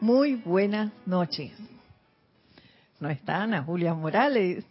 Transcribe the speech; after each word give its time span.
Muy 0.00 0.36
buenas 0.36 0.92
noches. 1.06 1.50
No 3.00 3.10
está 3.10 3.42
Ana 3.42 3.64
Julia 3.64 3.94
Morales, 3.94 4.64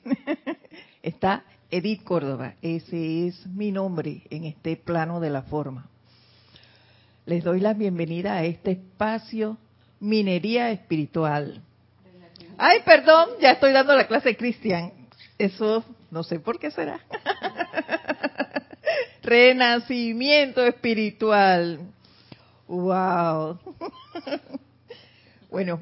está 1.04 1.44
Edith 1.70 2.04
Córdoba. 2.06 2.54
Ese 2.62 3.28
es 3.28 3.46
mi 3.46 3.74
nombre 3.74 4.22
en 4.30 4.46
este 4.46 4.78
plano 4.78 5.20
de 5.20 5.30
la 5.30 5.42
forma. 5.42 5.90
Les 7.26 7.44
doy 7.44 7.60
la 7.60 7.74
bienvenida 7.74 8.36
a 8.36 8.46
este 8.46 8.72
espacio 8.72 9.58
Minería 10.00 10.72
Espiritual. 10.72 11.62
Ay, 12.58 12.80
perdón, 12.86 13.32
ya 13.42 13.52
estoy 13.52 13.74
dando 13.74 13.96
la 13.98 14.08
clase 14.08 14.38
Cristian. 14.38 14.94
Eso 15.38 15.84
no 16.10 16.24
sé 16.24 16.40
por 16.40 16.58
qué 16.58 16.72
será. 16.72 17.02
Renacimiento 19.24 20.66
espiritual. 20.66 21.82
Wow. 22.66 23.60
Bueno, 25.58 25.82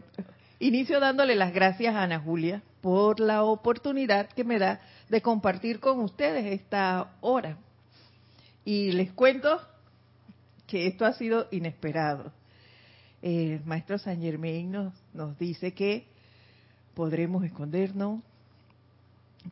inicio 0.57 1.01
dándole 1.01 1.35
las 1.35 1.53
gracias 1.53 1.93
a 1.95 2.03
Ana 2.03 2.21
Julia 2.21 2.63
por 2.79 3.19
la 3.19 3.43
oportunidad 3.43 4.29
que 4.29 4.45
me 4.45 4.57
da 4.57 4.79
de 5.09 5.21
compartir 5.21 5.81
con 5.81 5.99
ustedes 5.99 6.45
esta 6.45 7.11
hora. 7.19 7.57
Y 8.63 8.93
les 8.93 9.11
cuento 9.11 9.59
que 10.65 10.87
esto 10.87 11.05
ha 11.05 11.11
sido 11.11 11.49
inesperado. 11.51 12.31
El 13.21 13.65
maestro 13.65 13.97
San 13.97 14.21
Germain 14.21 14.71
nos, 14.71 14.93
nos 15.13 15.37
dice 15.37 15.73
que 15.73 16.07
podremos 16.93 17.43
escondernos, 17.43 18.21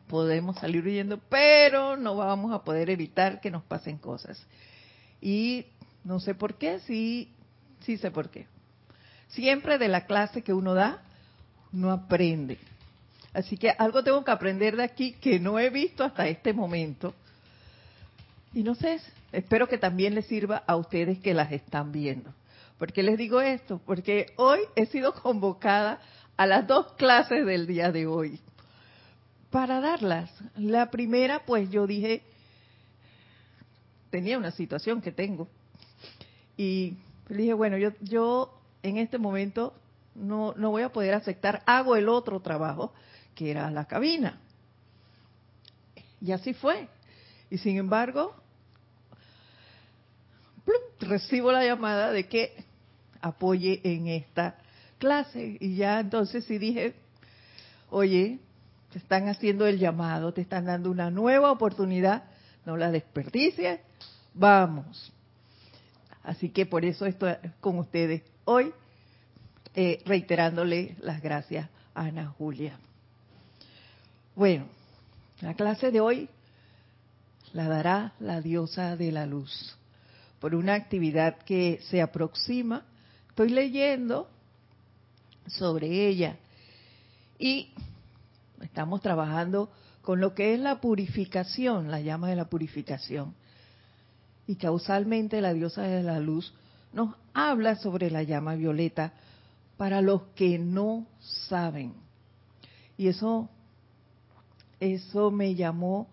podemos 0.06 0.56
salir 0.56 0.86
huyendo, 0.86 1.18
pero 1.28 1.98
no 1.98 2.16
vamos 2.16 2.50
a 2.54 2.64
poder 2.64 2.88
evitar 2.88 3.42
que 3.42 3.50
nos 3.50 3.62
pasen 3.62 3.98
cosas. 3.98 4.42
Y 5.20 5.66
no 6.02 6.18
sé 6.18 6.34
por 6.34 6.54
qué, 6.54 6.80
sí, 6.80 7.30
sí 7.80 7.98
sé 7.98 8.10
por 8.10 8.30
qué. 8.30 8.53
Siempre 9.28 9.78
de 9.78 9.88
la 9.88 10.06
clase 10.06 10.42
que 10.42 10.52
uno 10.52 10.74
da, 10.74 11.02
no 11.72 11.90
aprende. 11.90 12.58
Así 13.32 13.56
que 13.56 13.70
algo 13.70 14.04
tengo 14.04 14.24
que 14.24 14.30
aprender 14.30 14.76
de 14.76 14.84
aquí 14.84 15.12
que 15.12 15.40
no 15.40 15.58
he 15.58 15.70
visto 15.70 16.04
hasta 16.04 16.28
este 16.28 16.52
momento. 16.52 17.14
Y 18.52 18.62
no 18.62 18.76
sé, 18.76 19.00
espero 19.32 19.68
que 19.68 19.78
también 19.78 20.14
les 20.14 20.26
sirva 20.26 20.62
a 20.66 20.76
ustedes 20.76 21.18
que 21.18 21.34
las 21.34 21.50
están 21.50 21.90
viendo. 21.90 22.32
¿Por 22.78 22.92
qué 22.92 23.02
les 23.02 23.18
digo 23.18 23.40
esto? 23.40 23.80
Porque 23.84 24.32
hoy 24.36 24.60
he 24.76 24.86
sido 24.86 25.14
convocada 25.14 26.00
a 26.36 26.46
las 26.46 26.66
dos 26.66 26.92
clases 26.92 27.44
del 27.44 27.66
día 27.66 27.90
de 27.90 28.06
hoy 28.06 28.38
para 29.50 29.80
darlas. 29.80 30.30
La 30.56 30.90
primera, 30.90 31.44
pues 31.44 31.70
yo 31.70 31.86
dije, 31.86 32.22
tenía 34.10 34.38
una 34.38 34.52
situación 34.52 35.00
que 35.00 35.12
tengo. 35.12 35.48
Y 36.56 36.96
dije, 37.28 37.54
bueno, 37.54 37.76
yo, 37.78 37.90
yo 38.00 38.60
en 38.84 38.98
este 38.98 39.18
momento 39.18 39.74
no, 40.14 40.54
no 40.56 40.70
voy 40.70 40.82
a 40.82 40.92
poder 40.92 41.14
aceptar, 41.14 41.62
hago 41.66 41.96
el 41.96 42.08
otro 42.08 42.40
trabajo, 42.40 42.92
que 43.34 43.50
era 43.50 43.70
la 43.70 43.86
cabina. 43.86 44.38
Y 46.20 46.32
así 46.32 46.52
fue. 46.54 46.88
Y 47.50 47.58
sin 47.58 47.78
embargo, 47.78 48.34
recibo 51.00 51.50
la 51.50 51.64
llamada 51.64 52.12
de 52.12 52.28
que 52.28 52.54
apoye 53.20 53.80
en 53.84 54.06
esta 54.08 54.56
clase. 54.98 55.56
Y 55.60 55.76
ya 55.76 56.00
entonces 56.00 56.44
sí 56.44 56.58
dije, 56.58 56.94
oye, 57.90 58.38
te 58.92 58.98
están 58.98 59.28
haciendo 59.28 59.66
el 59.66 59.78
llamado, 59.78 60.34
te 60.34 60.42
están 60.42 60.66
dando 60.66 60.90
una 60.90 61.10
nueva 61.10 61.50
oportunidad, 61.50 62.24
no 62.66 62.76
la 62.76 62.90
desperdicies, 62.90 63.80
vamos. 64.34 65.12
Así 66.22 66.50
que 66.50 66.66
por 66.66 66.84
eso 66.84 67.06
estoy 67.06 67.34
con 67.60 67.78
ustedes 67.78 68.22
hoy, 68.44 68.72
eh, 69.74 70.02
reiterándole 70.04 70.96
las 71.00 71.22
gracias 71.22 71.68
a 71.94 72.02
Ana 72.02 72.28
Julia. 72.38 72.78
Bueno, 74.34 74.66
la 75.40 75.54
clase 75.54 75.90
de 75.90 76.00
hoy 76.00 76.28
la 77.52 77.68
dará 77.68 78.12
la 78.18 78.40
diosa 78.40 78.96
de 78.96 79.12
la 79.12 79.26
luz 79.26 79.76
por 80.40 80.54
una 80.54 80.74
actividad 80.74 81.38
que 81.38 81.80
se 81.88 82.02
aproxima. 82.02 82.84
Estoy 83.28 83.50
leyendo 83.50 84.28
sobre 85.46 86.06
ella 86.08 86.36
y 87.38 87.72
estamos 88.60 89.00
trabajando 89.00 89.70
con 90.02 90.20
lo 90.20 90.34
que 90.34 90.54
es 90.54 90.60
la 90.60 90.80
purificación, 90.80 91.90
la 91.90 92.00
llama 92.00 92.28
de 92.28 92.36
la 92.36 92.44
purificación. 92.44 93.34
Y 94.46 94.56
causalmente 94.56 95.40
la 95.40 95.54
diosa 95.54 95.82
de 95.82 96.02
la 96.02 96.20
luz 96.20 96.52
nos 96.94 97.14
habla 97.34 97.76
sobre 97.76 98.10
la 98.10 98.22
llama 98.22 98.54
violeta 98.54 99.12
para 99.76 100.00
los 100.00 100.22
que 100.34 100.58
no 100.58 101.06
saben. 101.48 101.92
Y 102.96 103.08
eso, 103.08 103.50
eso 104.78 105.30
me 105.30 105.54
llamó 105.54 106.06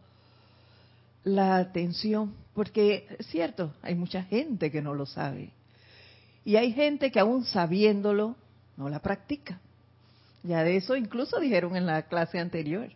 la 1.23 1.57
atención, 1.57 2.33
porque 2.55 3.07
es 3.19 3.27
cierto, 3.27 3.73
hay 3.83 3.93
mucha 3.93 4.23
gente 4.23 4.71
que 4.71 4.81
no 4.81 4.95
lo 4.95 5.05
sabe. 5.05 5.51
Y 6.43 6.55
hay 6.55 6.73
gente 6.73 7.11
que 7.11 7.19
aún 7.19 7.45
sabiéndolo, 7.45 8.35
no 8.75 8.89
la 8.89 8.99
practica. 8.99 9.59
Ya 10.41 10.63
de 10.63 10.77
eso 10.77 10.95
incluso 10.95 11.39
dijeron 11.39 11.75
en 11.75 11.85
la 11.85 12.01
clase 12.07 12.39
anterior. 12.39 12.89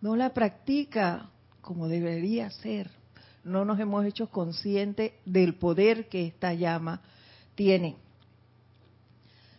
No 0.00 0.16
la 0.16 0.32
practica 0.32 1.28
como 1.60 1.88
debería 1.88 2.50
ser 2.50 2.90
no 3.44 3.64
nos 3.64 3.78
hemos 3.78 4.04
hecho 4.04 4.28
conscientes 4.28 5.12
del 5.24 5.54
poder 5.54 6.08
que 6.08 6.26
esta 6.26 6.54
llama 6.54 7.00
tiene. 7.54 7.96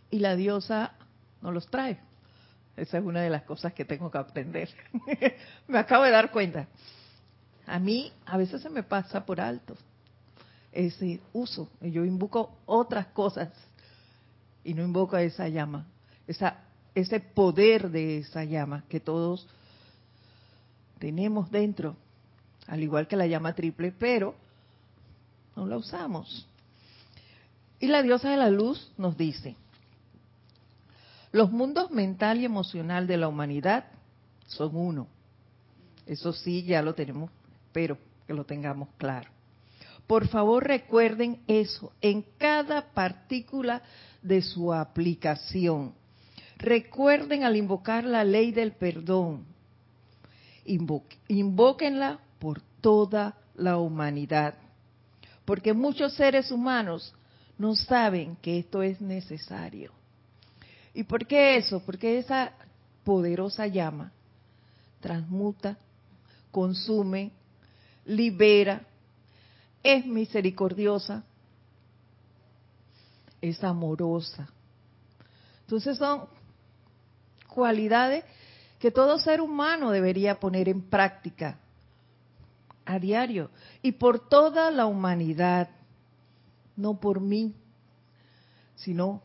Y 0.10 0.20
la 0.20 0.36
diosa 0.36 0.94
nos 1.42 1.54
los 1.54 1.68
trae. 1.68 2.00
Esa 2.76 2.98
es 2.98 3.06
una 3.06 3.22
de 3.22 3.30
las 3.30 3.44
cosas 3.44 3.74
que 3.74 3.86
tengo 3.86 4.12
que 4.12 4.18
aprender. 4.18 4.70
me 5.68 5.78
acabo 5.78 6.04
de 6.04 6.12
dar 6.12 6.32
cuenta. 6.32 6.68
A 7.66 7.80
mí 7.80 8.12
a 8.26 8.38
veces 8.38 8.62
se 8.62 8.70
me 8.70 8.84
pasa 8.84 9.26
por 9.26 9.40
alto 9.40 9.76
ese 10.72 11.22
uso. 11.32 11.70
Yo 11.82 12.04
invoco 12.04 12.58
otras 12.66 13.08
cosas 13.08 13.50
y 14.64 14.74
no 14.74 14.84
invoco 14.84 15.16
a 15.16 15.22
esa 15.22 15.48
llama, 15.48 15.88
esa, 16.28 16.58
ese 16.94 17.20
poder 17.20 17.90
de 17.92 18.18
esa 18.18 18.44
llama 18.44 18.84
que 18.90 19.00
todos 19.00 19.48
tenemos 21.00 21.50
dentro 21.50 21.96
al 22.68 22.82
igual 22.82 23.08
que 23.08 23.16
la 23.16 23.28
llama 23.28 23.54
triple, 23.54 23.92
pero 23.92 24.36
no 25.56 25.66
la 25.66 25.78
usamos. 25.78 26.48
Y 27.80 27.88
la 27.88 28.02
diosa 28.02 28.30
de 28.30 28.38
la 28.38 28.50
luz 28.50 28.92
nos 28.98 29.18
dice, 29.18 29.56
los 31.32 31.52
mundos 31.52 31.92
mental 31.92 32.40
y 32.40 32.46
emocional 32.46 33.08
de 33.08 33.18
la 33.18 33.28
humanidad 33.28 33.86
son 34.48 34.76
uno. 34.76 35.08
Eso 36.06 36.34
sí, 36.34 36.64
ya 36.64 36.82
lo 36.82 36.96
tenemos, 36.96 37.30
pero 37.72 37.98
que 38.26 38.34
lo 38.34 38.46
tengamos 38.46 38.90
claro. 38.98 39.30
Por 40.08 40.28
favor, 40.28 40.66
recuerden 40.66 41.42
eso 41.48 41.92
en 42.02 42.24
cada 42.38 42.94
partícula 42.94 43.82
de 44.22 44.42
su 44.42 44.72
aplicación. 44.72 45.94
Recuerden 46.58 47.44
al 47.44 47.56
invocar 47.56 48.06
la 48.06 48.24
ley 48.24 48.52
del 48.52 48.72
perdón. 48.72 49.46
invóquenla 51.28 52.20
por 52.46 52.62
toda 52.80 53.36
la 53.56 53.80
humanidad. 53.80 54.54
Porque 55.46 55.74
muchos 55.74 56.14
seres 56.14 56.52
humanos 56.52 57.12
no 57.58 57.76
saben 57.76 58.36
que 58.36 58.60
esto 58.60 58.84
es 58.84 59.02
necesario. 59.02 59.92
¿Y 60.94 61.06
por 61.06 61.26
qué 61.26 61.58
eso? 61.58 61.84
Porque 61.84 62.20
esa 62.20 62.52
poderosa 63.04 63.66
llama 63.66 64.12
transmuta, 65.00 65.76
consume, 66.52 67.32
libera, 68.06 68.86
es 69.82 70.06
misericordiosa, 70.06 71.24
es 73.42 73.64
amorosa. 73.64 74.48
Entonces 75.62 75.98
son 75.98 76.28
cualidades 77.48 78.24
que 78.78 78.92
todo 78.92 79.18
ser 79.18 79.42
humano 79.42 79.90
debería 79.90 80.40
poner 80.40 80.70
en 80.70 80.84
práctica 80.84 81.58
a 82.86 83.00
diario 83.00 83.50
y 83.82 83.94
por 83.94 84.30
toda 84.30 84.72
la 84.72 84.86
humanidad, 84.86 85.70
no 86.76 87.00
por 87.00 87.20
mí, 87.20 87.54
sino 88.76 89.22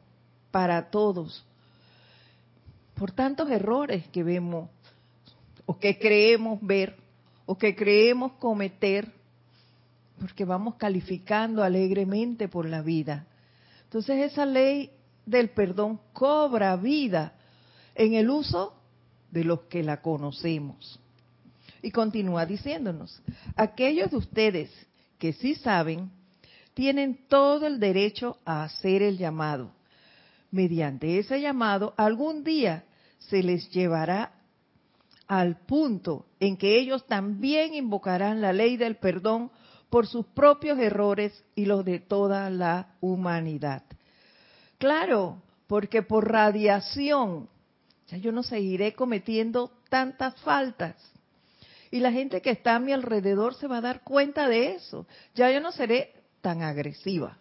para 0.50 0.90
todos. 0.90 1.44
Por 2.94 3.12
tantos 3.12 3.50
errores 3.50 4.08
que 4.08 4.22
vemos 4.22 4.68
o 5.66 5.78
que 5.78 5.98
creemos 5.98 6.58
ver 6.62 6.96
o 7.46 7.58
que 7.58 7.74
creemos 7.74 8.32
cometer, 8.32 9.12
porque 10.20 10.44
vamos 10.44 10.76
calificando 10.76 11.64
alegremente 11.64 12.46
por 12.46 12.64
la 12.66 12.80
vida. 12.80 13.26
Entonces 13.84 14.30
esa 14.30 14.46
ley 14.46 14.92
del 15.26 15.50
perdón 15.50 16.00
cobra 16.12 16.76
vida 16.76 17.32
en 17.94 18.14
el 18.14 18.30
uso 18.30 18.74
de 19.32 19.44
los 19.44 19.62
que 19.62 19.82
la 19.82 20.00
conocemos. 20.00 21.00
Y 21.82 21.90
continúa 21.90 22.46
diciéndonos, 22.46 23.22
aquellos 23.56 24.10
de 24.10 24.16
ustedes 24.16 24.70
que 25.18 25.32
sí 25.32 25.54
saben, 25.54 26.10
tienen 26.74 27.26
todo 27.28 27.66
el 27.66 27.78
derecho 27.78 28.38
a 28.44 28.64
hacer 28.64 29.02
el 29.02 29.18
llamado, 29.18 29.72
mediante 30.50 31.18
ese 31.18 31.40
llamado, 31.40 31.94
algún 31.96 32.42
día 32.42 32.84
se 33.18 33.42
les 33.42 33.70
llevará 33.70 34.32
al 35.26 35.58
punto 35.58 36.26
en 36.40 36.56
que 36.56 36.78
ellos 36.78 37.06
también 37.06 37.74
invocarán 37.74 38.40
la 38.40 38.52
ley 38.52 38.76
del 38.76 38.96
perdón 38.96 39.50
por 39.88 40.06
sus 40.06 40.26
propios 40.26 40.78
errores 40.78 41.44
y 41.54 41.66
los 41.66 41.84
de 41.84 42.00
toda 42.00 42.48
la 42.50 42.94
humanidad. 43.00 43.82
Claro, 44.78 45.42
porque 45.66 46.02
por 46.02 46.30
radiación 46.30 47.48
ya 48.08 48.16
yo 48.16 48.32
no 48.32 48.42
seguiré 48.42 48.94
cometiendo 48.94 49.70
tantas 49.88 50.34
faltas. 50.40 50.96
Y 51.90 52.00
la 52.00 52.12
gente 52.12 52.40
que 52.40 52.50
está 52.50 52.76
a 52.76 52.80
mi 52.80 52.92
alrededor 52.92 53.54
se 53.54 53.66
va 53.66 53.78
a 53.78 53.82
dar 53.82 54.02
cuenta 54.02 54.48
de 54.48 54.74
eso. 54.74 55.06
Ya 55.34 55.50
yo 55.50 55.60
no 55.60 55.72
seré 55.72 56.14
tan 56.40 56.62
agresiva, 56.62 57.38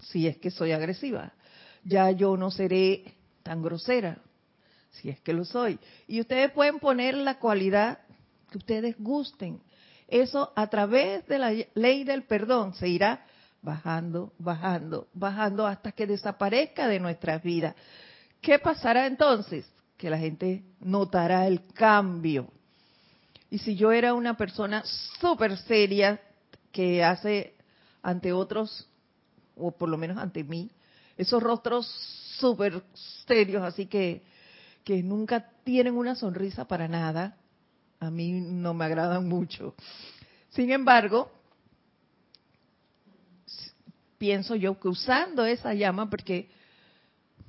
si 0.00 0.26
es 0.26 0.36
que 0.38 0.50
soy 0.50 0.72
agresiva. 0.72 1.32
Ya 1.84 2.10
yo 2.10 2.36
no 2.36 2.50
seré 2.50 3.14
tan 3.42 3.62
grosera, 3.62 4.18
si 4.90 5.08
es 5.08 5.20
que 5.20 5.32
lo 5.32 5.44
soy. 5.44 5.78
Y 6.06 6.20
ustedes 6.20 6.50
pueden 6.52 6.78
poner 6.78 7.16
la 7.16 7.38
cualidad 7.38 8.00
que 8.50 8.58
ustedes 8.58 8.96
gusten. 8.98 9.60
Eso 10.08 10.52
a 10.54 10.68
través 10.68 11.26
de 11.26 11.38
la 11.38 11.52
ley 11.74 12.04
del 12.04 12.24
perdón 12.24 12.74
se 12.74 12.88
irá 12.88 13.24
bajando, 13.62 14.32
bajando, 14.38 15.08
bajando 15.14 15.66
hasta 15.66 15.92
que 15.92 16.06
desaparezca 16.06 16.88
de 16.88 17.00
nuestras 17.00 17.42
vidas. 17.42 17.74
¿Qué 18.40 18.58
pasará 18.58 19.06
entonces? 19.06 19.66
Que 19.96 20.10
la 20.10 20.18
gente 20.18 20.64
notará 20.80 21.46
el 21.46 21.62
cambio. 21.72 22.52
Y 23.52 23.58
si 23.58 23.76
yo 23.76 23.92
era 23.92 24.14
una 24.14 24.38
persona 24.38 24.82
súper 25.20 25.58
seria 25.58 26.18
que 26.72 27.04
hace 27.04 27.54
ante 28.02 28.32
otros, 28.32 28.88
o 29.56 29.72
por 29.72 29.90
lo 29.90 29.98
menos 29.98 30.16
ante 30.16 30.42
mí, 30.42 30.70
esos 31.18 31.42
rostros 31.42 31.86
súper 32.38 32.82
serios, 33.26 33.62
así 33.62 33.84
que, 33.84 34.22
que 34.84 35.02
nunca 35.02 35.50
tienen 35.64 35.98
una 35.98 36.14
sonrisa 36.14 36.66
para 36.66 36.88
nada, 36.88 37.36
a 38.00 38.10
mí 38.10 38.40
no 38.40 38.72
me 38.72 38.86
agradan 38.86 39.28
mucho. 39.28 39.74
Sin 40.48 40.72
embargo, 40.72 41.30
pienso 44.16 44.54
yo 44.54 44.80
que 44.80 44.88
usando 44.88 45.44
esa 45.44 45.74
llama, 45.74 46.08
porque 46.08 46.48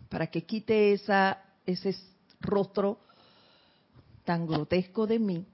para 0.10 0.28
que 0.28 0.44
quite 0.44 0.92
esa, 0.92 1.42
ese 1.66 1.96
rostro 2.42 3.00
tan 4.26 4.46
grotesco 4.46 5.08
de 5.08 5.20
mí, 5.20 5.48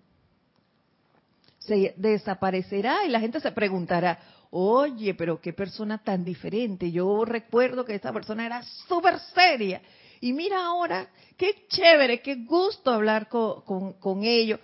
se 1.60 1.94
desaparecerá 1.98 3.06
y 3.06 3.10
la 3.10 3.20
gente 3.20 3.40
se 3.40 3.52
preguntará, 3.52 4.20
oye, 4.52 5.14
pero 5.14 5.40
qué 5.40 5.54
persona 5.54 5.98
tan 6.00 6.24
diferente. 6.24 6.92
Yo 6.92 7.26
recuerdo 7.26 7.86
que 7.86 7.96
esa 7.96 8.12
persona 8.12 8.46
era 8.46 8.64
súper 8.88 9.20
seria. 9.34 9.82
Y 10.22 10.34
mira 10.34 10.66
ahora, 10.66 11.08
qué 11.38 11.66
chévere, 11.70 12.22
qué 12.22 12.44
gusto 12.44 12.92
hablar 12.92 13.30
con, 13.30 13.94
con, 13.94 14.24
ellos. 14.24 14.60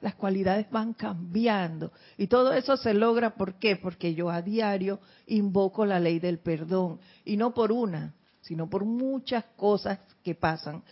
Las 0.00 0.14
cualidades 0.14 0.70
van 0.70 0.92
cambiando. 0.92 1.92
Y 2.16 2.26
todo 2.26 2.52
eso 2.52 2.76
se 2.76 2.94
logra, 2.94 3.34
¿por 3.34 3.58
qué? 3.58 3.76
Porque 3.76 4.14
yo 4.14 4.30
a 4.30 4.42
diario 4.42 5.00
invoco 5.26 5.86
la 5.86 5.98
ley 5.98 6.18
del 6.18 6.38
perdón. 6.38 7.00
Y 7.24 7.36
no 7.36 7.54
por 7.54 7.72
una, 7.72 8.14
sino 8.42 8.68
por 8.68 8.84
muchas 8.84 9.44
cosas 9.56 9.98
que 10.22 10.34
pasan. 10.34 10.82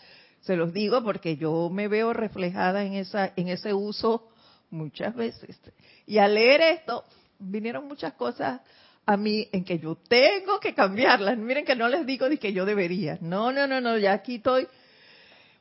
Se 0.40 0.56
los 0.56 0.72
digo 0.72 1.02
porque 1.02 1.36
yo 1.36 1.70
me 1.70 1.88
veo 1.88 2.12
reflejada 2.12 2.84
en, 2.84 2.94
esa, 2.94 3.32
en 3.36 3.48
ese 3.48 3.74
uso 3.74 4.28
muchas 4.70 5.14
veces. 5.14 5.58
Y 6.06 6.18
al 6.18 6.34
leer 6.34 6.60
esto, 6.60 7.04
vinieron 7.38 7.86
muchas 7.86 8.14
cosas 8.14 8.60
a 9.04 9.16
mí 9.16 9.48
en 9.52 9.64
que 9.64 9.78
yo 9.78 9.96
tengo 10.08 10.58
que 10.60 10.74
cambiarlas. 10.74 11.38
Miren 11.38 11.64
que 11.64 11.76
no 11.76 11.88
les 11.88 12.04
digo 12.04 12.28
ni 12.28 12.38
que 12.38 12.52
yo 12.52 12.64
debería. 12.64 13.18
No, 13.20 13.52
no, 13.52 13.66
no, 13.66 13.80
no, 13.80 13.96
ya 13.98 14.12
aquí 14.12 14.36
estoy 14.36 14.66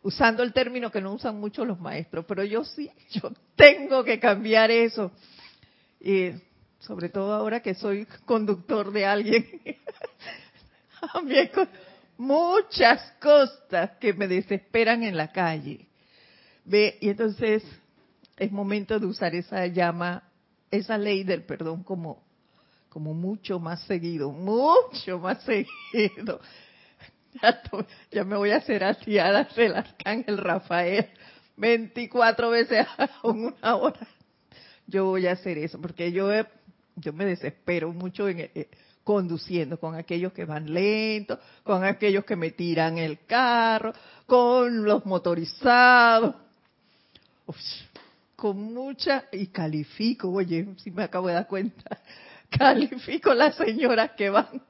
usando 0.02 0.44
el 0.44 0.54
término 0.54 0.92
que 0.92 1.02
no 1.02 1.14
usan 1.14 1.40
mucho 1.40 1.66
los 1.66 1.80
maestros, 1.80 2.26
pero 2.28 2.44
yo 2.44 2.64
sí, 2.64 2.90
yo 3.12 3.32
tengo 3.56 4.04
que 4.04 4.20
cambiar 4.20 4.72
eso. 4.72 5.12
Y 6.00 6.32
sobre 6.80 7.10
todo 7.10 7.34
ahora 7.34 7.62
que 7.62 7.76
soy 7.76 8.06
conductor 8.26 8.92
de 8.92 9.06
alguien. 9.06 9.48
con 11.54 11.70
muchas 12.18 13.12
cosas 13.22 13.92
que 14.00 14.14
me 14.14 14.28
desesperan 14.28 15.04
en 15.04 15.18
la 15.18 15.32
calle. 15.32 15.88
Ve, 16.64 16.98
y 17.00 17.10
entonces 17.10 17.64
es 18.38 18.52
momento 18.52 19.00
de 19.00 19.06
usar 19.06 19.36
esa 19.36 19.66
llama 19.68 20.24
esa 20.72 20.98
ley 20.98 21.24
del 21.24 21.44
perdón 21.44 21.84
como, 21.84 22.24
como 22.90 23.14
mucho 23.14 23.60
más 23.60 23.82
seguido, 23.84 24.32
mucho 24.32 25.20
más 25.20 25.44
seguido. 25.44 26.40
Ya, 28.12 28.24
me 28.24 28.38
voy 28.38 28.52
a 28.52 28.58
hacer 28.60 28.82
asiada 28.86 29.46
del 29.58 29.76
arcángel 29.76 30.38
Rafael 30.38 31.10
24 31.58 32.50
veces 32.50 32.88
a 32.98 33.10
una 33.28 33.76
hora. 33.76 34.08
Yo 34.88 35.04
voy 35.04 35.28
a 35.28 35.34
hacer 35.34 35.58
eso 35.58 35.82
porque 35.82 36.14
yo, 36.14 36.30
yo 36.96 37.12
me 37.12 37.26
desespero 37.26 37.92
mucho 37.92 38.30
en, 38.30 38.40
eh, 38.40 38.70
conduciendo 39.04 39.78
con 39.78 39.96
aquellos 39.96 40.32
que 40.32 40.46
van 40.46 40.74
lentos, 40.74 41.38
con 41.64 41.84
aquellos 41.84 42.24
que 42.24 42.38
me 42.38 42.52
tiran 42.52 42.98
el 42.98 43.26
carro, 43.26 43.92
con 44.26 44.86
los 44.86 45.06
motorizados 45.06 46.36
con 48.36 48.74
mucha, 48.74 49.26
y 49.32 49.48
califico, 49.48 50.30
oye, 50.30 50.68
si 50.78 50.92
me 50.92 51.04
acabo 51.04 51.28
de 51.28 51.36
dar 51.36 51.48
cuenta, 51.48 52.00
califico 52.50 53.34
las 53.34 53.56
señoras 53.56 54.12
que 54.12 54.30
van. 54.30 54.62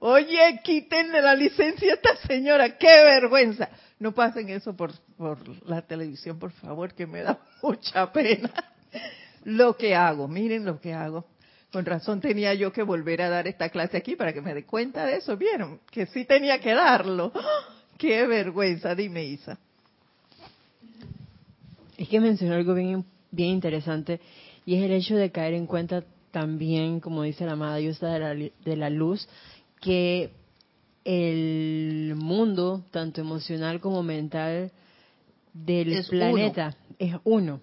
Oye, 0.00 0.60
quítenle 0.62 1.20
la 1.20 1.34
licencia 1.34 1.92
a 1.92 1.94
esta 1.94 2.16
señora, 2.26 2.78
qué 2.78 2.86
vergüenza. 3.04 3.68
No 3.98 4.12
pasen 4.12 4.48
eso 4.48 4.76
por, 4.76 4.92
por 5.16 5.38
la 5.68 5.82
televisión, 5.82 6.38
por 6.38 6.52
favor, 6.52 6.94
que 6.94 7.06
me 7.06 7.22
da 7.22 7.38
mucha 7.62 8.12
pena. 8.12 8.52
Lo 9.44 9.76
que 9.76 9.94
hago, 9.94 10.28
miren 10.28 10.64
lo 10.64 10.80
que 10.80 10.94
hago. 10.94 11.26
Con 11.72 11.84
razón 11.84 12.20
tenía 12.20 12.54
yo 12.54 12.72
que 12.72 12.82
volver 12.82 13.22
a 13.22 13.28
dar 13.28 13.46
esta 13.46 13.68
clase 13.68 13.96
aquí 13.96 14.16
para 14.16 14.32
que 14.32 14.40
me 14.40 14.54
dé 14.54 14.64
cuenta 14.64 15.04
de 15.04 15.16
eso. 15.16 15.36
¿Vieron? 15.36 15.80
Que 15.90 16.06
sí 16.06 16.24
tenía 16.24 16.60
que 16.60 16.74
darlo. 16.74 17.32
¡Qué 17.98 18.26
vergüenza! 18.26 18.94
Dime, 18.94 19.24
Isa. 19.24 19.58
Es 21.98 22.08
que 22.08 22.20
mencionó 22.20 22.54
algo 22.54 22.74
bien, 22.74 23.04
bien 23.30 23.50
interesante 23.50 24.20
y 24.64 24.76
es 24.76 24.84
el 24.84 24.92
hecho 24.92 25.16
de 25.16 25.30
caer 25.30 25.54
en 25.54 25.66
cuenta 25.66 26.04
también, 26.30 27.00
como 27.00 27.24
dice 27.24 27.44
la 27.44 27.52
amada 27.52 27.76
diosa 27.76 28.08
de 28.08 28.18
la, 28.18 28.34
de 28.34 28.76
la 28.76 28.88
luz, 28.88 29.28
que 29.80 30.30
el 31.04 32.14
mundo, 32.16 32.84
tanto 32.90 33.20
emocional 33.20 33.80
como 33.80 34.02
mental, 34.02 34.70
del 35.52 36.04
planeta 36.08 36.76
es 36.98 37.14
uno. 37.24 37.60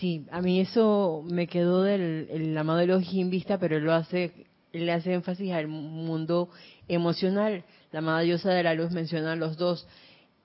Sí, 0.00 0.26
a 0.30 0.40
mí 0.40 0.60
eso 0.60 1.24
me 1.30 1.46
quedó 1.46 1.82
del 1.82 2.28
el 2.30 2.58
amado 2.58 2.84
los 2.86 3.04
vista, 3.30 3.58
pero 3.58 3.76
él 3.76 3.84
lo 3.84 3.92
hace, 3.92 4.46
él 4.72 4.86
le 4.86 4.92
hace 4.92 5.12
énfasis 5.12 5.52
al 5.52 5.68
mundo 5.68 6.48
emocional. 6.88 7.64
La 7.92 8.00
amada 8.00 8.20
diosa 8.20 8.50
de 8.50 8.62
la 8.62 8.74
luz 8.74 8.90
menciona 8.90 9.36
los 9.36 9.56
dos. 9.56 9.86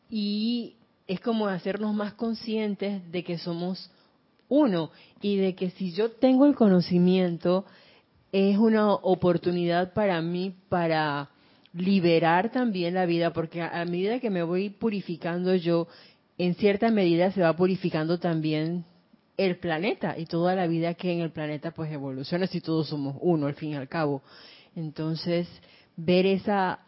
Y 0.09 0.75
es 1.11 1.19
como 1.19 1.47
hacernos 1.47 1.93
más 1.93 2.13
conscientes 2.13 3.11
de 3.11 3.23
que 3.25 3.37
somos 3.37 3.91
uno 4.47 4.91
y 5.21 5.35
de 5.35 5.55
que 5.55 5.71
si 5.71 5.91
yo 5.91 6.11
tengo 6.11 6.45
el 6.45 6.55
conocimiento 6.55 7.65
es 8.31 8.57
una 8.57 8.93
oportunidad 8.93 9.91
para 9.91 10.21
mí 10.21 10.55
para 10.69 11.29
liberar 11.73 12.49
también 12.53 12.93
la 12.93 13.05
vida, 13.05 13.33
porque 13.33 13.61
a 13.61 13.83
medida 13.83 14.21
que 14.21 14.29
me 14.29 14.41
voy 14.41 14.69
purificando 14.69 15.53
yo, 15.55 15.89
en 16.37 16.55
cierta 16.55 16.89
medida 16.91 17.33
se 17.33 17.41
va 17.41 17.57
purificando 17.57 18.17
también 18.17 18.85
el 19.35 19.57
planeta 19.57 20.17
y 20.17 20.27
toda 20.27 20.55
la 20.55 20.65
vida 20.65 20.93
que 20.93 21.11
en 21.11 21.19
el 21.19 21.31
planeta 21.31 21.71
pues 21.71 21.91
evoluciona 21.91 22.47
si 22.47 22.61
todos 22.61 22.87
somos 22.87 23.17
uno 23.19 23.47
al 23.47 23.55
fin 23.55 23.71
y 23.71 23.75
al 23.75 23.89
cabo. 23.89 24.21
Entonces, 24.77 25.49
ver 25.97 26.25
esa 26.25 26.79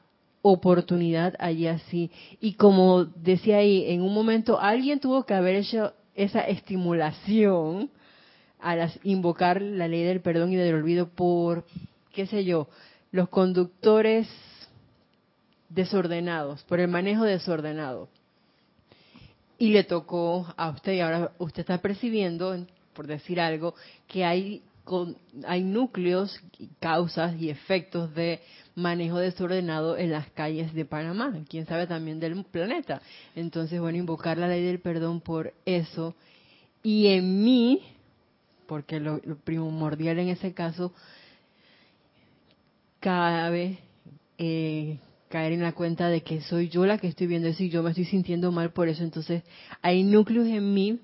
oportunidad 0.43 1.33
allí 1.39 1.67
así. 1.67 2.11
Y 2.39 2.53
como 2.53 3.05
decía 3.05 3.57
ahí, 3.57 3.85
en 3.87 4.01
un 4.01 4.13
momento 4.13 4.59
alguien 4.59 4.99
tuvo 4.99 5.25
que 5.25 5.33
haber 5.33 5.55
hecho 5.55 5.93
esa 6.13 6.41
estimulación 6.41 7.89
al 8.59 8.91
invocar 9.03 9.61
la 9.61 9.87
ley 9.87 10.03
del 10.03 10.21
perdón 10.21 10.51
y 10.53 10.57
del 10.57 10.75
olvido 10.75 11.07
por, 11.07 11.65
qué 12.11 12.27
sé 12.27 12.45
yo, 12.45 12.67
los 13.11 13.29
conductores 13.29 14.27
desordenados, 15.69 16.63
por 16.63 16.79
el 16.79 16.87
manejo 16.87 17.23
desordenado. 17.23 18.09
Y 19.57 19.69
le 19.69 19.83
tocó 19.83 20.53
a 20.57 20.69
usted, 20.69 20.93
y 20.93 20.99
ahora 20.99 21.31
usted 21.37 21.61
está 21.61 21.79
percibiendo, 21.79 22.65
por 22.93 23.07
decir 23.07 23.39
algo, 23.39 23.75
que 24.07 24.25
hay, 24.25 24.61
hay 25.47 25.63
núcleos, 25.63 26.37
causas 26.79 27.39
y 27.39 27.49
efectos 27.49 28.13
de 28.13 28.41
manejo 28.75 29.19
desordenado 29.19 29.97
en 29.97 30.11
las 30.11 30.29
calles 30.31 30.73
de 30.73 30.85
Panamá, 30.85 31.33
quién 31.47 31.65
sabe 31.65 31.87
también 31.87 32.19
del 32.19 32.43
planeta. 32.43 33.01
Entonces, 33.35 33.79
bueno, 33.79 33.97
invocar 33.97 34.37
la 34.37 34.47
ley 34.47 34.63
del 34.63 34.79
perdón 34.79 35.21
por 35.21 35.53
eso. 35.65 36.15
Y 36.81 37.07
en 37.07 37.43
mí, 37.43 37.81
porque 38.67 38.99
lo, 38.99 39.19
primordial 39.43 40.19
en 40.19 40.29
ese 40.29 40.53
caso, 40.53 40.93
cabe, 42.99 43.77
eh, 44.37 44.97
caer 45.29 45.53
en 45.53 45.63
la 45.63 45.73
cuenta 45.73 46.09
de 46.09 46.21
que 46.21 46.41
soy 46.41 46.69
yo 46.69 46.85
la 46.85 46.97
que 46.97 47.07
estoy 47.07 47.27
viendo 47.27 47.47
eso 47.47 47.63
y 47.63 47.69
yo 47.69 47.83
me 47.83 47.89
estoy 47.89 48.05
sintiendo 48.05 48.51
mal 48.51 48.71
por 48.71 48.87
eso. 48.87 49.03
Entonces, 49.03 49.43
hay 49.81 50.03
núcleos 50.03 50.47
en 50.47 50.73
mí 50.73 50.99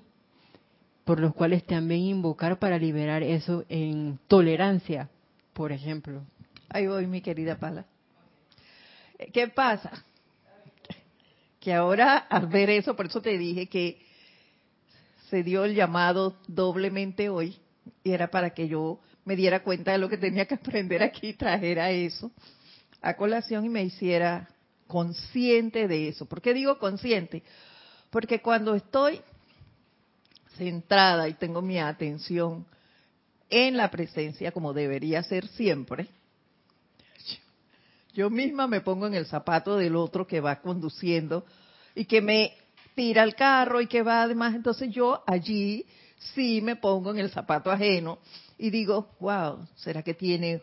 por 1.04 1.18
los 1.18 1.34
cuales 1.34 1.64
también 1.64 2.02
invocar 2.02 2.58
para 2.58 2.78
liberar 2.78 3.22
eso 3.22 3.64
en 3.68 4.18
tolerancia, 4.28 5.08
por 5.52 5.72
ejemplo. 5.72 6.22
Ahí 6.72 6.86
voy, 6.86 7.06
mi 7.08 7.20
querida 7.20 7.58
Pala. 7.58 7.84
¿Qué 9.32 9.48
pasa? 9.48 10.04
Que 11.58 11.74
ahora 11.74 12.16
al 12.16 12.46
ver 12.46 12.70
eso, 12.70 12.94
por 12.94 13.06
eso 13.06 13.20
te 13.20 13.36
dije 13.36 13.66
que 13.66 14.00
se 15.28 15.42
dio 15.42 15.64
el 15.64 15.74
llamado 15.74 16.36
doblemente 16.46 17.28
hoy, 17.28 17.56
y 18.04 18.12
era 18.12 18.30
para 18.30 18.50
que 18.50 18.68
yo 18.68 19.00
me 19.24 19.34
diera 19.34 19.64
cuenta 19.64 19.92
de 19.92 19.98
lo 19.98 20.08
que 20.08 20.16
tenía 20.16 20.46
que 20.46 20.54
aprender 20.54 21.02
aquí, 21.02 21.34
trajera 21.34 21.90
eso 21.90 22.30
a 23.02 23.14
colación 23.16 23.64
y 23.64 23.68
me 23.68 23.82
hiciera 23.82 24.48
consciente 24.86 25.88
de 25.88 26.08
eso. 26.08 26.26
¿Por 26.26 26.40
qué 26.40 26.54
digo 26.54 26.78
consciente? 26.78 27.42
Porque 28.10 28.40
cuando 28.40 28.76
estoy 28.76 29.20
centrada 30.56 31.28
y 31.28 31.34
tengo 31.34 31.62
mi 31.62 31.78
atención 31.78 32.64
en 33.48 33.76
la 33.76 33.90
presencia, 33.90 34.52
como 34.52 34.72
debería 34.72 35.22
ser 35.24 35.48
siempre, 35.48 36.08
yo 38.12 38.30
misma 38.30 38.66
me 38.66 38.80
pongo 38.80 39.06
en 39.06 39.14
el 39.14 39.26
zapato 39.26 39.76
del 39.76 39.96
otro 39.96 40.26
que 40.26 40.40
va 40.40 40.60
conduciendo 40.60 41.44
y 41.94 42.04
que 42.04 42.20
me 42.20 42.52
tira 42.94 43.22
el 43.22 43.34
carro 43.34 43.80
y 43.80 43.86
que 43.86 44.02
va 44.02 44.22
además, 44.22 44.54
entonces 44.54 44.90
yo 44.92 45.22
allí 45.26 45.86
sí 46.34 46.60
me 46.60 46.76
pongo 46.76 47.10
en 47.10 47.18
el 47.18 47.30
zapato 47.30 47.70
ajeno 47.70 48.18
y 48.58 48.70
digo, 48.70 49.10
wow, 49.20 49.66
¿será 49.76 50.02
que 50.02 50.14
tiene 50.14 50.62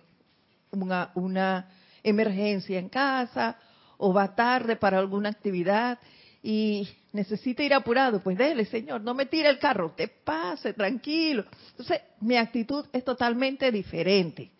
una, 0.71 1.11
una 1.15 1.69
emergencia 2.03 2.77
en 2.77 2.89
casa 2.89 3.57
o 3.97 4.13
va 4.13 4.35
tarde 4.35 4.75
para 4.75 4.99
alguna 4.99 5.29
actividad 5.29 5.99
y 6.43 6.87
necesita 7.11 7.63
ir 7.63 7.73
apurado? 7.73 8.21
Pues 8.21 8.37
dele, 8.37 8.65
Señor, 8.65 9.01
no 9.01 9.13
me 9.13 9.25
tire 9.25 9.49
el 9.49 9.57
carro, 9.57 9.93
te 9.95 10.07
pase, 10.07 10.73
tranquilo. 10.73 11.45
Entonces, 11.71 12.01
mi 12.21 12.37
actitud 12.37 12.85
es 12.93 13.03
totalmente 13.03 13.71
diferente. 13.71 14.51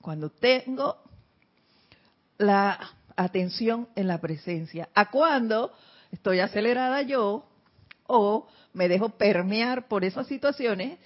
Cuando 0.00 0.30
tengo 0.30 1.05
la 2.38 2.78
atención 3.16 3.88
en 3.96 4.08
la 4.08 4.20
presencia, 4.20 4.88
a 4.94 5.10
cuando 5.10 5.72
estoy 6.12 6.40
acelerada 6.40 7.02
yo 7.02 7.48
o 8.06 8.46
me 8.72 8.88
dejo 8.88 9.10
permear 9.10 9.88
por 9.88 10.04
esas 10.04 10.26
situaciones 10.26 10.98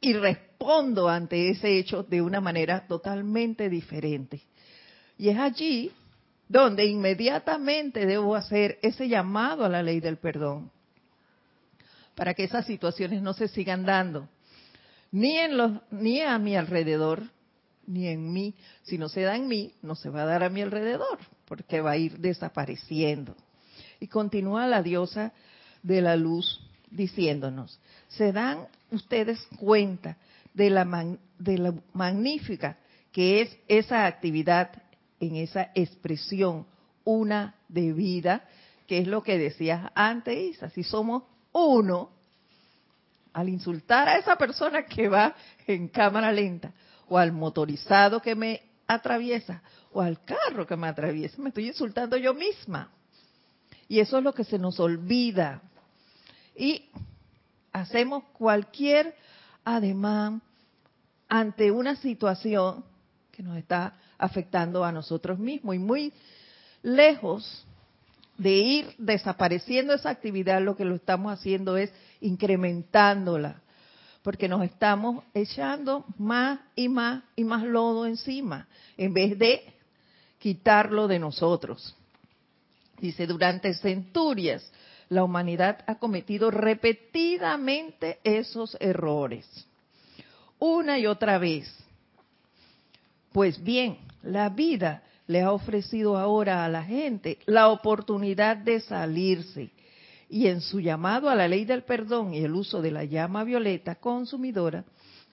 y 0.00 0.12
respondo 0.14 1.08
ante 1.08 1.50
ese 1.50 1.78
hecho 1.78 2.02
de 2.02 2.20
una 2.20 2.40
manera 2.40 2.86
totalmente 2.86 3.70
diferente. 3.70 4.42
Y 5.16 5.28
es 5.28 5.38
allí 5.38 5.92
donde 6.48 6.84
inmediatamente 6.84 8.04
debo 8.04 8.36
hacer 8.36 8.78
ese 8.82 9.08
llamado 9.08 9.64
a 9.64 9.68
la 9.68 9.82
ley 9.82 10.00
del 10.00 10.18
perdón 10.18 10.70
para 12.14 12.34
que 12.34 12.44
esas 12.44 12.66
situaciones 12.66 13.22
no 13.22 13.32
se 13.32 13.48
sigan 13.48 13.86
dando 13.86 14.28
ni 15.10 15.38
en 15.38 15.56
los 15.56 15.72
ni 15.90 16.20
a 16.20 16.38
mi 16.38 16.56
alrededor 16.56 17.22
ni 17.86 18.08
en 18.08 18.32
mí. 18.32 18.54
Si 18.82 18.98
no 18.98 19.08
se 19.08 19.22
da 19.22 19.36
en 19.36 19.48
mí 19.48 19.72
no 19.82 19.94
se 19.94 20.10
va 20.10 20.22
a 20.22 20.26
dar 20.26 20.42
a 20.42 20.48
mi 20.48 20.62
alrededor 20.62 21.18
porque 21.46 21.80
va 21.80 21.92
a 21.92 21.96
ir 21.96 22.18
desapareciendo. 22.18 23.36
Y 24.00 24.08
continúa 24.08 24.66
la 24.66 24.82
diosa 24.82 25.32
de 25.82 26.00
la 26.00 26.16
luz 26.16 26.60
diciéndonos, 26.90 27.80
¿se 28.08 28.32
dan 28.32 28.66
ustedes 28.90 29.40
cuenta 29.58 30.16
de 30.54 30.70
la, 30.70 31.16
de 31.38 31.58
la 31.58 31.74
magnífica 31.92 32.78
que 33.12 33.42
es 33.42 33.56
esa 33.68 34.06
actividad 34.06 34.70
en 35.20 35.36
esa 35.36 35.70
expresión 35.74 36.66
una 37.04 37.54
de 37.68 37.92
vida, 37.92 38.44
que 38.86 38.98
es 38.98 39.06
lo 39.06 39.22
que 39.22 39.38
decías 39.38 39.90
antes, 39.94 40.58
si 40.74 40.82
somos 40.82 41.24
uno, 41.52 42.10
al 43.32 43.48
insultar 43.48 44.08
a 44.08 44.18
esa 44.18 44.36
persona 44.36 44.84
que 44.84 45.08
va 45.08 45.34
en 45.66 45.88
cámara 45.88 46.32
lenta, 46.32 46.72
o 47.12 47.18
al 47.18 47.30
motorizado 47.30 48.22
que 48.22 48.34
me 48.34 48.62
atraviesa, 48.86 49.62
o 49.92 50.00
al 50.00 50.24
carro 50.24 50.66
que 50.66 50.76
me 50.76 50.88
atraviesa, 50.88 51.42
me 51.42 51.50
estoy 51.50 51.66
insultando 51.68 52.16
yo 52.16 52.32
misma. 52.32 52.90
Y 53.86 54.00
eso 54.00 54.16
es 54.16 54.24
lo 54.24 54.32
que 54.32 54.44
se 54.44 54.58
nos 54.58 54.80
olvida. 54.80 55.60
Y 56.56 56.86
hacemos 57.70 58.24
cualquier 58.32 59.14
ademán 59.62 60.40
ante 61.28 61.70
una 61.70 61.96
situación 61.96 62.82
que 63.30 63.42
nos 63.42 63.58
está 63.58 63.94
afectando 64.16 64.82
a 64.82 64.90
nosotros 64.90 65.38
mismos 65.38 65.74
y 65.74 65.78
muy 65.78 66.14
lejos 66.82 67.66
de 68.38 68.56
ir 68.56 68.94
desapareciendo 68.96 69.92
esa 69.92 70.08
actividad, 70.08 70.62
lo 70.62 70.76
que 70.76 70.86
lo 70.86 70.94
estamos 70.94 71.30
haciendo 71.30 71.76
es 71.76 71.92
incrementándola, 72.22 73.61
porque 74.22 74.48
nos 74.48 74.62
estamos 74.62 75.24
echando 75.34 76.04
más 76.18 76.60
y 76.76 76.88
más 76.88 77.22
y 77.34 77.44
más 77.44 77.64
lodo 77.64 78.06
encima, 78.06 78.68
en 78.96 79.12
vez 79.12 79.38
de 79.38 79.64
quitarlo 80.38 81.08
de 81.08 81.18
nosotros. 81.18 81.94
Dice, 82.98 83.26
durante 83.26 83.74
centurias 83.74 84.70
la 85.08 85.24
humanidad 85.24 85.84
ha 85.86 85.96
cometido 85.96 86.50
repetidamente 86.50 88.20
esos 88.24 88.76
errores, 88.80 89.46
una 90.58 90.98
y 90.98 91.06
otra 91.06 91.38
vez. 91.38 91.68
Pues 93.32 93.62
bien, 93.62 93.98
la 94.22 94.48
vida 94.48 95.02
le 95.26 95.42
ha 95.42 95.52
ofrecido 95.52 96.16
ahora 96.16 96.64
a 96.64 96.68
la 96.68 96.84
gente 96.84 97.38
la 97.46 97.68
oportunidad 97.68 98.56
de 98.56 98.80
salirse 98.80 99.70
y 100.32 100.46
en 100.46 100.62
su 100.62 100.80
llamado 100.80 101.28
a 101.28 101.34
la 101.34 101.46
ley 101.46 101.66
del 101.66 101.82
perdón 101.82 102.32
y 102.32 102.38
el 102.38 102.54
uso 102.54 102.80
de 102.80 102.90
la 102.90 103.04
llama 103.04 103.44
violeta 103.44 103.96
consumidora, 103.96 104.84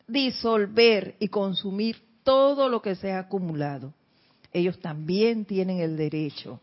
disolver 0.08 1.16
y 1.20 1.30
consumir 1.30 2.04
todo 2.24 2.68
lo 2.68 2.82
que 2.82 2.96
se 2.96 3.14
ha 3.14 3.20
acumulado. 3.20 3.94
Ellos 4.52 4.78
también 4.80 5.46
tienen 5.46 5.80
el 5.80 5.96
derecho 5.96 6.60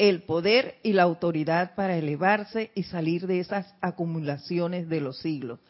el 0.00 0.22
poder 0.22 0.76
y 0.82 0.94
la 0.94 1.02
autoridad 1.02 1.74
para 1.74 1.94
elevarse 1.94 2.70
y 2.74 2.84
salir 2.84 3.26
de 3.26 3.38
esas 3.38 3.74
acumulaciones 3.82 4.88
de 4.88 4.98
los 4.98 5.18
siglos. 5.18 5.60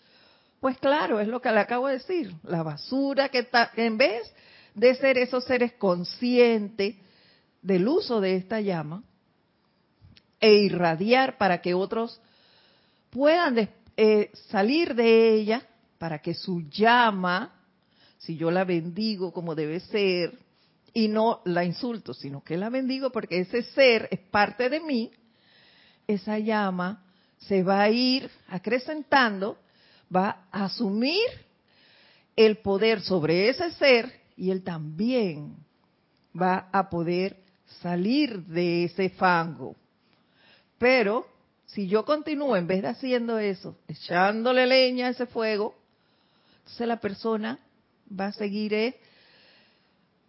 Pues 0.61 0.79
claro, 0.79 1.19
es 1.19 1.27
lo 1.27 1.43
que 1.43 1.51
le 1.51 1.59
acabo 1.59 1.89
de 1.89 1.95
decir, 1.95 2.33
la 2.45 2.63
basura 2.63 3.29
que 3.29 3.41
está, 3.41 3.73
en 3.75 3.99
vez 3.99 4.33
de 4.77 4.95
ser 4.95 5.19
esos 5.19 5.43
seres 5.47 5.73
conscientes 5.73 6.95
del 7.61 7.89
uso 7.89 8.21
de 8.21 8.37
esta 8.37 8.61
llama 8.61 9.03
e 10.41 10.53
irradiar 10.55 11.37
para 11.39 11.61
que 11.61 11.75
otros 11.75 12.21
puedan 13.11 13.69
eh, 13.97 14.31
salir 14.49 14.95
de 14.95 15.35
ella, 15.35 15.67
para 15.99 16.21
que 16.21 16.35
su 16.35 16.63
llama, 16.69 17.53
si 18.19 18.37
yo 18.37 18.51
la 18.51 18.65
bendigo 18.65 19.33
como 19.33 19.55
debe 19.55 19.81
ser, 19.81 20.39
y 20.93 21.09
no 21.09 21.41
la 21.45 21.65
insulto, 21.65 22.15
sino 22.15 22.43
que 22.43 22.57
la 22.57 22.69
bendigo 22.69 23.11
porque 23.11 23.41
ese 23.41 23.63
ser 23.63 24.09
es 24.11 24.21
parte 24.21 24.69
de 24.69 24.81
mí, 24.81 25.11
esa 26.07 26.39
llama 26.39 27.05
se 27.39 27.63
va 27.63 27.83
a 27.83 27.91
ir 27.91 28.31
acrecentando, 28.49 29.59
va 30.15 30.47
a 30.51 30.65
asumir 30.65 31.29
el 32.37 32.59
poder 32.59 33.01
sobre 33.01 33.49
ese 33.49 33.71
ser 33.73 34.21
y 34.37 34.51
él 34.51 34.63
también 34.63 35.57
va 36.41 36.69
a 36.73 36.89
poder 36.89 37.37
salir 37.81 38.45
de 38.45 38.85
ese 38.85 39.11
fango. 39.11 39.77
Pero 40.81 41.27
si 41.67 41.89
yo 41.89 42.07
continúo 42.07 42.57
en 42.57 42.67
vez 42.67 42.81
de 42.81 42.89
haciendo 42.89 43.39
eso, 43.39 43.77
echándole 43.87 44.67
leña 44.67 45.09
a 45.09 45.11
ese 45.11 45.27
fuego, 45.27 45.75
entonces 46.61 46.89
la 46.89 46.99
persona 46.99 47.59
va 48.19 48.29
a 48.29 48.33
seguir 48.33 48.73
eh, 48.73 48.99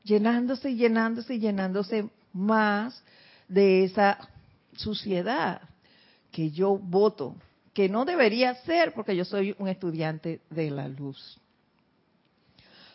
llenándose 0.04 0.72
y 0.72 0.76
llenándose 0.76 1.36
y 1.36 1.40
llenándose 1.40 2.10
más 2.34 3.02
de 3.48 3.86
esa 3.86 4.28
suciedad 4.76 5.62
que 6.34 6.52
yo 6.52 6.78
voto, 6.78 7.38
que 7.74 7.88
no 7.88 8.04
debería 8.04 8.54
ser 8.56 8.94
porque 8.94 9.16
yo 9.16 9.24
soy 9.24 9.56
un 9.58 9.70
estudiante 9.70 10.42
de 10.50 10.70
la 10.70 10.90
luz. 10.90 11.40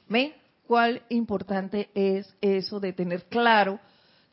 ¿Me? 0.08 0.34
¿Cuál 0.66 1.00
importante 1.08 1.88
es 1.94 2.34
eso 2.42 2.80
de 2.80 2.92
tener 2.92 3.24
claro 3.24 3.80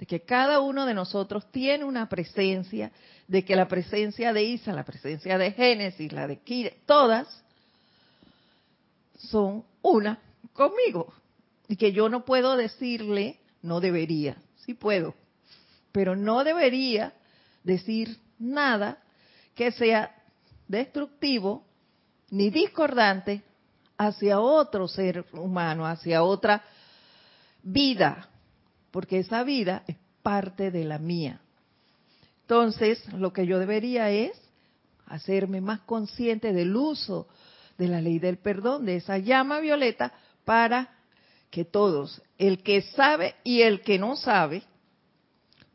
de 0.04 0.08
que 0.08 0.20
cada 0.20 0.60
uno 0.60 0.86
de 0.86 0.94
nosotros 0.94 1.50
tiene 1.50 1.86
una 1.86 2.10
presencia, 2.10 2.92
de 3.26 3.46
que 3.46 3.56
la 3.56 3.70
presencia 3.70 4.34
de 4.34 4.44
Isa, 4.44 4.74
la 4.74 4.84
presencia 4.84 5.38
de 5.38 5.54
Génesis, 5.54 6.12
la 6.12 6.28
de 6.28 6.40
Kira, 6.40 6.72
todas 6.86 7.26
son 9.18 9.64
una 9.82 10.20
conmigo? 10.52 11.14
y 11.70 11.78
que 11.78 11.94
yo 11.94 12.10
no 12.10 12.26
puedo 12.26 12.58
decirle, 12.58 13.40
no 13.62 13.80
debería, 13.80 14.36
sí 14.58 14.74
puedo, 14.74 15.16
pero 15.94 16.18
no 16.18 16.44
debería 16.44 17.14
decir 17.64 18.20
nada 18.38 18.98
que 19.56 19.72
sea 19.72 20.14
destructivo 20.68 21.64
ni 22.30 22.50
discordante 22.50 23.42
hacia 23.98 24.42
otro 24.42 24.90
ser 24.90 25.26
humano, 25.32 25.88
hacia 25.88 26.24
otra 26.24 26.62
vida, 27.64 28.28
porque 28.94 29.18
esa 29.18 29.44
vida 29.44 29.84
es 29.88 29.98
parte 30.22 30.70
de 30.70 30.86
la 30.86 31.00
mía. 31.00 31.42
Entonces, 32.42 33.04
lo 33.12 33.34
que 33.34 33.48
yo 33.48 33.58
debería 33.58 34.12
es 34.12 34.40
hacerme 35.08 35.62
más 35.62 35.80
consciente 35.80 36.54
del 36.54 36.76
uso 36.76 37.28
de 37.80 37.88
la 37.88 38.02
ley 38.02 38.20
del 38.20 38.38
perdón, 38.38 38.86
de 38.86 38.98
esa 38.98 39.18
llama 39.18 39.62
violeta, 39.62 40.14
para 40.46 40.94
que 41.50 41.66
todos, 41.66 42.22
el 42.38 42.62
que 42.62 42.84
sabe 42.84 43.34
y 43.44 43.64
el 43.64 43.82
que 43.82 43.98
no 43.98 44.16
sabe, 44.16 44.62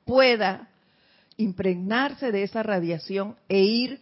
pueda 0.05 0.69
impregnarse 1.37 2.31
de 2.31 2.45
esa 2.45 2.63
radiación 2.63 3.35
e 3.49 3.63
ir 3.63 4.01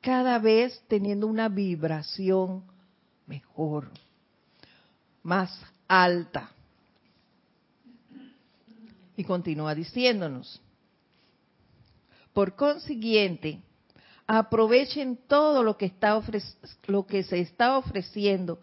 cada 0.00 0.38
vez 0.38 0.80
teniendo 0.86 1.26
una 1.26 1.48
vibración 1.48 2.62
mejor, 3.26 3.90
más 5.24 5.50
alta. 5.88 6.52
Y 9.16 9.24
continúa 9.24 9.74
diciéndonos, 9.74 10.60
por 12.32 12.54
consiguiente, 12.54 13.62
aprovechen 14.26 15.18
todo 15.26 15.62
lo 15.62 15.78
que, 15.78 15.86
está 15.86 16.20
lo 16.86 17.06
que 17.06 17.22
se 17.22 17.40
está 17.40 17.78
ofreciendo 17.78 18.60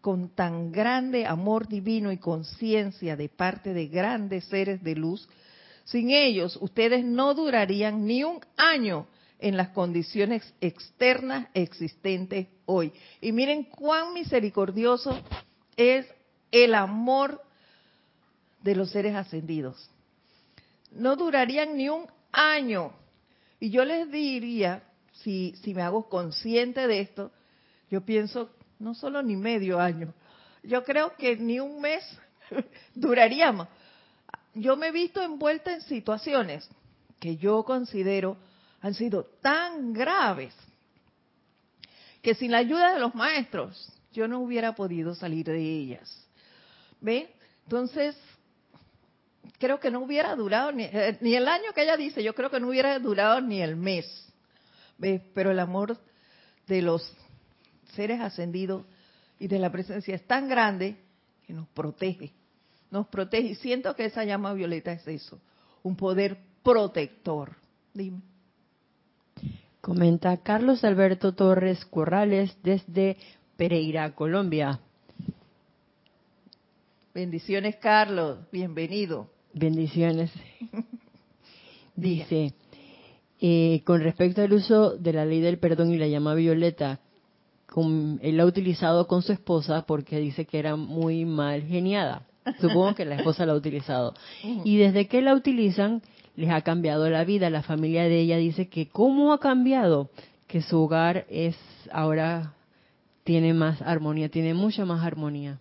con 0.00 0.28
tan 0.28 0.70
grande 0.70 1.26
amor 1.26 1.66
divino 1.66 2.12
y 2.12 2.18
conciencia 2.18 3.16
de 3.16 3.28
parte 3.28 3.74
de 3.74 3.88
grandes 3.88 4.44
seres 4.44 4.80
de 4.84 4.94
luz. 4.94 5.28
Sin 5.84 6.10
ellos, 6.10 6.56
ustedes 6.60 7.04
no 7.04 7.34
durarían 7.34 8.06
ni 8.06 8.22
un 8.22 8.38
año 8.56 9.08
en 9.38 9.56
las 9.56 9.70
condiciones 9.70 10.54
externas 10.60 11.48
existentes 11.54 12.46
hoy. 12.66 12.92
Y 13.20 13.32
miren 13.32 13.64
cuán 13.64 14.14
misericordioso 14.14 15.18
es 15.76 16.06
el 16.52 16.74
amor 16.74 17.42
de 18.62 18.76
los 18.76 18.90
seres 18.90 19.14
ascendidos. 19.14 19.90
No 20.96 21.16
durarían 21.16 21.76
ni 21.76 21.88
un 21.88 22.06
año. 22.32 22.92
Y 23.60 23.70
yo 23.70 23.84
les 23.84 24.10
diría, 24.10 24.82
si, 25.12 25.54
si 25.62 25.74
me 25.74 25.82
hago 25.82 26.08
consciente 26.08 26.86
de 26.86 27.00
esto, 27.00 27.30
yo 27.90 28.00
pienso 28.00 28.50
no 28.78 28.94
solo 28.94 29.22
ni 29.22 29.36
medio 29.36 29.80
año, 29.80 30.12
yo 30.62 30.84
creo 30.84 31.16
que 31.16 31.36
ni 31.36 31.60
un 31.60 31.80
mes 31.80 32.04
duraríamos. 32.94 33.68
Yo 34.54 34.76
me 34.76 34.88
he 34.88 34.92
visto 34.92 35.22
envuelta 35.22 35.72
en 35.72 35.82
situaciones 35.82 36.68
que 37.20 37.36
yo 37.36 37.62
considero 37.62 38.36
han 38.80 38.94
sido 38.94 39.24
tan 39.40 39.92
graves 39.92 40.54
que 42.22 42.34
sin 42.34 42.50
la 42.50 42.58
ayuda 42.58 42.92
de 42.92 43.00
los 43.00 43.14
maestros 43.14 43.92
yo 44.12 44.26
no 44.26 44.40
hubiera 44.40 44.74
podido 44.74 45.14
salir 45.14 45.46
de 45.46 45.60
ellas. 45.60 46.26
¿Ve? 47.00 47.32
Entonces, 47.64 48.16
creo 49.58 49.80
que 49.80 49.90
no 49.90 50.00
hubiera 50.00 50.34
durado 50.34 50.72
ni, 50.72 50.84
eh, 50.84 51.18
ni, 51.20 51.34
el 51.34 51.48
año 51.48 51.72
que 51.74 51.82
ella 51.82 51.96
dice, 51.96 52.22
yo 52.22 52.34
creo 52.34 52.50
que 52.50 52.60
no 52.60 52.68
hubiera 52.68 52.98
durado 52.98 53.40
ni 53.40 53.60
el 53.60 53.76
mes. 53.76 54.06
¿Ve? 54.98 55.22
Pero 55.34 55.50
el 55.50 55.58
amor 55.58 55.98
de 56.66 56.82
los 56.82 57.12
seres 57.94 58.20
ascendidos 58.20 58.84
y 59.38 59.48
de 59.48 59.58
la 59.58 59.70
presencia 59.70 60.14
es 60.14 60.26
tan 60.26 60.48
grande 60.48 60.96
que 61.46 61.52
nos 61.52 61.68
protege, 61.68 62.32
nos 62.90 63.06
protege. 63.08 63.48
Y 63.48 63.54
siento 63.56 63.94
que 63.94 64.06
esa 64.06 64.24
llama 64.24 64.54
violeta 64.54 64.92
es 64.92 65.06
eso, 65.06 65.40
un 65.82 65.96
poder 65.96 66.38
protector. 66.62 67.56
Dime. 67.92 68.20
Comenta 69.80 70.36
Carlos 70.38 70.82
Alberto 70.82 71.34
Torres 71.34 71.84
Corrales 71.84 72.56
desde 72.62 73.16
Pereira, 73.56 74.14
Colombia. 74.14 74.80
Bendiciones, 77.14 77.76
Carlos. 77.76 78.40
Bienvenido. 78.50 79.30
Bendiciones. 79.58 80.30
Dice, 81.96 82.52
eh, 83.40 83.80
con 83.86 84.02
respecto 84.02 84.42
al 84.42 84.52
uso 84.52 84.98
de 84.98 85.14
la 85.14 85.24
ley 85.24 85.40
del 85.40 85.58
perdón 85.58 85.94
y 85.94 85.96
la 85.96 86.06
llama 86.06 86.34
violeta, 86.34 87.00
él 87.74 88.36
la 88.36 88.42
ha 88.42 88.46
utilizado 88.46 89.06
con 89.06 89.22
su 89.22 89.32
esposa 89.32 89.86
porque 89.86 90.18
dice 90.18 90.44
que 90.44 90.58
era 90.58 90.76
muy 90.76 91.24
mal 91.24 91.62
geniada. 91.62 92.26
Supongo 92.60 92.94
que 92.94 93.06
la 93.06 93.16
esposa 93.16 93.46
la 93.46 93.52
ha 93.52 93.56
utilizado. 93.56 94.14
Y 94.42 94.76
desde 94.76 95.08
que 95.08 95.22
la 95.22 95.34
utilizan, 95.34 96.02
les 96.36 96.50
ha 96.50 96.60
cambiado 96.60 97.08
la 97.08 97.24
vida. 97.24 97.48
La 97.48 97.62
familia 97.62 98.04
de 98.04 98.20
ella 98.20 98.36
dice 98.36 98.68
que 98.68 98.88
cómo 98.88 99.32
ha 99.32 99.40
cambiado, 99.40 100.10
que 100.46 100.60
su 100.60 100.78
hogar 100.78 101.26
es 101.30 101.56
ahora 101.90 102.54
tiene 103.24 103.54
más 103.54 103.80
armonía, 103.80 104.28
tiene 104.28 104.52
mucha 104.52 104.84
más 104.84 105.04
armonía. 105.04 105.58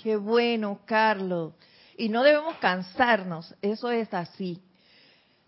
Qué 0.00 0.16
bueno, 0.16 0.78
Carlos. 0.84 1.52
Y 2.00 2.08
no 2.08 2.22
debemos 2.22 2.56
cansarnos, 2.56 3.54
eso 3.60 3.90
es 3.90 4.14
así. 4.14 4.62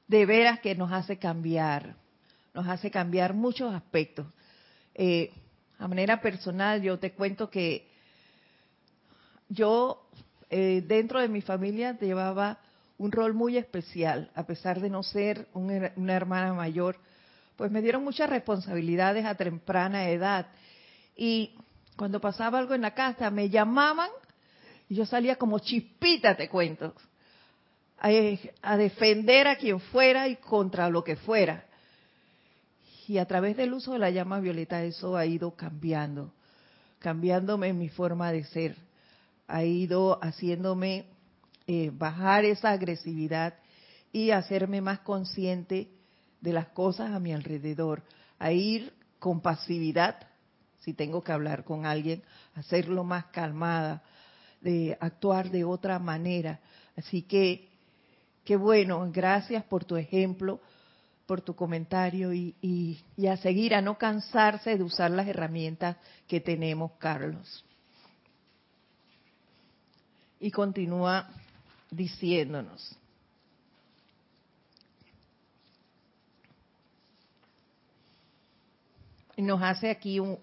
De 0.06 0.26
veras 0.26 0.60
que 0.60 0.74
nos 0.74 0.92
hace 0.92 1.16
cambiar, 1.16 1.96
nos 2.52 2.68
hace 2.68 2.90
cambiar 2.90 3.32
muchos 3.32 3.72
aspectos. 3.72 4.26
Eh, 4.94 5.32
a 5.78 5.88
manera 5.88 6.20
personal, 6.20 6.82
yo 6.82 6.98
te 6.98 7.12
cuento 7.12 7.48
que 7.48 7.88
yo 9.48 10.06
eh, 10.50 10.84
dentro 10.86 11.20
de 11.20 11.28
mi 11.28 11.40
familia 11.40 11.98
llevaba 11.98 12.58
un 12.98 13.12
rol 13.12 13.32
muy 13.32 13.56
especial, 13.56 14.30
a 14.34 14.44
pesar 14.44 14.78
de 14.78 14.90
no 14.90 15.02
ser 15.02 15.48
una 15.54 16.12
hermana 16.12 16.52
mayor, 16.52 16.98
pues 17.56 17.70
me 17.70 17.80
dieron 17.80 18.04
muchas 18.04 18.28
responsabilidades 18.28 19.24
a 19.24 19.36
temprana 19.36 20.10
edad. 20.10 20.48
Y 21.16 21.54
cuando 21.96 22.20
pasaba 22.20 22.58
algo 22.58 22.74
en 22.74 22.82
la 22.82 22.92
casa, 22.92 23.30
me 23.30 23.48
llamaban 23.48 24.10
yo 24.94 25.07
salía 25.07 25.37
como 25.37 25.59
chispita, 25.59 26.37
te 26.37 26.48
cuento, 26.48 26.94
a, 27.98 28.76
defender 28.76 29.46
a 29.46 29.57
quien 29.57 29.81
fuera 29.81 30.28
y 30.28 30.37
contra 30.37 30.88
lo 30.88 31.05
que 31.05 31.16
fuera. 31.16 31.64
Y 33.07 33.18
a 33.18 33.26
través 33.26 33.57
del 33.57 33.72
uso 33.72 33.92
de 33.92 33.98
la 33.98 34.11
llama 34.11 34.40
violeta 34.40 34.83
eso 34.83 35.16
ha 35.16 35.26
ido 35.26 35.55
cambiando, 35.55 36.33
cambiándome 36.98 37.68
en 37.68 37.78
mi 37.78 37.88
forma 37.88 38.33
de 38.33 38.44
ser, 38.44 38.76
ha 39.46 39.64
ido 39.64 40.18
haciéndome 40.22 41.07
eh, 41.66 41.90
bajar 41.92 42.44
esa 42.44 42.70
agresividad 42.70 43.55
y 44.12 44.31
hacerme 44.31 44.81
más 44.81 45.00
consciente 45.00 45.88
de 46.40 46.52
las 46.52 46.68
cosas 46.68 47.12
a 47.12 47.20
mi 47.20 47.33
alrededor, 47.33 48.02
a 48.38 48.50
ir 48.52 48.92
con 49.18 49.40
pasividad, 49.40 50.26
si 50.81 50.92
tengo 50.92 51.22
que 51.22 51.31
hablar 51.31 51.64
con 51.64 51.87
alguien, 51.87 52.22
hacerlo 52.55 53.05
más 53.05 53.26
calmada, 53.26 54.02
de 54.62 54.96
actuar 55.01 55.51
de 55.51 55.64
otra 55.64 55.98
manera. 55.98 56.61
Así 56.96 57.22
que, 57.22 57.68
qué 58.44 58.57
bueno, 58.57 59.11
gracias 59.12 59.64
por 59.64 59.85
tu 59.85 59.96
ejemplo, 59.96 60.61
por 61.27 61.40
tu 61.40 61.55
comentario 61.55 62.33
y, 62.33 62.55
y 62.61 63.27
a 63.27 63.37
seguir, 63.37 63.75
a 63.75 63.83
no 63.83 63.98
cansarse 63.98 64.77
de 64.77 64.83
usar 64.83 65.11
las 65.11 65.27
herramientas 65.27 65.96
que 66.27 66.40
tenemos, 66.40 66.92
Carlos. 66.98 67.64
Y 70.40 70.51
continúa 70.51 71.29
diciéndonos. 71.90 72.96
Y 79.37 79.42
nos 79.42 79.62
hace 79.62 79.90
aquí 79.90 80.20
un, 80.20 80.38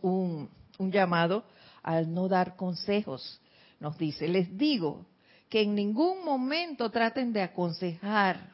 un, 0.78 0.92
llamado 0.92 1.44
al 1.84 2.14
no 2.14 2.28
dar 2.28 2.56
consejos. 2.56 3.40
Nos 3.80 3.98
dice, 3.98 4.28
les 4.28 4.58
digo 4.58 5.06
que 5.50 5.62
en 5.62 5.76
ningún 5.76 6.24
momento 6.24 6.89
traten 6.89 7.34
de 7.34 7.42
aconsejar 7.42 8.52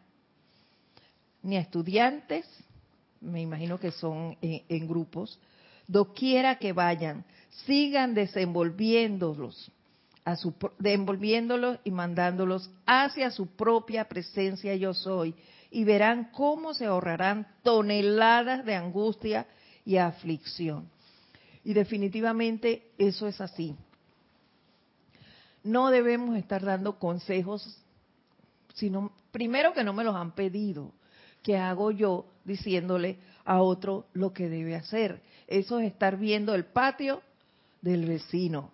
ni 1.42 1.58
a 1.58 1.62
estudiantes, 1.62 2.46
me 3.22 3.42
imagino 3.42 3.80
que 3.80 3.92
son 3.92 4.38
en, 4.42 4.64
en 4.68 4.88
grupos, 4.88 5.40
doquiera 5.88 6.58
que 6.58 6.74
vayan, 6.74 7.26
sigan 7.66 8.14
desenvolviéndolos 8.14 9.72
a 10.24 10.36
su, 10.36 10.54
envolviéndolos 10.84 11.80
y 11.84 11.92
mandándolos 11.92 12.70
hacia 12.86 13.30
su 13.30 13.48
propia 13.48 14.06
presencia 14.06 14.76
yo 14.76 14.94
soy, 14.94 15.36
y 15.70 15.84
verán 15.84 16.32
cómo 16.32 16.74
se 16.74 16.86
ahorrarán 16.86 17.48
toneladas 17.62 18.66
de 18.66 18.76
angustia 18.76 19.46
y 19.86 19.98
aflicción. 19.98 20.90
Y 21.64 21.74
definitivamente 21.74 22.92
eso 22.98 23.28
es 23.28 23.40
así. 23.42 23.76
No 25.66 25.90
debemos 25.92 26.38
estar 26.38 26.64
dando 26.64 26.98
consejos, 26.98 27.78
sino 28.74 29.12
primero 29.32 29.74
que 29.74 29.84
no 29.84 29.92
me 29.92 30.06
los 30.06 30.16
han 30.16 30.32
pedido, 30.32 30.94
que 31.44 31.58
hago 31.58 31.92
yo 31.92 32.26
diciéndole 32.46 33.18
a 33.44 33.62
otro 33.62 34.06
lo 34.14 34.32
que 34.32 34.48
debe 34.48 34.76
hacer. 34.76 35.22
Eso 35.48 35.80
es 35.80 35.88
estar 35.88 36.18
viendo 36.18 36.56
el 36.56 36.64
patio 36.64 37.22
del 37.82 38.06
vecino 38.06 38.72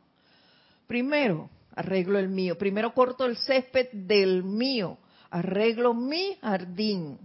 Primero, 0.91 1.49
arreglo 1.73 2.19
el 2.19 2.27
mío. 2.27 2.57
Primero 2.57 2.93
corto 2.93 3.23
el 3.23 3.37
césped 3.37 3.87
del 3.93 4.43
mío. 4.43 4.97
Arreglo 5.29 5.93
mi 5.93 6.35
jardín. 6.41 7.17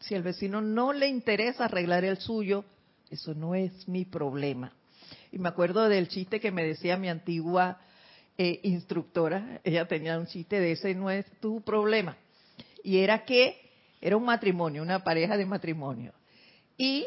Si 0.00 0.14
al 0.14 0.22
vecino 0.22 0.62
no 0.62 0.94
le 0.94 1.08
interesa 1.08 1.66
arreglar 1.66 2.06
el 2.06 2.16
suyo, 2.16 2.64
eso 3.10 3.34
no 3.34 3.54
es 3.54 3.86
mi 3.86 4.06
problema. 4.06 4.72
Y 5.30 5.38
me 5.38 5.50
acuerdo 5.50 5.90
del 5.90 6.08
chiste 6.08 6.40
que 6.40 6.50
me 6.50 6.64
decía 6.64 6.96
mi 6.96 7.10
antigua 7.10 7.80
eh, 8.38 8.60
instructora, 8.64 9.60
ella 9.64 9.86
tenía 9.86 10.18
un 10.18 10.26
chiste 10.26 10.60
de 10.60 10.72
ese 10.72 10.94
no 10.94 11.10
es 11.10 11.24
tu 11.40 11.62
problema. 11.62 12.16
Y 12.82 12.98
era 12.98 13.24
que 13.24 13.60
era 14.00 14.16
un 14.16 14.24
matrimonio, 14.24 14.82
una 14.82 15.02
pareja 15.02 15.36
de 15.36 15.46
matrimonio. 15.46 16.12
Y 16.76 17.06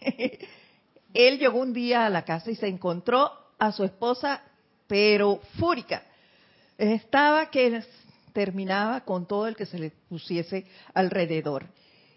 él 1.14 1.38
llegó 1.38 1.60
un 1.60 1.72
día 1.72 2.06
a 2.06 2.10
la 2.10 2.24
casa 2.24 2.50
y 2.50 2.56
se 2.56 2.66
encontró 2.66 3.30
a 3.58 3.72
su 3.72 3.84
esposa, 3.84 4.42
pero 4.86 5.40
fúrica. 5.58 6.02
Estaba 6.76 7.50
que 7.50 7.82
terminaba 8.32 9.02
con 9.02 9.26
todo 9.26 9.46
el 9.46 9.56
que 9.56 9.66
se 9.66 9.78
le 9.78 9.90
pusiese 10.08 10.66
alrededor. 10.92 11.66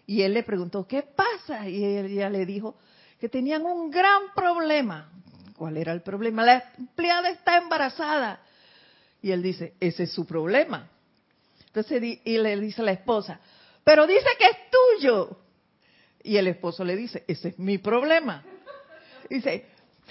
Y 0.06 0.22
él 0.22 0.34
le 0.34 0.42
preguntó, 0.42 0.86
¿qué 0.86 1.02
pasa? 1.02 1.68
Y 1.68 1.84
ella 1.84 2.28
le 2.28 2.44
dijo 2.44 2.76
que 3.20 3.28
tenían 3.28 3.64
un 3.64 3.90
gran 3.90 4.34
problema. 4.34 5.12
¿Cuál 5.56 5.76
era 5.76 5.92
el 5.92 6.02
problema? 6.02 6.44
La 6.44 6.72
empleada 6.76 7.30
está 7.30 7.58
embarazada. 7.58 8.40
Y 9.22 9.32
él 9.32 9.42
dice, 9.42 9.74
ese 9.80 10.04
es 10.04 10.12
su 10.12 10.26
problema. 10.26 10.88
Entonces, 11.66 12.02
y 12.24 12.38
le 12.38 12.56
dice 12.58 12.82
a 12.82 12.84
la 12.84 12.92
esposa, 12.92 13.40
pero 13.84 14.06
dice 14.06 14.26
que 14.38 14.46
es 14.46 14.56
tuyo. 14.70 15.38
Y 16.22 16.36
el 16.36 16.46
esposo 16.48 16.84
le 16.84 16.96
dice, 16.96 17.24
ese 17.26 17.48
es 17.48 17.58
mi 17.58 17.78
problema. 17.78 18.44
Dice, 19.28 19.66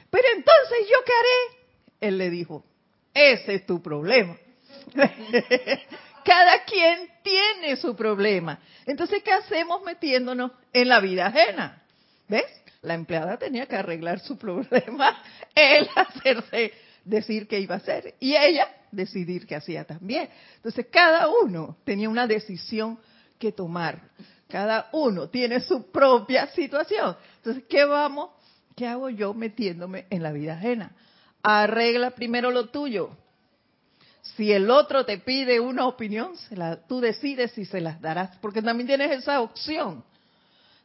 pero 0.09 0.23
entonces 0.35 0.77
yo 0.89 1.03
qué 1.05 1.11
haré? 1.13 2.07
Él 2.09 2.17
le 2.17 2.29
dijo, 2.29 2.63
ese 3.13 3.55
es 3.55 3.65
tu 3.65 3.81
problema. 3.81 4.37
Cada 6.23 6.63
quien 6.65 7.09
tiene 7.23 7.75
su 7.77 7.95
problema. 7.95 8.59
Entonces, 8.85 9.23
¿qué 9.23 9.31
hacemos 9.31 9.81
metiéndonos 9.83 10.51
en 10.73 10.89
la 10.89 10.99
vida 10.99 11.27
ajena? 11.27 11.83
¿Ves? 12.27 12.45
La 12.81 12.93
empleada 12.93 13.37
tenía 13.37 13.65
que 13.65 13.75
arreglar 13.75 14.19
su 14.19 14.37
problema, 14.37 15.21
él 15.55 15.89
hacerse 15.95 16.73
decir 17.03 17.47
qué 17.47 17.59
iba 17.59 17.75
a 17.75 17.77
hacer 17.79 18.15
y 18.19 18.35
ella 18.35 18.67
decidir 18.91 19.45
qué 19.45 19.55
hacía 19.55 19.85
también. 19.85 20.29
Entonces, 20.55 20.87
cada 20.91 21.27
uno 21.29 21.77
tenía 21.83 22.09
una 22.09 22.27
decisión 22.27 22.99
que 23.37 23.51
tomar. 23.51 24.01
Cada 24.47 24.89
uno 24.93 25.29
tiene 25.29 25.59
su 25.59 25.91
propia 25.91 26.47
situación. 26.47 27.15
Entonces, 27.37 27.63
¿qué 27.69 27.83
vamos? 27.85 28.31
¿Qué 28.75 28.87
hago 28.87 29.09
yo 29.09 29.33
metiéndome 29.33 30.05
en 30.09 30.23
la 30.23 30.31
vida 30.31 30.53
ajena? 30.53 30.91
Arregla 31.43 32.11
primero 32.11 32.51
lo 32.51 32.69
tuyo. 32.69 33.09
Si 34.35 34.51
el 34.51 34.69
otro 34.69 35.05
te 35.05 35.17
pide 35.19 35.59
una 35.59 35.87
opinión, 35.87 36.33
tú 36.87 36.99
decides 36.99 37.51
si 37.51 37.65
se 37.65 37.81
las 37.81 38.01
darás, 38.01 38.35
porque 38.37 38.61
también 38.61 38.87
tienes 38.87 39.11
esa 39.11 39.41
opción. 39.41 40.03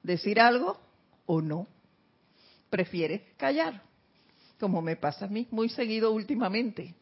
Decir 0.03 0.41
algo 0.41 0.79
o 1.27 1.41
no. 1.41 1.67
Prefieres 2.71 3.23
callar, 3.37 3.83
como 4.59 4.81
me 4.81 4.97
pasa 4.97 5.27
a 5.27 5.29
mí 5.29 5.47
muy 5.51 5.69
seguido 5.69 6.13
últimamente. 6.13 6.95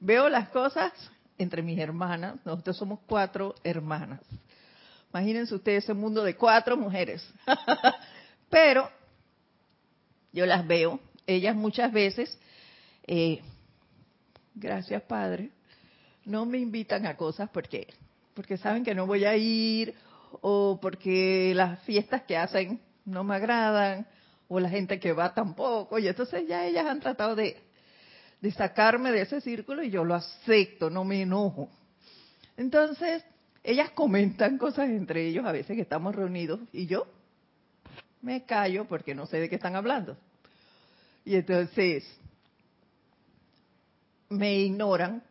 Veo 0.00 0.28
las 0.28 0.48
cosas 0.50 0.92
entre 1.38 1.62
mis 1.62 1.78
hermanas, 1.78 2.36
nosotros 2.44 2.76
somos 2.76 3.00
cuatro 3.06 3.54
hermanas. 3.64 4.20
Imagínense 5.10 5.54
ustedes 5.54 5.84
ese 5.84 5.94
mundo 5.94 6.22
de 6.22 6.36
cuatro 6.36 6.76
mujeres. 6.76 7.26
Pero 8.50 8.90
yo 10.32 10.46
las 10.46 10.66
veo, 10.66 11.00
ellas 11.26 11.54
muchas 11.54 11.92
veces, 11.92 12.38
eh, 13.06 13.40
gracias 14.54 15.02
Padre, 15.02 15.50
no 16.24 16.44
me 16.44 16.58
invitan 16.58 17.06
a 17.06 17.16
cosas 17.16 17.48
porque, 17.50 17.88
porque 18.34 18.56
saben 18.56 18.84
que 18.84 18.94
no 18.94 19.06
voy 19.06 19.24
a 19.24 19.36
ir 19.36 19.94
o 20.40 20.78
porque 20.80 21.52
las 21.54 21.80
fiestas 21.84 22.22
que 22.22 22.36
hacen 22.36 22.80
no 23.04 23.24
me 23.24 23.36
agradan 23.36 24.06
o 24.48 24.60
la 24.60 24.68
gente 24.68 25.00
que 25.00 25.12
va 25.12 25.34
tampoco. 25.34 25.98
Y 25.98 26.08
entonces 26.08 26.46
ya 26.46 26.66
ellas 26.66 26.86
han 26.86 27.00
tratado 27.00 27.34
de, 27.34 27.60
de 28.40 28.52
sacarme 28.52 29.10
de 29.10 29.22
ese 29.22 29.40
círculo 29.40 29.82
y 29.82 29.90
yo 29.90 30.04
lo 30.04 30.14
acepto, 30.14 30.90
no 30.90 31.04
me 31.04 31.22
enojo. 31.22 31.68
Entonces, 32.56 33.24
ellas 33.64 33.90
comentan 33.90 34.58
cosas 34.58 34.88
entre 34.88 35.26
ellos 35.26 35.44
a 35.44 35.52
veces 35.52 35.76
que 35.76 35.82
estamos 35.82 36.14
reunidos 36.14 36.60
y 36.72 36.86
yo 36.86 37.06
me 38.22 38.44
callo 38.44 38.86
porque 38.86 39.14
no 39.14 39.26
sé 39.26 39.38
de 39.38 39.48
qué 39.48 39.56
están 39.56 39.76
hablando. 39.76 40.16
Y 41.24 41.36
entonces 41.36 42.04
me 44.28 44.60
ignoran, 44.60 45.22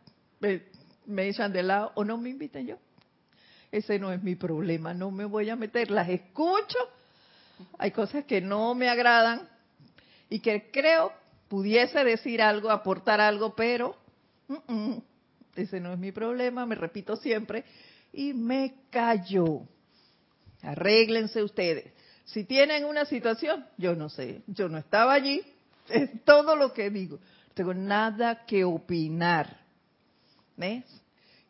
me 1.06 1.28
echan 1.28 1.52
de 1.52 1.62
lado 1.62 1.92
o 1.94 2.04
no 2.04 2.18
me 2.18 2.30
inviten 2.30 2.66
yo. 2.66 2.76
Ese 3.70 3.98
no 3.98 4.12
es 4.12 4.22
mi 4.22 4.34
problema, 4.34 4.94
no 4.94 5.10
me 5.10 5.24
voy 5.24 5.50
a 5.50 5.56
meter, 5.56 5.90
las 5.90 6.08
escucho. 6.08 6.78
Hay 7.78 7.90
cosas 7.90 8.24
que 8.24 8.40
no 8.40 8.74
me 8.74 8.88
agradan 8.88 9.48
y 10.30 10.40
que 10.40 10.70
creo 10.70 11.12
pudiese 11.48 12.04
decir 12.04 12.42
algo, 12.42 12.70
aportar 12.70 13.20
algo, 13.20 13.54
pero 13.54 13.96
ese 15.56 15.80
no 15.80 15.92
es 15.92 15.98
mi 15.98 16.12
problema, 16.12 16.66
me 16.66 16.74
repito 16.74 17.16
siempre, 17.16 17.64
y 18.12 18.32
me 18.32 18.74
callo. 18.90 19.62
Arréglense 20.62 21.42
ustedes. 21.42 21.92
Si 22.24 22.44
tienen 22.44 22.84
una 22.84 23.04
situación, 23.04 23.66
yo 23.76 23.94
no 23.94 24.08
sé, 24.08 24.42
yo 24.46 24.68
no 24.68 24.78
estaba 24.78 25.14
allí, 25.14 25.42
es 25.88 26.24
todo 26.24 26.56
lo 26.56 26.72
que 26.72 26.90
digo. 26.90 27.16
No 27.16 27.54
tengo 27.54 27.74
nada 27.74 28.44
que 28.44 28.64
opinar. 28.64 29.60
¿Ves? 30.56 30.84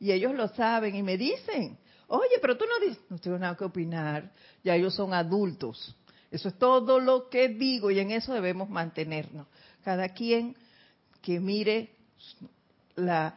Y 0.00 0.12
ellos 0.12 0.34
lo 0.34 0.48
saben 0.48 0.94
y 0.94 1.02
me 1.02 1.16
dicen, 1.16 1.76
oye, 2.06 2.38
pero 2.40 2.56
tú 2.56 2.64
no 2.66 2.87
dices, 2.87 3.02
no 3.08 3.18
tengo 3.18 3.38
nada 3.38 3.56
que 3.56 3.64
opinar, 3.64 4.30
ya 4.62 4.74
ellos 4.74 4.94
son 4.94 5.12
adultos. 5.12 5.96
Eso 6.30 6.48
es 6.48 6.58
todo 6.58 7.00
lo 7.00 7.28
que 7.28 7.48
digo 7.48 7.90
y 7.90 7.98
en 7.98 8.11
eso 8.11 8.34
debemos 8.34 8.68
mantenernos. 8.68 9.46
Cada 9.84 10.08
quien 10.10 10.56
que 11.22 11.40
mire 11.40 11.90
la, 12.96 13.34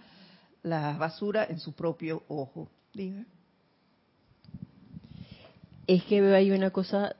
la 0.63 0.97
basura 0.97 1.45
en 1.49 1.59
su 1.59 1.73
propio 1.73 2.23
ojo. 2.27 2.69
Dime. 2.93 3.25
Es 5.87 6.03
que 6.05 6.21
veo 6.21 6.35
ahí 6.35 6.51
una 6.51 6.69
cosa 6.71 7.15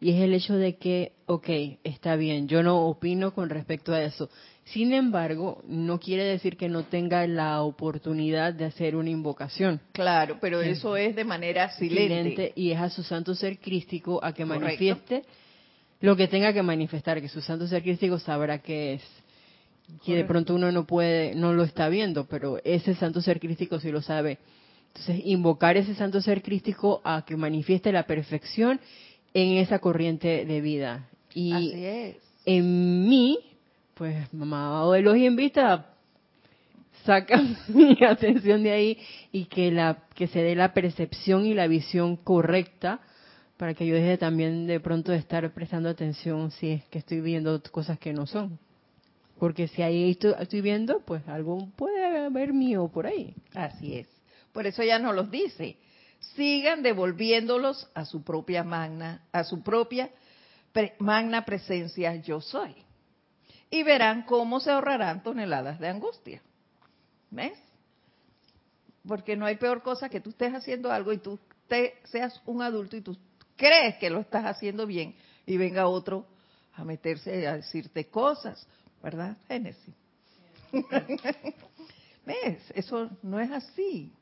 y 0.00 0.10
es 0.10 0.22
el 0.22 0.32
hecho 0.32 0.56
de 0.56 0.76
que, 0.76 1.12
ok, 1.26 1.48
está 1.84 2.16
bien, 2.16 2.48
yo 2.48 2.62
no 2.62 2.86
opino 2.86 3.34
con 3.34 3.50
respecto 3.50 3.92
a 3.92 4.02
eso. 4.02 4.30
Sin 4.64 4.94
embargo, 4.94 5.62
no 5.66 5.98
quiere 5.98 6.24
decir 6.24 6.56
que 6.56 6.68
no 6.68 6.84
tenga 6.84 7.26
la 7.26 7.62
oportunidad 7.62 8.54
de 8.54 8.64
hacer 8.64 8.96
una 8.96 9.10
invocación. 9.10 9.80
Claro, 9.92 10.38
pero 10.40 10.62
eso 10.62 10.96
es 10.96 11.14
de 11.16 11.24
manera 11.24 11.70
silente. 11.72 12.52
y 12.54 12.70
es 12.70 12.78
a 12.78 12.88
su 12.88 13.02
santo 13.02 13.34
ser 13.34 13.58
crístico 13.58 14.24
a 14.24 14.32
que 14.32 14.44
manifieste 14.44 15.24
lo 16.00 16.16
que 16.16 16.28
tenga 16.28 16.52
que 16.52 16.62
manifestar, 16.62 17.20
que 17.20 17.28
su 17.28 17.40
santo 17.40 17.66
ser 17.66 17.82
crístico 17.82 18.18
sabrá 18.18 18.58
que 18.58 18.94
es. 18.94 19.02
Que 20.04 20.14
de 20.14 20.24
pronto 20.24 20.54
uno 20.54 20.70
no 20.70 20.86
puede, 20.86 21.34
no 21.34 21.52
lo 21.52 21.64
está 21.64 21.88
viendo, 21.88 22.26
pero 22.26 22.58
ese 22.62 22.94
santo 22.94 23.20
ser 23.20 23.40
crístico 23.40 23.80
sí 23.80 23.90
lo 23.90 24.02
sabe. 24.02 24.38
Entonces, 24.88 25.22
invocar 25.24 25.76
ese 25.76 25.94
santo 25.94 26.20
ser 26.20 26.42
crístico 26.42 27.00
a 27.04 27.24
que 27.24 27.36
manifieste 27.36 27.90
la 27.90 28.04
perfección 28.04 28.80
en 29.34 29.58
esa 29.58 29.80
corriente 29.80 30.44
de 30.44 30.60
vida. 30.60 31.08
Y 31.34 31.52
Así 31.52 31.84
es. 31.84 32.16
en 32.44 33.08
mí, 33.08 33.38
pues 33.94 34.32
mamá 34.32 34.90
de 34.92 35.02
los 35.02 35.16
invita 35.16 35.86
saca 37.04 37.42
mi 37.68 37.96
atención 38.04 38.62
de 38.62 38.70
ahí 38.70 38.98
y 39.32 39.46
que 39.46 39.70
la 39.70 40.04
que 40.14 40.26
se 40.26 40.42
dé 40.42 40.54
la 40.54 40.72
percepción 40.72 41.46
y 41.46 41.54
la 41.54 41.66
visión 41.66 42.16
correcta 42.16 43.00
para 43.60 43.74
que 43.74 43.86
yo 43.86 43.94
deje 43.94 44.16
también 44.16 44.66
de 44.66 44.80
pronto 44.80 45.12
de 45.12 45.18
estar 45.18 45.52
prestando 45.52 45.90
atención 45.90 46.50
si 46.50 46.70
es 46.70 46.84
que 46.86 46.98
estoy 46.98 47.20
viendo 47.20 47.62
cosas 47.64 47.98
que 47.98 48.10
no 48.10 48.26
son. 48.26 48.58
Porque 49.38 49.68
si 49.68 49.82
ahí 49.82 50.16
estoy, 50.18 50.62
viendo, 50.62 51.00
pues 51.00 51.28
algo 51.28 51.68
puede 51.76 52.24
haber 52.24 52.54
mío 52.54 52.88
por 52.88 53.06
ahí. 53.06 53.34
Así 53.52 53.98
es. 53.98 54.08
Por 54.54 54.66
eso 54.66 54.82
ya 54.82 54.98
no 54.98 55.12
los 55.12 55.30
dice. 55.30 55.76
Sigan 56.36 56.82
devolviéndolos 56.82 57.90
a 57.92 58.06
su 58.06 58.22
propia 58.22 58.64
magna, 58.64 59.26
a 59.30 59.44
su 59.44 59.62
propia 59.62 60.08
magna 60.98 61.44
presencia 61.44 62.16
yo 62.16 62.40
soy 62.40 62.74
y 63.68 63.82
verán 63.82 64.22
cómo 64.22 64.60
se 64.60 64.70
ahorrarán 64.70 65.22
toneladas 65.22 65.78
de 65.78 65.88
angustia. 65.88 66.40
¿Ves? 67.30 67.58
Porque 69.06 69.36
no 69.36 69.44
hay 69.44 69.56
peor 69.56 69.82
cosa 69.82 70.08
que 70.08 70.22
tú 70.22 70.30
estés 70.30 70.54
haciendo 70.54 70.90
algo 70.90 71.12
y 71.12 71.18
tú 71.18 71.38
te, 71.68 71.98
seas 72.04 72.40
un 72.46 72.62
adulto 72.62 72.96
y 72.96 73.02
tú 73.02 73.18
crees 73.60 73.96
que 73.96 74.08
lo 74.08 74.20
estás 74.20 74.46
haciendo 74.46 74.86
bien 74.86 75.14
y 75.44 75.58
venga 75.58 75.86
otro 75.86 76.26
a 76.72 76.82
meterse 76.82 77.46
a 77.46 77.56
decirte 77.56 78.08
cosas, 78.08 78.66
¿verdad? 79.02 79.36
Génesis. 79.48 79.94
¿Ves? 82.24 82.62
Eso 82.74 83.10
no 83.22 83.38
es 83.38 83.50
así. 83.50 84.14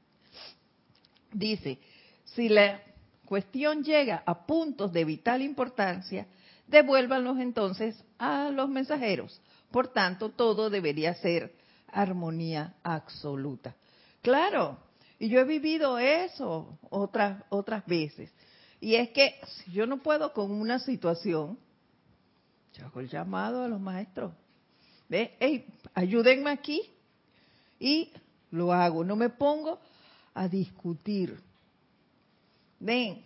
Dice, 1.33 1.79
si 2.25 2.49
la 2.49 2.83
cuestión 3.25 3.85
llega 3.85 4.25
a 4.27 4.45
puntos 4.45 4.93
de 4.93 5.05
vital 5.05 5.41
importancia, 5.43 6.27
devuélvanlos 6.67 7.39
entonces 7.39 8.03
a 8.19 8.51
los 8.51 8.69
mensajeros. 8.69 9.41
Por 9.71 9.87
tanto, 9.93 10.31
todo 10.31 10.69
debería 10.69 11.15
ser 11.15 11.55
armonía 11.87 12.75
absoluta. 12.83 13.77
Claro, 14.21 14.79
y 15.21 15.29
yo 15.29 15.41
he 15.41 15.45
vivido 15.45 15.97
eso 15.97 16.77
otras 16.91 17.45
otras 17.51 17.87
veces. 17.87 18.33
Y 18.81 18.95
es 18.95 19.11
que 19.11 19.35
si 19.47 19.73
yo 19.73 19.87
no 19.87 19.99
puedo 19.99 20.33
con 20.33 20.51
una 20.51 20.79
situación, 20.79 21.59
yo 22.75 22.87
hago 22.87 23.01
el 23.01 23.09
llamado 23.09 23.63
a 23.63 23.69
los 23.69 23.81
maestros. 23.81 24.33
¿Ve? 25.09 25.65
ayúdenme 25.95 26.51
aquí. 26.51 26.83
y 27.81 28.11
lo 28.51 28.73
hago. 28.73 29.05
No 29.05 29.17
me 29.17 29.29
pongo 29.29 29.79
a 30.35 30.49
discutir. 30.49 31.39
Ven. 32.81 33.23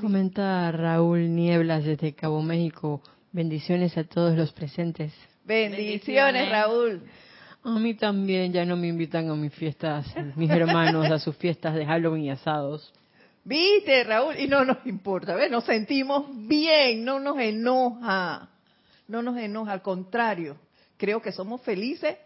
Comenta 0.00 0.72
Raúl 0.72 1.34
Nieblas 1.34 1.84
desde 1.84 2.14
Cabo 2.14 2.42
México. 2.42 3.02
Bendiciones 3.30 3.96
a 3.96 4.04
todos 4.04 4.36
los 4.36 4.52
presentes. 4.52 5.12
Bendiciones, 5.44 6.48
Raúl. 6.48 7.02
A 7.64 7.78
mí 7.78 7.94
también 7.94 8.52
ya 8.52 8.64
no 8.64 8.76
me 8.76 8.88
invitan 8.88 9.30
a 9.30 9.36
mis 9.36 9.54
fiestas, 9.54 10.06
mis 10.36 10.50
hermanos, 10.50 11.10
a 11.10 11.18
sus 11.18 11.36
fiestas 11.36 11.74
de 11.74 11.86
Halloween 11.86 12.24
y 12.24 12.30
asados. 12.30 12.92
Viste, 13.44 14.02
Raúl, 14.04 14.36
y 14.38 14.48
no 14.48 14.64
nos 14.64 14.84
importa, 14.86 15.34
¿ves? 15.34 15.50
Nos 15.50 15.64
sentimos 15.64 16.26
bien, 16.48 17.04
no 17.04 17.20
nos 17.20 17.38
enoja, 17.38 18.48
no 19.08 19.22
nos 19.22 19.36
enoja, 19.36 19.72
al 19.72 19.82
contrario, 19.82 20.56
creo 20.96 21.20
que 21.22 21.32
somos 21.32 21.60
felices 21.62 22.16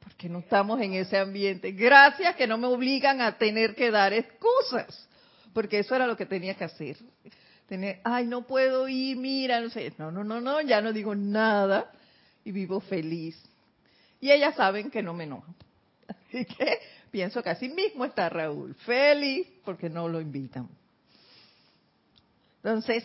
porque 0.00 0.28
no 0.28 0.38
estamos 0.38 0.80
en 0.80 0.94
ese 0.94 1.18
ambiente. 1.18 1.72
Gracias 1.72 2.34
que 2.36 2.46
no 2.46 2.56
me 2.56 2.66
obligan 2.66 3.20
a 3.20 3.36
tener 3.36 3.74
que 3.74 3.90
dar 3.90 4.12
excusas, 4.12 5.08
porque 5.52 5.80
eso 5.80 5.94
era 5.94 6.06
lo 6.06 6.16
que 6.16 6.26
tenía 6.26 6.54
que 6.54 6.64
hacer. 6.64 6.96
Tener, 7.68 8.00
ay, 8.04 8.26
no 8.26 8.46
puedo 8.46 8.88
ir, 8.88 9.16
mira, 9.16 9.60
no 9.60 9.70
sé, 9.70 9.92
no, 9.98 10.10
no, 10.10 10.24
no, 10.24 10.40
no, 10.40 10.60
ya 10.60 10.80
no 10.80 10.92
digo 10.92 11.14
nada 11.14 11.90
y 12.44 12.52
vivo 12.52 12.80
feliz. 12.80 13.40
Y 14.20 14.30
ellas 14.30 14.54
saben 14.56 14.90
que 14.90 15.02
no 15.02 15.14
me 15.14 15.24
enojo. 15.24 15.54
Así 16.08 16.44
que 16.44 16.78
pienso 17.10 17.42
que 17.42 17.50
así 17.50 17.68
mismo 17.68 18.04
está 18.04 18.28
Raúl, 18.28 18.74
feliz 18.74 19.46
porque 19.64 19.88
no 19.88 20.08
lo 20.08 20.20
invitan. 20.20 20.68
Entonces, 22.62 23.04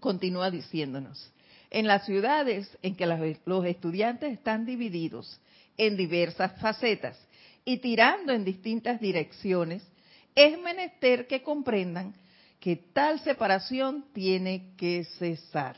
continúa 0.00 0.50
diciéndonos, 0.50 1.30
en 1.70 1.86
las 1.86 2.06
ciudades 2.06 2.70
en 2.82 2.96
que 2.96 3.06
los 3.06 3.64
estudiantes 3.66 4.32
están 4.32 4.64
divididos 4.64 5.40
en 5.76 5.96
diversas 5.96 6.58
facetas 6.60 7.18
y 7.64 7.78
tirando 7.78 8.32
en 8.32 8.44
distintas 8.44 9.00
direcciones, 9.00 9.82
es 10.34 10.58
menester 10.58 11.26
que 11.26 11.42
comprendan 11.42 12.14
que 12.60 12.76
tal 12.76 13.20
separación 13.20 14.06
tiene 14.12 14.72
que 14.76 15.04
cesar. 15.18 15.76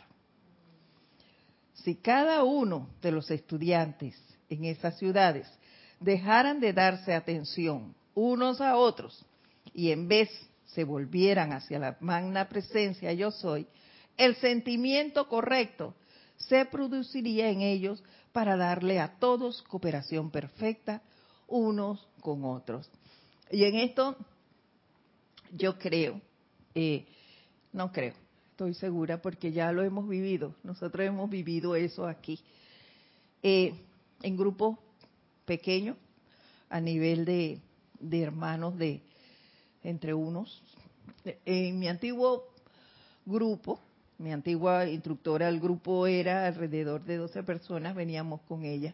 Si 1.85 1.97
cada 1.97 2.45
uno 2.45 2.89
de 3.01 3.13
los 3.13 3.31
estudiantes 3.31 4.15
en 4.49 4.65
esas 4.65 4.99
ciudades 4.99 5.47
dejaran 5.99 6.61
de 6.61 6.73
darse 6.73 7.15
atención 7.15 7.95
unos 8.15 8.61
a 8.61 8.77
otros 8.77 9.25
y 9.73 9.91
en 9.91 10.09
vez 10.09 10.29
se 10.67 10.85
volvieran 10.85 11.53
hacia 11.53 11.79
la 11.79 11.97
magna 12.01 12.49
presencia 12.49 13.13
yo 13.13 13.31
soy, 13.31 13.67
el 14.17 14.37
sentimiento 14.37 15.29
correcto 15.29 15.95
se 16.37 16.65
produciría 16.65 17.49
en 17.51 17.61
ellos 17.61 18.03
para 18.33 18.57
darle 18.57 19.01
a 19.01 19.19
todos 19.19 19.63
cooperación 19.63 20.31
perfecta 20.31 21.03
unos 21.49 22.07
con 22.21 22.45
otros. 22.45 22.89
Y 23.51 23.65
en 23.65 23.77
esto 23.77 24.17
yo 25.53 25.79
creo, 25.79 26.21
eh, 26.75 27.07
no 27.73 27.91
creo, 27.91 28.15
estoy 28.61 28.75
segura 28.75 29.23
porque 29.23 29.53
ya 29.53 29.73
lo 29.73 29.83
hemos 29.83 30.07
vivido, 30.07 30.55
nosotros 30.65 31.07
hemos 31.07 31.31
vivido 31.31 31.77
eso 31.77 32.07
aquí, 32.07 32.39
eh, 33.43 33.73
en 34.23 34.37
grupos 34.37 34.77
pequeños, 35.47 35.97
a 36.69 36.79
nivel 36.79 37.25
de, 37.25 37.59
de 38.01 38.23
hermanos 38.23 38.77
de 38.77 39.01
entre 39.83 40.13
unos. 40.13 40.63
En 41.47 41.79
mi 41.79 41.89
antiguo 41.89 42.49
grupo, 43.25 43.81
mi 44.19 44.31
antigua 44.31 44.87
instructora, 44.87 45.49
el 45.49 45.59
grupo 45.59 46.07
era 46.07 46.47
alrededor 46.47 47.03
de 47.07 47.17
12 47.17 47.43
personas, 47.45 47.95
veníamos 47.95 48.43
con 48.43 48.65
ella 48.65 48.93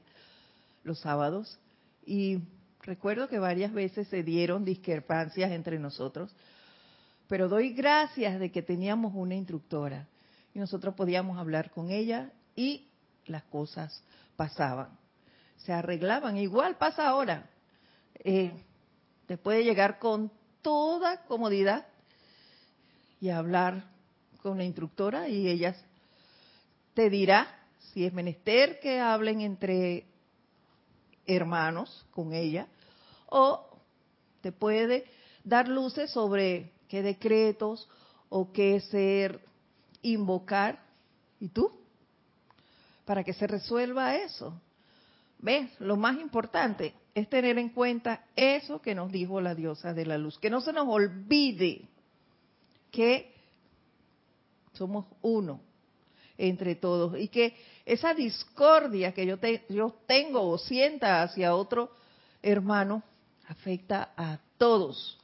los 0.85 1.01
sábados. 1.01 1.59
Y 2.07 2.39
recuerdo 2.83 3.27
que 3.27 3.41
varias 3.41 3.73
veces 3.73 4.07
se 4.07 4.23
dieron 4.23 4.65
discrepancias 4.65 5.51
entre 5.51 5.81
nosotros, 5.81 6.33
pero 7.29 7.49
doy 7.49 7.73
gracias 7.73 8.39
de 8.39 8.51
que 8.51 8.63
teníamos 8.63 9.13
una 9.15 9.35
instructora 9.35 10.07
y 10.55 10.59
nosotros 10.59 10.95
podíamos 10.95 11.39
hablar 11.39 11.71
con 11.71 11.91
ella 11.91 12.31
y 12.55 12.89
las 13.27 13.43
cosas 13.45 14.03
pasaban, 14.37 14.97
se 15.59 15.73
arreglaban. 15.73 16.37
Igual 16.37 16.77
pasa 16.77 17.09
ahora. 17.09 17.51
Eh, 18.25 18.53
te 19.27 19.37
puede 19.37 19.65
llegar 19.65 19.99
con 19.99 20.31
toda 20.63 21.23
comodidad 21.25 21.87
y 23.21 23.31
hablar 23.31 23.85
con 24.43 24.59
la 24.59 24.65
instructora 24.65 25.29
y 25.29 25.49
ella 25.49 25.75
te 26.95 27.11
dirá 27.11 27.49
si 27.93 28.05
es 28.05 28.13
menester 28.13 28.79
que 28.81 29.01
hablen 29.01 29.41
entre 29.41 30.07
hermanos 31.27 32.07
con 32.13 32.33
ella 32.33 32.69
o 33.27 33.67
te 34.41 34.53
puede 34.53 35.07
dar 35.45 35.69
luces 35.69 36.11
sobre 36.11 36.73
qué 36.89 37.03
decretos 37.03 37.89
o 38.29 38.53
qué 38.53 38.81
ser 38.81 39.41
invocar 40.03 40.85
y 41.41 41.49
tú 41.49 41.73
para 43.05 43.23
que 43.25 43.33
se 43.33 43.47
resuelva 43.47 44.17
eso. 44.17 44.61
¿Ves? 45.39 45.71
Lo 45.81 45.97
más 45.97 46.19
importante 46.19 46.95
es 47.15 47.29
tener 47.29 47.59
en 47.59 47.71
cuenta 47.71 48.25
eso 48.35 48.81
que 48.81 48.95
nos 48.95 49.13
dijo 49.13 49.41
la 49.41 49.55
diosa 49.55 49.95
de 49.95 50.07
la 50.07 50.19
luz, 50.19 50.39
que 50.39 50.51
no 50.51 50.61
se 50.61 50.73
nos 50.73 50.87
olvide 50.89 51.89
que 52.91 53.33
somos 54.73 55.07
uno 55.23 55.61
entre 56.39 56.75
todos 56.75 57.19
y 57.19 57.29
que 57.29 57.57
esa 57.85 58.15
discordia 58.15 59.13
que 59.13 59.27
yo, 59.27 59.37
yo 59.69 59.95
tengo 60.07 60.49
o 60.49 60.59
sienta 60.59 61.23
hacia 61.23 61.55
otro 61.55 61.91
hermano 62.43 63.03
afecta 63.49 64.13
a 64.17 64.39
todos, 64.59 65.19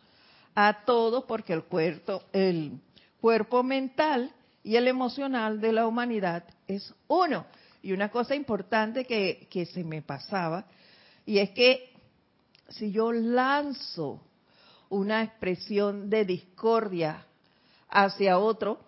a 0.54 0.84
todos 0.84 1.24
porque 1.24 1.52
el 1.52 1.64
cuerpo, 1.64 2.22
el 2.32 2.80
cuerpo 3.20 3.62
mental 3.62 4.32
y 4.62 4.76
el 4.76 4.88
emocional 4.88 5.60
de 5.60 5.72
la 5.72 5.86
humanidad 5.86 6.44
es 6.66 6.94
uno. 7.08 7.46
Y 7.82 7.92
una 7.92 8.10
cosa 8.10 8.34
importante 8.34 9.04
que, 9.04 9.48
que 9.50 9.66
se 9.66 9.82
me 9.82 10.02
pasaba, 10.02 10.66
y 11.26 11.38
es 11.38 11.50
que 11.50 11.92
si 12.68 12.92
yo 12.92 13.12
lanzo 13.12 14.20
una 14.88 15.22
expresión 15.22 16.08
de 16.08 16.24
discordia 16.24 17.26
hacia 17.88 18.38
otro, 18.38 18.80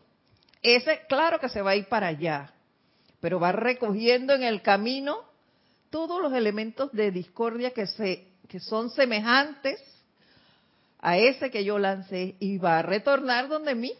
ese 0.62 1.00
claro 1.08 1.40
que 1.40 1.48
se 1.48 1.60
va 1.60 1.72
a 1.72 1.76
ir 1.76 1.88
para 1.88 2.08
allá, 2.08 2.52
pero 3.20 3.40
va 3.40 3.52
recogiendo 3.52 4.34
en 4.34 4.42
el 4.42 4.62
camino 4.62 5.18
todos 5.90 6.22
los 6.22 6.32
elementos 6.32 6.92
de 6.92 7.10
discordia 7.10 7.72
que 7.72 7.86
se 7.86 8.28
que 8.48 8.60
son 8.60 8.90
semejantes 8.90 9.80
a 11.04 11.18
ese 11.18 11.50
que 11.50 11.62
yo 11.64 11.78
lancé 11.78 12.34
y 12.40 12.56
va 12.56 12.78
a 12.78 12.82
retornar 12.82 13.46
donde 13.46 13.74
mí 13.74 13.92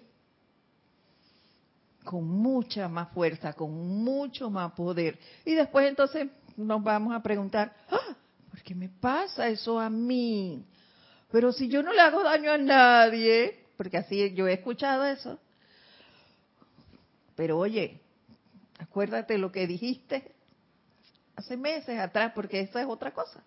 con 2.02 2.26
mucha 2.26 2.88
más 2.88 3.12
fuerza, 3.12 3.52
con 3.52 3.72
mucho 4.02 4.48
más 4.48 4.72
poder. 4.72 5.18
Y 5.44 5.52
después 5.52 5.86
entonces 5.86 6.28
nos 6.56 6.82
vamos 6.82 7.14
a 7.14 7.22
preguntar, 7.22 7.76
¡Ah! 7.90 8.16
¿por 8.48 8.62
qué 8.62 8.74
me 8.74 8.88
pasa 8.88 9.48
eso 9.48 9.78
a 9.78 9.90
mí? 9.90 10.64
Pero 11.30 11.52
si 11.52 11.68
yo 11.68 11.82
no 11.82 11.92
le 11.92 12.00
hago 12.00 12.22
daño 12.22 12.50
a 12.50 12.56
nadie, 12.56 13.66
porque 13.76 13.98
así 13.98 14.32
yo 14.32 14.48
he 14.48 14.54
escuchado 14.54 15.04
eso, 15.04 15.38
pero 17.36 17.58
oye, 17.58 18.00
acuérdate 18.78 19.36
lo 19.36 19.52
que 19.52 19.66
dijiste 19.66 20.32
hace 21.36 21.58
meses 21.58 21.98
atrás, 21.98 22.32
porque 22.34 22.60
esta 22.60 22.80
es 22.80 22.86
otra 22.88 23.10
cosa. 23.12 23.44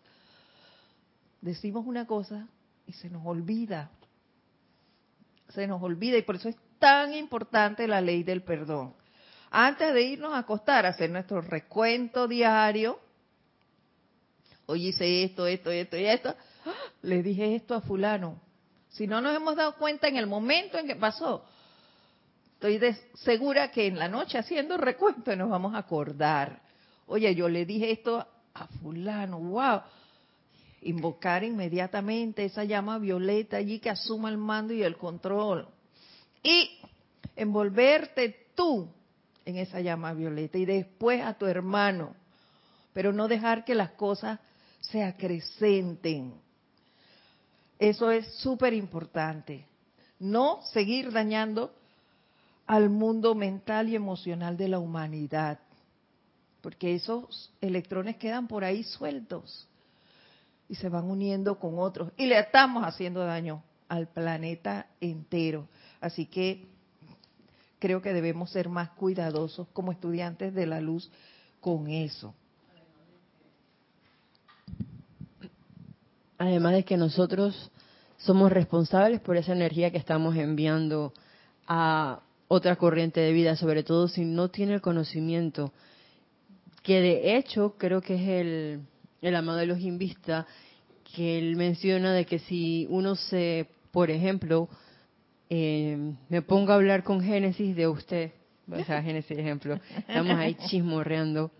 Decimos 1.41 1.87
una 1.87 2.05
cosa 2.05 2.47
y 2.87 2.93
se 2.93 3.09
nos 3.09 3.25
olvida. 3.25 3.91
Se 5.49 5.67
nos 5.67 5.81
olvida 5.81 6.17
y 6.17 6.23
por 6.23 6.37
eso 6.37 6.49
es 6.49 6.55
tan 6.79 7.13
importante 7.13 7.87
la 7.87 8.01
ley 8.01 8.23
del 8.23 8.41
perdón. 8.41 8.95
Antes 9.51 9.93
de 9.93 10.01
irnos 10.01 10.33
a 10.33 10.39
acostar, 10.39 10.85
hacer 10.85 11.09
nuestro 11.09 11.41
recuento 11.41 12.27
diario. 12.27 12.99
Hoy 14.65 14.87
hice 14.87 15.23
esto, 15.23 15.45
esto, 15.45 15.71
esto 15.71 15.97
y 15.97 16.05
esto. 16.05 16.35
Le 17.03 17.21
dije 17.21 17.55
esto 17.55 17.75
a 17.75 17.81
fulano. 17.81 18.41
Si 18.89 19.05
no 19.05 19.21
nos 19.21 19.35
hemos 19.35 19.55
dado 19.55 19.75
cuenta 19.75 20.07
en 20.07 20.17
el 20.17 20.27
momento 20.27 20.77
en 20.77 20.87
que 20.87 20.95
pasó, 20.95 21.45
Estoy 22.59 22.95
segura 23.13 23.69
que 23.69 23.85
en 23.85 23.99
la 23.99 24.07
noche 24.07 24.39
haciendo 24.39 24.77
recuento 24.77 25.35
nos 25.35 25.47
vamos 25.47 25.75
a 25.75 25.79
acordar. 25.79 26.59
Oye, 27.05 27.35
yo 27.35 27.47
le 27.47 27.67
dije 27.67 27.91
esto 27.91 28.25
a 28.55 28.67
fulano, 28.81 29.39
wow. 29.39 29.81
Invocar 30.81 31.43
inmediatamente 31.43 32.45
esa 32.45 32.63
llama 32.63 32.99
violeta 32.99 33.57
allí 33.57 33.79
que 33.79 33.89
asuma 33.89 34.29
el 34.29 34.37
mando 34.37 34.73
y 34.73 34.83
el 34.83 34.97
control. 34.97 35.67
Y 36.43 36.69
envolverte 37.35 38.47
tú 38.55 38.87
en 39.45 39.57
esa 39.57 39.79
llama 39.81 40.13
violeta 40.13 40.57
y 40.57 40.65
después 40.65 41.21
a 41.21 41.33
tu 41.33 41.45
hermano. 41.45 42.15
Pero 42.93 43.13
no 43.13 43.27
dejar 43.27 43.65
que 43.65 43.75
las 43.75 43.91
cosas 43.91 44.39
se 44.79 45.03
acrecenten. 45.03 46.33
Eso 47.79 48.11
es 48.11 48.27
súper 48.35 48.73
importante. 48.73 49.65
No 50.19 50.61
seguir 50.73 51.11
dañando 51.11 51.73
al 52.65 52.89
mundo 52.89 53.35
mental 53.35 53.89
y 53.89 53.95
emocional 53.95 54.57
de 54.57 54.67
la 54.67 54.79
humanidad. 54.79 55.59
porque 56.61 56.95
esos 56.95 57.53
electrones 57.61 58.17
quedan 58.17 58.47
por 58.47 58.65
ahí 58.65 58.83
sueltos 58.83 59.67
y 60.69 60.75
se 60.75 60.89
van 60.89 61.05
uniendo 61.05 61.59
con 61.59 61.79
otros 61.79 62.11
y 62.17 62.25
le 62.25 62.39
estamos 62.39 62.83
haciendo 62.83 63.21
daño 63.21 63.63
al 63.87 64.07
planeta 64.07 64.87
entero. 64.99 65.67
Así 66.01 66.25
que 66.25 66.67
creo 67.79 68.01
que 68.01 68.13
debemos 68.13 68.51
ser 68.51 68.69
más 68.69 68.89
cuidadosos 68.91 69.67
como 69.73 69.91
estudiantes 69.91 70.53
de 70.53 70.65
la 70.65 70.81
luz 70.81 71.11
con 71.61 71.87
eso. 71.87 72.33
Además 76.37 76.73
de 76.73 76.85
que 76.85 76.97
nosotros 76.97 77.71
somos 78.17 78.51
responsables 78.51 79.21
por 79.21 79.37
esa 79.37 79.53
energía 79.53 79.91
que 79.91 79.97
estamos 79.97 80.35
enviando 80.35 81.13
a 81.67 82.21
otra 82.47 82.75
corriente 82.75 83.19
de 83.19 83.33
vida, 83.33 83.55
sobre 83.55 83.83
todo 83.83 84.07
si 84.07 84.23
no 84.23 84.49
tiene 84.49 84.75
el 84.75 84.81
conocimiento, 84.81 85.73
que 86.83 87.01
de 87.01 87.37
hecho 87.37 87.75
creo 87.77 88.01
que 88.01 88.15
es 88.15 88.29
el, 88.29 88.81
el 89.21 89.35
amado 89.35 89.57
de 89.57 89.65
los 89.65 89.79
invistas, 89.79 90.45
que 91.15 91.39
él 91.39 91.55
menciona 91.55 92.13
de 92.13 92.25
que 92.25 92.39
si 92.39 92.85
uno 92.89 93.15
se, 93.15 93.67
por 93.91 94.11
ejemplo, 94.11 94.69
eh, 95.49 96.13
me 96.29 96.41
pongo 96.41 96.71
a 96.71 96.75
hablar 96.75 97.03
con 97.03 97.21
Génesis 97.21 97.75
de 97.75 97.87
usted, 97.87 98.31
o 98.69 98.83
sea, 98.83 99.01
Génesis 99.01 99.37
ejemplo, 99.37 99.79
estamos 99.97 100.37
ahí 100.37 100.55
chismorreando, 100.67 101.51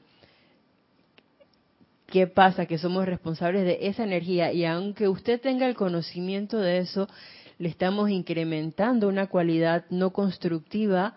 ¿qué 2.08 2.28
pasa? 2.28 2.66
Que 2.66 2.78
somos 2.78 3.06
responsables 3.06 3.64
de 3.64 3.80
esa 3.88 4.04
energía 4.04 4.52
y 4.52 4.66
aunque 4.66 5.08
usted 5.08 5.40
tenga 5.40 5.68
el 5.68 5.76
conocimiento 5.76 6.60
de 6.60 6.80
eso, 6.80 7.08
le 7.60 7.70
estamos 7.70 8.10
incrementando 8.10 9.08
una 9.08 9.28
cualidad 9.28 9.86
no 9.90 10.12
constructiva 10.12 11.16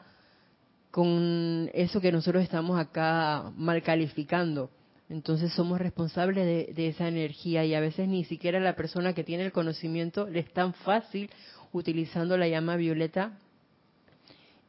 con 0.90 1.70
eso 1.74 2.00
que 2.00 2.12
nosotros 2.12 2.42
estamos 2.42 2.78
acá 2.78 3.52
mal 3.56 3.82
calificando. 3.82 4.70
Entonces 5.10 5.52
somos 5.52 5.80
responsables 5.80 6.74
de, 6.76 6.88
esa 6.88 7.08
energía 7.08 7.64
y 7.64 7.74
a 7.74 7.80
veces 7.80 8.08
ni 8.08 8.22
siquiera 8.24 8.60
la 8.60 8.76
persona 8.76 9.12
que 9.12 9.24
tiene 9.24 9.44
el 9.44 9.50
conocimiento 9.50 10.28
le 10.28 10.38
es 10.38 10.52
tan 10.52 10.72
fácil 10.72 11.28
utilizando 11.72 12.36
la 12.38 12.46
llama 12.46 12.76
violeta, 12.76 13.36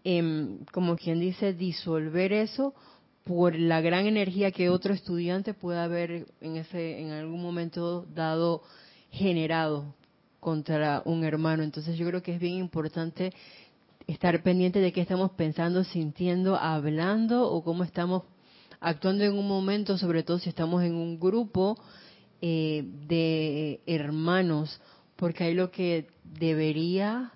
em, 0.03 0.65
como 0.71 0.97
quien 0.97 1.19
dice, 1.19 1.53
disolver 1.53 2.33
eso 2.33 2.73
por 3.23 3.55
la 3.55 3.81
gran 3.81 4.07
energía 4.07 4.51
que 4.51 4.69
otro 4.69 4.95
estudiante 4.95 5.53
puede 5.53 5.79
haber 5.79 6.25
en 6.41 6.57
ese 6.57 6.99
en 6.99 7.11
algún 7.11 7.39
momento 7.39 8.07
dado 8.15 8.63
generado 9.11 9.93
contra 10.39 11.03
un 11.05 11.23
hermano. 11.23 11.61
Entonces 11.61 11.97
yo 11.97 12.07
creo 12.07 12.23
que 12.23 12.33
es 12.33 12.39
bien 12.39 12.55
importante 12.55 13.31
estar 14.07 14.41
pendiente 14.41 14.79
de 14.79 14.91
qué 14.91 15.01
estamos 15.01 15.31
pensando, 15.31 15.83
sintiendo, 15.83 16.55
hablando 16.55 17.47
o 17.47 17.63
cómo 17.63 17.83
estamos 17.83 18.23
actuando 18.81 19.23
en 19.23 19.37
un 19.37 19.47
momento, 19.47 19.97
sobre 19.97 20.23
todo 20.23 20.39
si 20.39 20.49
estamos 20.49 20.83
en 20.83 20.95
un 20.95 21.19
grupo 21.19 21.77
eh, 22.41 22.83
de 23.07 23.79
hermanos, 23.85 24.81
porque 25.15 25.43
ahí 25.43 25.53
lo 25.53 25.69
que 25.69 26.07
debería 26.23 27.31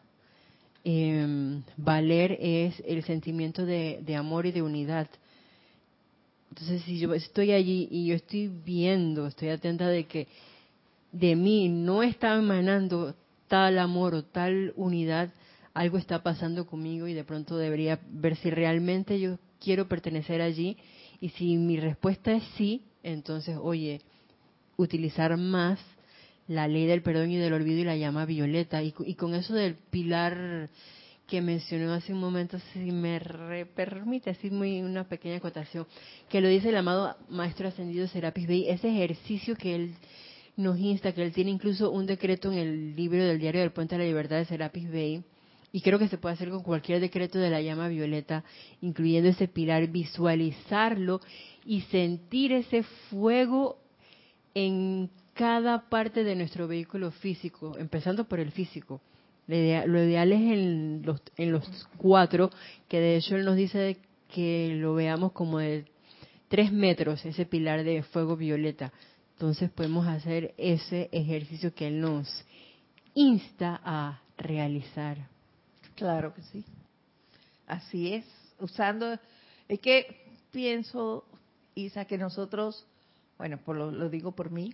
em, 0.83 1.61
valer 1.77 2.37
es 2.41 2.81
el 2.85 3.03
sentimiento 3.03 3.65
de, 3.65 3.99
de 4.03 4.15
amor 4.15 4.47
y 4.47 4.51
de 4.51 4.63
unidad. 4.63 5.07
Entonces, 6.49 6.81
si 6.81 6.99
yo 6.99 7.13
estoy 7.13 7.51
allí 7.51 7.87
y 7.91 8.07
yo 8.07 8.15
estoy 8.15 8.47
viendo, 8.47 9.27
estoy 9.27 9.49
atenta 9.49 9.87
de 9.87 10.05
que 10.05 10.27
de 11.11 11.35
mí 11.35 11.69
no 11.69 12.01
está 12.01 12.35
emanando 12.35 13.15
tal 13.47 13.77
amor 13.77 14.15
o 14.15 14.23
tal 14.23 14.73
unidad, 14.75 15.31
algo 15.75 15.99
está 15.99 16.23
pasando 16.23 16.65
conmigo 16.65 17.07
y 17.07 17.13
de 17.13 17.23
pronto 17.23 17.57
debería 17.57 17.99
ver 18.09 18.35
si 18.37 18.49
realmente 18.49 19.19
yo 19.19 19.37
quiero 19.59 19.87
pertenecer 19.87 20.41
allí 20.41 20.77
y 21.25 21.29
si 21.29 21.57
mi 21.57 21.77
respuesta 21.77 22.33
es 22.33 22.43
sí, 22.55 22.83
entonces, 23.01 23.57
oye, 23.59 23.99
utilizar 24.77 25.35
más 25.37 25.79
la 26.47 26.67
ley 26.67 26.85
del 26.85 27.01
perdón 27.01 27.31
y 27.31 27.37
del 27.37 27.51
olvido 27.51 27.79
y 27.79 27.83
la 27.83 27.95
llama 27.95 28.27
violeta. 28.27 28.83
Y, 28.83 28.91
con 28.91 29.33
eso 29.33 29.55
del 29.55 29.73
pilar 29.73 30.69
que 31.25 31.41
mencionó 31.41 31.93
hace 31.93 32.13
un 32.13 32.19
momento, 32.19 32.59
si 32.71 32.91
me 32.91 33.19
permite 33.73 34.29
así 34.29 34.51
muy 34.51 34.83
una 34.83 35.09
pequeña 35.09 35.37
acotación, 35.37 35.87
que 36.29 36.41
lo 36.41 36.47
dice 36.47 36.69
el 36.69 36.77
amado 36.77 37.17
Maestro 37.27 37.69
Ascendido 37.69 38.07
Serapis 38.07 38.45
Bey, 38.45 38.69
ese 38.69 38.89
ejercicio 38.89 39.55
que 39.55 39.73
él 39.73 39.95
nos 40.55 40.77
insta, 40.77 41.11
que 41.11 41.23
él 41.23 41.31
tiene 41.31 41.49
incluso 41.49 41.89
un 41.89 42.05
decreto 42.05 42.51
en 42.51 42.59
el 42.59 42.95
libro 42.95 43.23
del 43.23 43.39
Diario 43.39 43.61
del 43.61 43.71
Puente 43.71 43.95
de 43.95 44.03
la 44.03 44.07
Libertad 44.07 44.35
de 44.35 44.45
Serapis 44.45 44.91
Bey, 44.91 45.23
y 45.75 45.81
creo 45.81 45.99
que 45.99 46.07
se 46.07 46.17
puede 46.17 46.35
hacer 46.35 46.49
con 46.51 46.63
cualquier 46.63 47.01
decreto 47.01 47.37
de 47.37 47.49
la 47.49 47.59
llama 47.59 47.89
violeta, 47.89 48.45
incluyendo 48.79 49.27
ese 49.27 49.49
pilar, 49.49 49.87
visualizarlo 49.87 51.19
y 51.65 51.81
sentir 51.81 52.53
ese 52.53 52.83
fuego 53.09 53.77
en 54.53 55.09
cada 55.33 55.89
parte 55.89 56.23
de 56.23 56.33
nuestro 56.33 56.69
vehículo 56.69 57.11
físico, 57.11 57.75
empezando 57.77 58.23
por 58.23 58.39
el 58.39 58.53
físico. 58.53 59.01
Lo 59.47 59.53
ideal 59.57 60.31
es 60.31 60.39
en 60.39 61.01
los, 61.03 61.21
en 61.35 61.51
los 61.51 61.67
cuatro, 61.97 62.51
que 62.87 63.01
de 63.01 63.17
hecho 63.17 63.35
él 63.35 63.43
nos 63.43 63.57
dice 63.57 63.97
que 64.33 64.77
lo 64.79 64.93
veamos 64.93 65.33
como 65.33 65.57
de 65.57 65.83
tres 66.47 66.71
metros, 66.71 67.25
ese 67.25 67.45
pilar 67.45 67.83
de 67.83 68.01
fuego 68.01 68.37
violeta. 68.37 68.93
Entonces 69.33 69.69
podemos 69.71 70.07
hacer 70.07 70.53
ese 70.55 71.09
ejercicio 71.11 71.75
que 71.75 71.87
él 71.87 71.99
nos 71.99 72.45
insta 73.13 73.81
a 73.83 74.21
realizar. 74.37 75.34
Claro 75.95 76.33
que 76.33 76.41
sí. 76.43 76.65
Así 77.67 78.13
es. 78.13 78.25
Usando, 78.59 79.17
es 79.67 79.79
que 79.79 80.25
pienso, 80.51 81.25
Isa, 81.73 82.05
que 82.05 82.17
nosotros, 82.17 82.85
bueno, 83.37 83.57
por 83.57 83.75
lo, 83.75 84.09
digo 84.09 84.31
por 84.33 84.51
mí, 84.51 84.73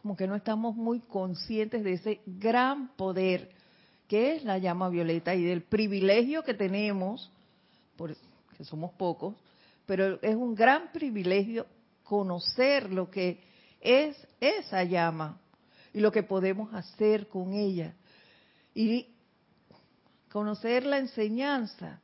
como 0.00 0.16
que 0.16 0.26
no 0.26 0.34
estamos 0.34 0.76
muy 0.76 1.00
conscientes 1.00 1.84
de 1.84 1.94
ese 1.94 2.20
gran 2.26 2.88
poder 2.96 3.50
que 4.08 4.36
es 4.36 4.44
la 4.44 4.58
llama 4.58 4.90
violeta 4.90 5.34
y 5.34 5.44
del 5.44 5.62
privilegio 5.62 6.42
que 6.42 6.52
tenemos, 6.54 7.30
porque 7.96 8.16
somos 8.64 8.92
pocos, 8.92 9.34
pero 9.86 10.20
es 10.20 10.36
un 10.36 10.54
gran 10.54 10.92
privilegio 10.92 11.66
conocer 12.02 12.92
lo 12.92 13.10
que 13.10 13.40
es 13.80 14.16
esa 14.40 14.84
llama 14.84 15.40
y 15.92 16.00
lo 16.00 16.12
que 16.12 16.22
podemos 16.22 16.72
hacer 16.74 17.28
con 17.28 17.54
ella. 17.54 17.94
Y 18.74 19.13
conocer 20.34 20.84
la 20.84 20.98
enseñanza. 20.98 22.00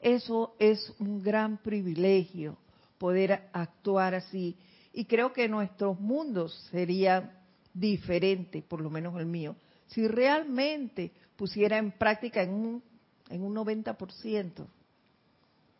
Eso 0.00 0.54
es 0.60 0.94
un 1.00 1.20
gran 1.20 1.56
privilegio, 1.56 2.56
poder 2.96 3.48
actuar 3.52 4.14
así. 4.14 4.56
Y 4.92 5.06
creo 5.06 5.32
que 5.32 5.48
nuestros 5.48 5.98
mundos 5.98 6.54
serían 6.70 7.32
diferentes, 7.74 8.62
por 8.62 8.80
lo 8.80 8.88
menos 8.88 9.18
el 9.18 9.26
mío, 9.26 9.56
si 9.88 10.06
realmente 10.06 11.10
pusiera 11.34 11.76
en 11.78 11.90
práctica 11.90 12.40
en 12.40 12.52
un, 12.52 12.82
en 13.28 13.42
un 13.42 13.52
90% 13.56 14.64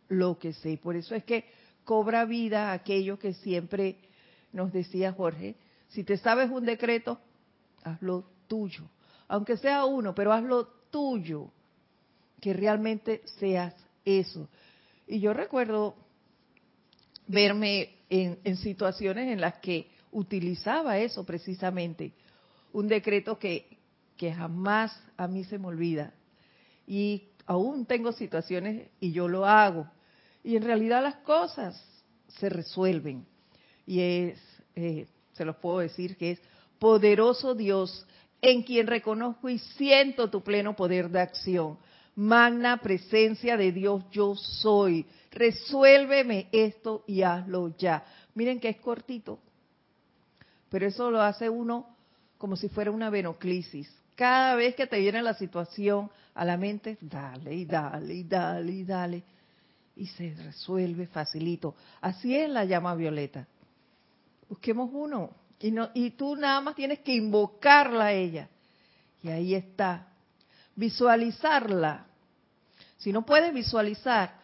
lo 0.09 0.40
que 0.40 0.52
sé. 0.54 0.76
Por 0.76 0.96
eso 0.96 1.14
es 1.14 1.22
que 1.22 1.44
cobra 1.85 2.24
vida 2.24 2.72
aquello 2.72 3.16
que 3.16 3.33
siempre 3.33 3.94
nos 4.52 4.72
decía 4.72 5.12
Jorge. 5.12 5.54
Si 5.87 6.02
te 6.02 6.16
sabes 6.16 6.50
un 6.50 6.64
decreto, 6.64 7.20
hazlo 7.85 8.24
tuyo. 8.48 8.90
Aunque 9.28 9.56
sea 9.56 9.85
uno, 9.85 10.16
pero 10.16 10.33
hazlo 10.33 10.66
tuyo 10.90 11.52
que 12.40 12.53
realmente 12.53 13.22
seas 13.38 13.74
eso. 14.05 14.48
Y 15.07 15.20
yo 15.20 15.33
recuerdo 15.33 15.94
verme 17.26 17.96
en, 18.09 18.57
situaciones 18.57 19.29
en 19.33 19.40
las 19.40 19.59
que 19.59 19.88
utilizaba 20.11 20.98
eso 20.98 21.24
precisamente, 21.24 22.12
un 22.72 22.88
decreto 22.88 23.38
que, 23.38 23.79
que 24.16 24.33
jamás 24.33 24.92
a 25.16 25.29
mí 25.29 25.44
se 25.44 25.59
me 25.59 25.68
olvida. 25.68 26.12
Y 26.87 27.29
aún 27.46 27.87
tengo 27.87 28.12
situaciones 28.12 28.88
y 29.00 29.12
yo 29.12 29.29
lo 29.29 29.46
hago. 29.46 29.88
Y 30.42 30.56
en 30.56 30.64
realidad 30.64 31.02
las 31.02 31.17
cosas 31.17 31.81
se 32.38 32.48
resuelven. 32.48 33.27
Y 33.87 34.00
es, 34.00 34.40
eh, 34.75 35.06
se 35.35 35.44
los 35.44 35.56
puedo 35.56 35.79
decir 35.81 36.17
que 36.17 36.33
es 36.33 36.40
poderoso 36.79 37.54
Dios 37.54 38.06
en 38.42 38.62
quien 38.62 38.87
reconozco 38.87 39.48
y 39.48 39.58
siento 39.58 40.31
tu 40.31 40.42
pleno 40.42 40.75
poder 40.75 41.10
de 41.10 41.21
acción 41.21 41.79
magna 42.15 42.79
presencia 42.79 43.56
de 43.56 43.73
Dios 43.73 44.04
yo 44.11 44.35
soy. 44.35 45.06
Resuélveme 45.31 46.48
esto 46.52 47.04
y 47.06 47.23
hazlo 47.23 47.77
ya. 47.77 48.04
Miren 48.35 48.61
que 48.61 48.69
es 48.69 48.77
cortito, 48.79 49.38
pero 50.69 50.87
eso 50.87 51.11
lo 51.11 51.21
hace 51.21 51.48
uno 51.48 51.96
como 52.38 52.56
si 52.56 52.69
fuera 52.69 52.90
una 52.90 53.11
venoclisis. 53.11 53.92
Cada 54.17 54.54
vez 54.54 54.75
que 54.75 54.87
te 54.87 54.98
viene 54.98 55.23
la 55.23 55.35
situación 55.35 56.11
a 56.35 56.44
la 56.44 56.56
mente, 56.56 56.98
dale 57.00 57.54
y 57.54 57.65
dale 57.65 58.15
y 58.15 58.25
dale 58.25 58.73
y 58.73 58.85
dale. 58.85 59.23
Y 59.96 60.06
se 60.06 60.35
resuelve 60.44 61.06
facilito. 61.06 61.75
Así 62.00 62.37
es 62.37 62.48
la 62.48 62.65
llama 62.65 62.94
violeta. 62.94 63.46
Busquemos 64.48 64.90
uno. 64.92 65.31
Y, 65.58 65.71
no, 65.71 65.90
y 65.94 66.11
tú 66.11 66.37
nada 66.37 66.61
más 66.61 66.75
tienes 66.75 67.00
que 67.00 67.15
invocarla 67.15 68.06
a 68.06 68.13
ella. 68.13 68.48
Y 69.23 69.29
ahí 69.29 69.54
está. 69.54 70.10
Visualizarla 70.81 72.06
si 73.00 73.12
no 73.12 73.24
puedes 73.24 73.52
visualizar, 73.52 74.35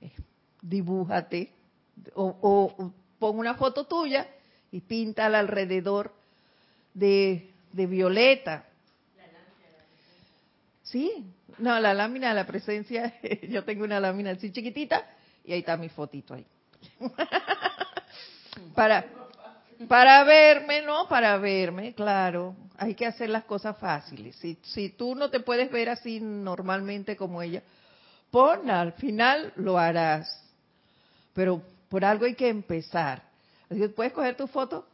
eh, 0.00 0.10
dibújate, 0.60 1.52
O, 2.14 2.26
o, 2.42 2.92
pon 3.18 3.38
una 3.38 3.54
foto 3.54 3.86
tuya 3.86 4.26
y 4.70 4.80
píntala 4.80 5.38
alrededor 5.38 6.12
de, 6.92 7.50
de 7.72 7.86
violeta. 7.86 8.66
Sí, 10.82 11.24
no, 11.58 11.80
la 11.80 11.94
lámina 11.94 12.28
de 12.28 12.34
la 12.34 12.46
presencia, 12.46 13.14
yo 13.48 13.64
tengo 13.64 13.84
una 13.84 13.98
lámina 13.98 14.32
así 14.32 14.52
chiquitita 14.52 15.06
y 15.44 15.52
ahí 15.52 15.60
está 15.60 15.76
mi 15.76 15.88
fotito 15.88 16.34
ahí. 16.34 16.46
para, 18.74 19.06
para 19.88 20.24
verme, 20.24 20.82
¿no? 20.82 21.08
Para 21.08 21.36
verme, 21.38 21.94
claro. 21.94 22.56
Hay 22.78 22.94
que 22.94 23.06
hacer 23.06 23.30
las 23.30 23.44
cosas 23.44 23.78
fáciles. 23.78 24.36
Si, 24.36 24.58
si 24.62 24.90
tú 24.90 25.14
no 25.14 25.30
te 25.30 25.40
puedes 25.40 25.70
ver 25.70 25.88
así 25.88 26.20
normalmente 26.20 27.16
como 27.16 27.42
ella, 27.42 27.62
ponla, 28.30 28.80
al 28.80 28.92
final 28.92 29.52
lo 29.56 29.78
harás. 29.78 30.42
Pero 31.32 31.62
por 31.88 32.04
algo 32.04 32.24
hay 32.24 32.34
que 32.34 32.48
empezar. 32.48 33.22
Puedes 33.94 34.12
coger 34.12 34.36
tu 34.36 34.46
foto, 34.46 34.86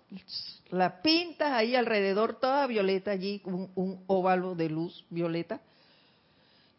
la 0.71 1.03
pintas 1.03 1.53
ahí 1.53 1.77
alrededor, 1.77 2.41
toda 2.41 2.67
violeta 2.67 3.11
allí, 3.11 3.43
un, 3.45 3.71
un 3.75 4.03
óvalo 4.07 4.55
de 4.55 4.71
luz 4.71 5.05
violeta, 5.11 5.61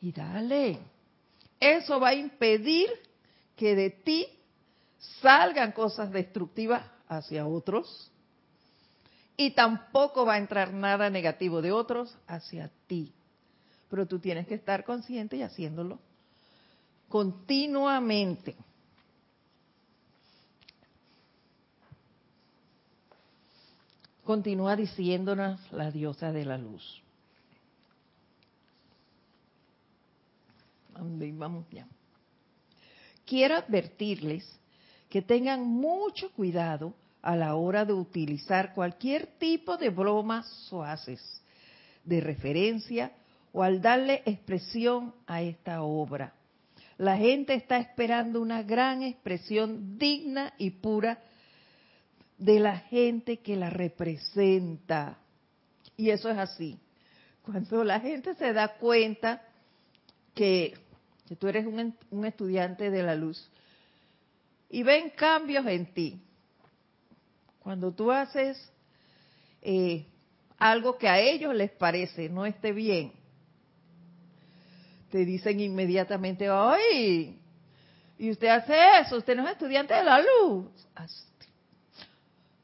y 0.02 0.12
dale. 0.12 0.80
Eso 1.60 2.00
va 2.00 2.10
a 2.10 2.14
impedir 2.16 2.90
que 3.56 3.76
de 3.76 3.92
ti 3.92 4.28
salgan 5.22 5.72
cosas 5.72 6.12
destructivas 6.12 6.82
hacia 7.08 7.46
otros 7.46 8.12
y 9.36 9.52
tampoco 9.52 10.26
va 10.26 10.36
a 10.36 10.38
entrar 10.38 10.74
nada 10.74 11.10
negativo 11.10 11.62
de 11.62 11.72
otros 11.72 12.16
hacia 12.28 12.70
ti. 12.88 13.12
Pero 13.90 14.08
tú 14.08 14.20
tienes 14.20 14.48
que 14.48 14.56
estar 14.56 14.84
consciente 14.84 15.38
y 15.38 15.42
haciéndolo 15.42 16.00
continuamente. 17.10 18.56
Continúa 24.24 24.76
diciéndonos 24.76 25.60
la 25.72 25.92
diosa 25.92 26.32
de 26.32 26.46
la 26.46 26.58
luz. 26.58 27.04
Vamos 30.96 31.66
ya. 31.70 31.88
Quiero 33.26 33.56
advertirles 33.56 34.60
que 35.14 35.22
tengan 35.22 35.64
mucho 35.64 36.32
cuidado 36.32 36.96
a 37.22 37.36
la 37.36 37.54
hora 37.54 37.86
de 37.86 37.94
utilizar 37.94 38.74
cualquier 38.74 39.28
tipo 39.38 39.78
de 39.78 39.92
bromas 39.92 40.48
suaces 40.68 41.22
de 42.04 42.20
referencia 42.20 43.12
o 43.52 43.62
al 43.62 43.80
darle 43.80 44.24
expresión 44.26 45.14
a 45.28 45.44
esta 45.44 45.84
obra. 45.84 46.34
La 46.98 47.16
gente 47.16 47.54
está 47.54 47.78
esperando 47.78 48.42
una 48.42 48.64
gran 48.64 49.04
expresión 49.04 50.00
digna 50.00 50.56
y 50.58 50.72
pura 50.72 51.20
de 52.40 52.60
la 52.60 52.78
gente 52.78 53.38
que 53.38 53.56
la 53.56 53.70
representa. 53.70 55.20
Y 55.96 56.10
eso 56.10 56.32
es 56.32 56.40
así. 56.40 56.80
Cuando 57.44 57.84
la 57.84 58.00
gente 58.00 58.34
se 58.34 58.52
da 58.52 58.80
cuenta 58.80 59.44
que, 60.34 60.74
tú 61.38 61.48
eres 61.48 61.68
un, 61.68 61.96
un 62.10 62.26
estudiante 62.26 62.90
de 62.90 63.04
la 63.04 63.14
luz 63.14 63.52
y 64.74 64.82
ven 64.82 65.12
cambios 65.12 65.68
en 65.68 65.86
ti, 65.94 66.20
cuando 67.60 67.92
tú 67.92 68.12
haces 68.12 68.58
eh, 69.62 70.04
algo 70.58 70.98
que 70.98 71.08
a 71.08 71.20
ellos 71.20 71.54
les 71.54 71.70
parece 71.70 72.28
no 72.28 72.44
esté 72.44 72.72
bien, 72.72 73.14
te 75.12 75.26
dicen 75.26 75.60
inmediatamente, 75.60 76.48
¡ay! 76.50 77.40
Y 78.18 78.32
usted 78.32 78.48
hace 78.48 78.74
eso, 79.00 79.18
usted 79.18 79.36
no 79.36 79.46
es 79.46 79.52
estudiante 79.52 79.94
de 79.94 80.04
la 80.04 80.20
luz. 80.20 80.66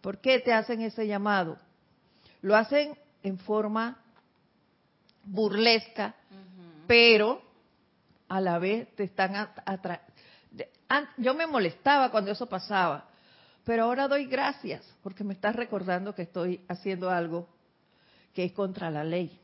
¿Por 0.02 0.18
qué 0.20 0.40
te 0.40 0.52
hacen 0.52 0.82
ese 0.82 1.06
llamado? 1.06 1.60
Lo 2.42 2.56
hacen 2.56 2.98
en 3.22 3.38
forma 3.38 4.00
burlesca, 5.26 6.16
pero 6.88 7.40
a 8.28 8.42
la 8.42 8.58
vez 8.58 8.88
te 8.96 9.04
están. 9.04 9.48
Yo 11.18 11.34
me 11.34 11.46
molestaba 11.46 12.10
cuando 12.10 12.32
eso 12.32 12.48
pasaba, 12.48 13.10
pero 13.64 13.84
ahora 13.84 14.08
doy 14.08 14.26
gracias 14.26 14.84
porque 15.04 15.24
me 15.24 15.34
estás 15.34 15.56
recordando 15.56 16.16
que 16.16 16.24
estoy 16.24 16.62
haciendo 16.68 17.10
algo 17.10 17.48
que 18.34 18.46
es 18.46 18.52
contra 18.54 18.90
la 18.90 19.04
ley. 19.04 19.40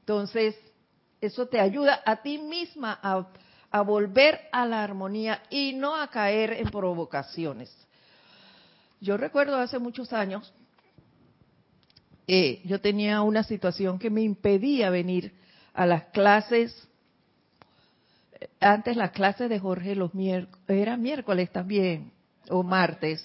Entonces, 0.00 0.56
eso 1.20 1.46
te 1.46 1.60
ayuda 1.60 2.02
a 2.04 2.16
ti 2.22 2.38
misma 2.38 2.98
a, 3.02 3.82
volver 3.82 4.40
a 4.52 4.66
la 4.66 4.82
armonía 4.82 5.42
y 5.48 5.74
no 5.74 5.94
a 5.94 6.08
caer 6.08 6.54
en 6.54 6.68
provocaciones. 6.70 7.74
Yo 9.00 9.16
recuerdo 9.16 9.56
hace 9.56 9.78
muchos 9.78 10.12
años, 10.12 10.52
eh, 12.26 12.60
yo 12.64 12.80
tenía 12.80 13.22
una 13.22 13.44
situación 13.44 13.98
que 13.98 14.10
me 14.10 14.22
impedía 14.22 14.90
venir 14.90 15.32
a 15.72 15.86
las 15.86 16.04
clases, 16.06 16.88
antes 18.60 18.96
las 18.96 19.10
clases 19.10 19.48
de 19.48 19.58
Jorge 19.58 19.94
los 19.94 20.14
miércoles, 20.14 20.60
era 20.68 20.96
miércoles 20.96 21.50
también, 21.50 22.12
o 22.48 22.62
martes. 22.62 23.22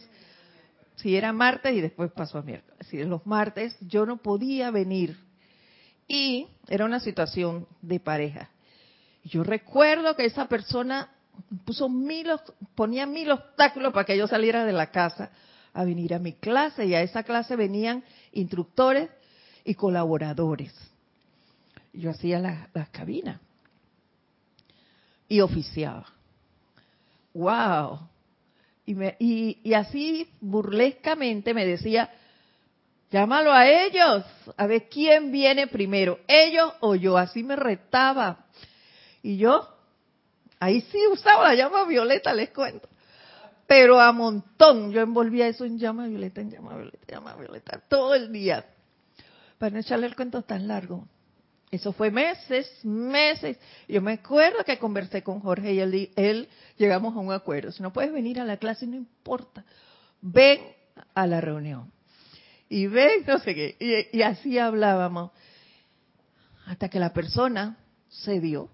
Si 0.95 1.15
era 1.15 1.33
martes 1.33 1.73
y 1.73 1.81
después 1.81 2.11
pasó 2.11 2.37
a 2.37 2.41
miércoles. 2.41 2.87
Si 2.89 3.03
los 3.03 3.25
martes 3.25 3.75
yo 3.81 4.05
no 4.05 4.17
podía 4.17 4.71
venir. 4.71 5.17
Y 6.07 6.47
era 6.67 6.85
una 6.85 6.99
situación 6.99 7.67
de 7.81 7.99
pareja. 7.99 8.49
Yo 9.23 9.43
recuerdo 9.43 10.15
que 10.15 10.25
esa 10.25 10.47
persona 10.47 11.09
puso 11.65 11.89
mil, 11.89 12.27
ponía 12.75 13.05
mil 13.05 13.31
obstáculos 13.31 13.91
para 13.91 14.05
que 14.05 14.17
yo 14.17 14.27
saliera 14.27 14.65
de 14.65 14.73
la 14.73 14.91
casa 14.91 15.31
a 15.73 15.83
venir 15.83 16.13
a 16.13 16.19
mi 16.19 16.33
clase 16.33 16.85
y 16.85 16.93
a 16.93 17.01
esa 17.01 17.23
clase 17.23 17.55
venían 17.55 18.03
instructores 18.31 19.09
y 19.65 19.73
colaboradores. 19.73 20.73
Yo 21.91 22.11
hacía 22.11 22.39
las 22.39 22.89
cabinas 22.89 23.39
y 25.27 25.41
oficiaba. 25.41 26.05
¡Wow! 27.33 27.99
Y, 28.85 29.57
y, 29.63 29.73
así 29.73 30.29
burlescamente 30.39 31.53
me 31.53 31.65
decía, 31.65 32.09
llámalo 33.09 33.51
a 33.51 33.67
ellos, 33.67 34.23
a 34.55 34.67
ver 34.67 34.87
quién 34.89 35.31
viene 35.31 35.67
primero, 35.67 36.19
ellos 36.27 36.71
o 36.81 36.95
yo. 36.95 37.17
Así 37.17 37.43
me 37.43 37.55
retaba. 37.55 38.45
Y 39.23 39.37
yo, 39.37 39.67
ahí 40.59 40.81
sí 40.81 40.99
usaba 41.11 41.49
la 41.49 41.55
llama 41.55 41.85
violeta, 41.85 42.33
les 42.33 42.51
cuento. 42.51 42.87
Pero 43.67 43.99
a 43.99 44.11
montón, 44.11 44.91
yo 44.91 45.01
envolvía 45.01 45.47
eso 45.47 45.65
en 45.65 45.79
llama 45.79 46.07
violeta, 46.07 46.41
en 46.41 46.51
llama 46.51 46.75
violeta, 46.75 46.99
llama 47.07 47.35
violeta, 47.35 47.81
todo 47.89 48.13
el 48.13 48.31
día. 48.31 48.65
Para 49.57 49.71
no 49.71 49.79
echarle 49.79 50.05
el 50.05 50.15
cuento 50.15 50.43
tan 50.43 50.67
largo. 50.67 51.07
Eso 51.75 51.91
fue 51.91 52.09
meses, 52.09 52.71
meses. 52.83 53.57
Yo 53.85 54.01
me 54.01 54.13
acuerdo 54.13 54.63
que 54.63 54.79
conversé 54.79 55.21
con 55.23 55.41
Jorge 55.41 55.73
y 55.73 55.79
él, 56.15 56.47
llegamos 56.77 57.13
a 57.13 57.19
un 57.19 57.33
acuerdo. 57.33 57.73
Si 57.73 57.83
no 57.83 57.91
puedes 57.91 58.13
venir 58.13 58.39
a 58.39 58.45
la 58.45 58.55
clase, 58.55 58.87
no 58.87 58.95
importa. 58.95 59.65
Ven 60.21 60.61
a 61.13 61.27
la 61.27 61.41
reunión. 61.41 61.91
Y 62.69 62.87
ven, 62.87 63.25
no 63.27 63.39
sé 63.39 63.53
qué. 63.53 64.07
Y, 64.13 64.21
así 64.21 64.57
hablábamos. 64.57 65.31
Hasta 66.65 66.87
que 66.87 66.97
la 66.97 67.11
persona. 67.11 67.77
Se 68.07 68.39
dio. 68.39 68.69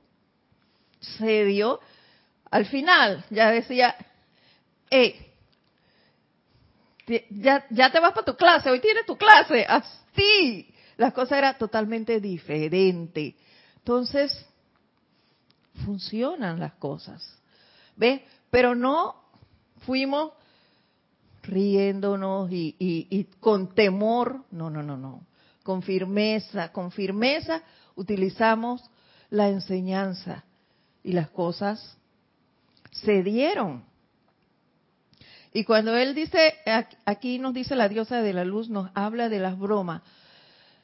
Al 2.51 2.65
final 2.67 3.25
ya 3.31 3.49
decía, 3.49 3.95
hey, 4.91 5.33
ya, 7.31 7.65
ya 7.71 7.91
te 7.91 7.99
vas 7.99 8.13
para 8.13 8.25
tu 8.25 8.35
clase, 8.35 8.69
hoy 8.69 8.79
tienes 8.79 9.07
tu 9.07 9.17
clase. 9.17 9.65
Así 9.67 10.70
la 11.01 11.13
cosa 11.13 11.35
era 11.35 11.57
totalmente 11.57 12.21
diferente. 12.21 13.35
Entonces, 13.77 14.45
funcionan 15.83 16.59
las 16.59 16.73
cosas. 16.73 17.39
¿Ves? 17.95 18.21
Pero 18.51 18.75
no 18.75 19.15
fuimos 19.79 20.33
riéndonos 21.41 22.51
y, 22.51 22.75
y, 22.77 23.23
con 23.39 23.73
temor. 23.73 24.45
No, 24.51 24.69
no, 24.69 24.83
no, 24.83 24.95
no. 24.95 25.25
Con 25.63 25.81
firmeza, 25.81 26.71
con 26.71 26.91
firmeza 26.91 27.63
utilizamos 27.95 28.87
la 29.31 29.49
enseñanza 29.49 30.43
y 31.03 31.13
las 31.13 31.31
cosas 31.31 31.97
se 32.91 33.23
dieron. 33.23 33.83
Y 35.51 35.63
cuando 35.63 35.97
él 35.97 36.13
dice, 36.13 36.53
aquí 37.05 37.39
nos 37.39 37.55
dice 37.55 37.75
la 37.75 37.89
diosa 37.89 38.21
de 38.21 38.33
la 38.33 38.45
luz, 38.45 38.69
nos 38.69 38.91
habla 38.93 39.29
de 39.29 39.39
las 39.39 39.57
bromas. 39.57 40.03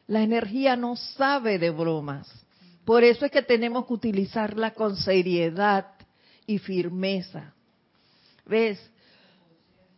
La 0.08 0.22
energía 0.22 0.78
no 0.78 0.96
sabe 0.96 1.60
de 1.60 1.70
bromas. 1.70 2.28
Por 2.86 3.04
eso 3.04 3.26
es 3.26 3.32
que 3.32 3.42
tenemos 3.42 3.86
que 3.86 3.94
utilizarla 3.94 4.72
con 4.72 4.96
seriedad 4.96 5.88
y 6.46 6.60
firmeza. 6.60 7.54
¿Ves? 8.46 8.80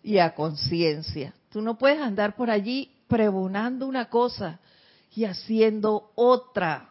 Y 0.01 0.18
a 0.18 0.34
conciencia. 0.34 1.34
Tú 1.51 1.62
no 1.62 1.78
puedes 1.78 2.01
andar 2.01 2.36
por 2.36 2.49
allí 2.49 2.91
pregonando 3.07 3.86
una 3.86 4.10
cosa 4.10 4.60
y 5.16 5.26
haciendo 5.26 6.12
otra. 6.16 6.89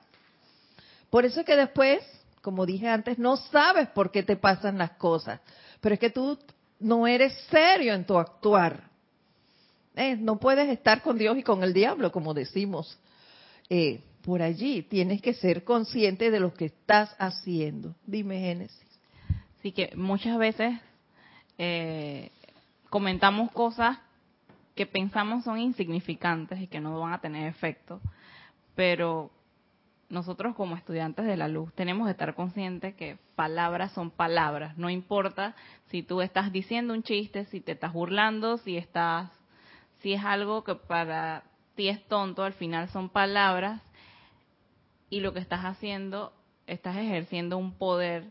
Por 1.10 1.24
eso 1.24 1.40
es 1.40 1.46
que 1.46 1.56
después, 1.56 2.04
como 2.40 2.64
dije 2.64 2.88
antes, 2.88 3.18
no 3.18 3.36
sabes 3.36 3.88
por 3.88 4.12
qué 4.12 4.22
te 4.22 4.36
pasan 4.36 4.78
las 4.78 4.92
cosas. 4.92 5.40
Pero 5.80 5.94
es 5.94 5.98
que 6.00 6.10
tú 6.10 6.38
no 6.78 7.08
eres 7.08 7.34
serio 7.50 7.94
en 7.94 8.04
tu 8.04 8.16
actuar. 8.16 8.84
Eh, 9.96 10.14
no 10.14 10.38
puedes 10.38 10.68
estar 10.68 11.02
con 11.02 11.18
Dios 11.18 11.36
y 11.36 11.42
con 11.42 11.64
el 11.64 11.72
diablo, 11.72 12.12
como 12.12 12.32
decimos 12.34 12.96
eh, 13.70 14.02
por 14.22 14.42
allí. 14.42 14.82
Tienes 14.82 15.22
que 15.22 15.34
ser 15.34 15.64
consciente 15.64 16.30
de 16.30 16.40
lo 16.40 16.52
que 16.54 16.66
estás 16.66 17.14
haciendo. 17.18 17.94
Dime, 18.06 18.40
Génesis. 18.40 19.00
Sí, 19.62 19.72
que 19.72 19.92
muchas 19.96 20.38
veces 20.38 20.78
eh, 21.58 22.30
comentamos 22.90 23.50
cosas 23.52 23.98
que 24.74 24.86
pensamos 24.86 25.44
son 25.44 25.58
insignificantes 25.58 26.60
y 26.60 26.68
que 26.68 26.80
no 26.80 27.00
van 27.00 27.12
a 27.12 27.20
tener 27.20 27.48
efecto, 27.48 28.00
pero 28.76 29.32
nosotros 30.08 30.54
como 30.54 30.76
estudiantes 30.76 31.26
de 31.26 31.36
la 31.36 31.48
luz 31.48 31.72
tenemos 31.74 32.06
que 32.06 32.12
estar 32.12 32.34
conscientes 32.36 32.94
que 32.94 33.18
palabras 33.34 33.90
son 33.92 34.12
palabras, 34.12 34.78
no 34.78 34.88
importa 34.88 35.56
si 35.88 36.04
tú 36.04 36.20
estás 36.22 36.52
diciendo 36.52 36.94
un 36.94 37.02
chiste, 37.02 37.44
si 37.46 37.60
te 37.60 37.72
estás 37.72 37.92
burlando, 37.92 38.56
si 38.58 38.76
estás 38.76 39.30
si 40.00 40.12
es 40.12 40.24
algo 40.24 40.62
que 40.62 40.76
para 40.76 41.42
ti 41.78 41.88
es 41.88 42.04
tonto, 42.08 42.42
al 42.42 42.54
final 42.54 42.88
son 42.88 43.08
palabras 43.08 43.80
y 45.10 45.20
lo 45.20 45.32
que 45.32 45.38
estás 45.38 45.64
haciendo, 45.64 46.32
estás 46.66 46.96
ejerciendo 46.96 47.56
un 47.56 47.78
poder 47.78 48.24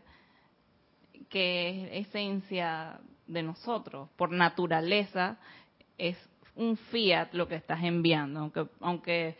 que 1.30 1.98
es 1.98 2.08
esencia 2.08 3.00
de 3.26 3.42
nosotros, 3.42 4.10
por 4.16 4.32
naturaleza 4.32 5.38
es 5.96 6.18
un 6.56 6.76
fiat 6.76 7.32
lo 7.32 7.48
que 7.48 7.54
estás 7.54 7.82
enviando, 7.82 8.40
aunque 8.40 8.66
aunque 8.80 9.38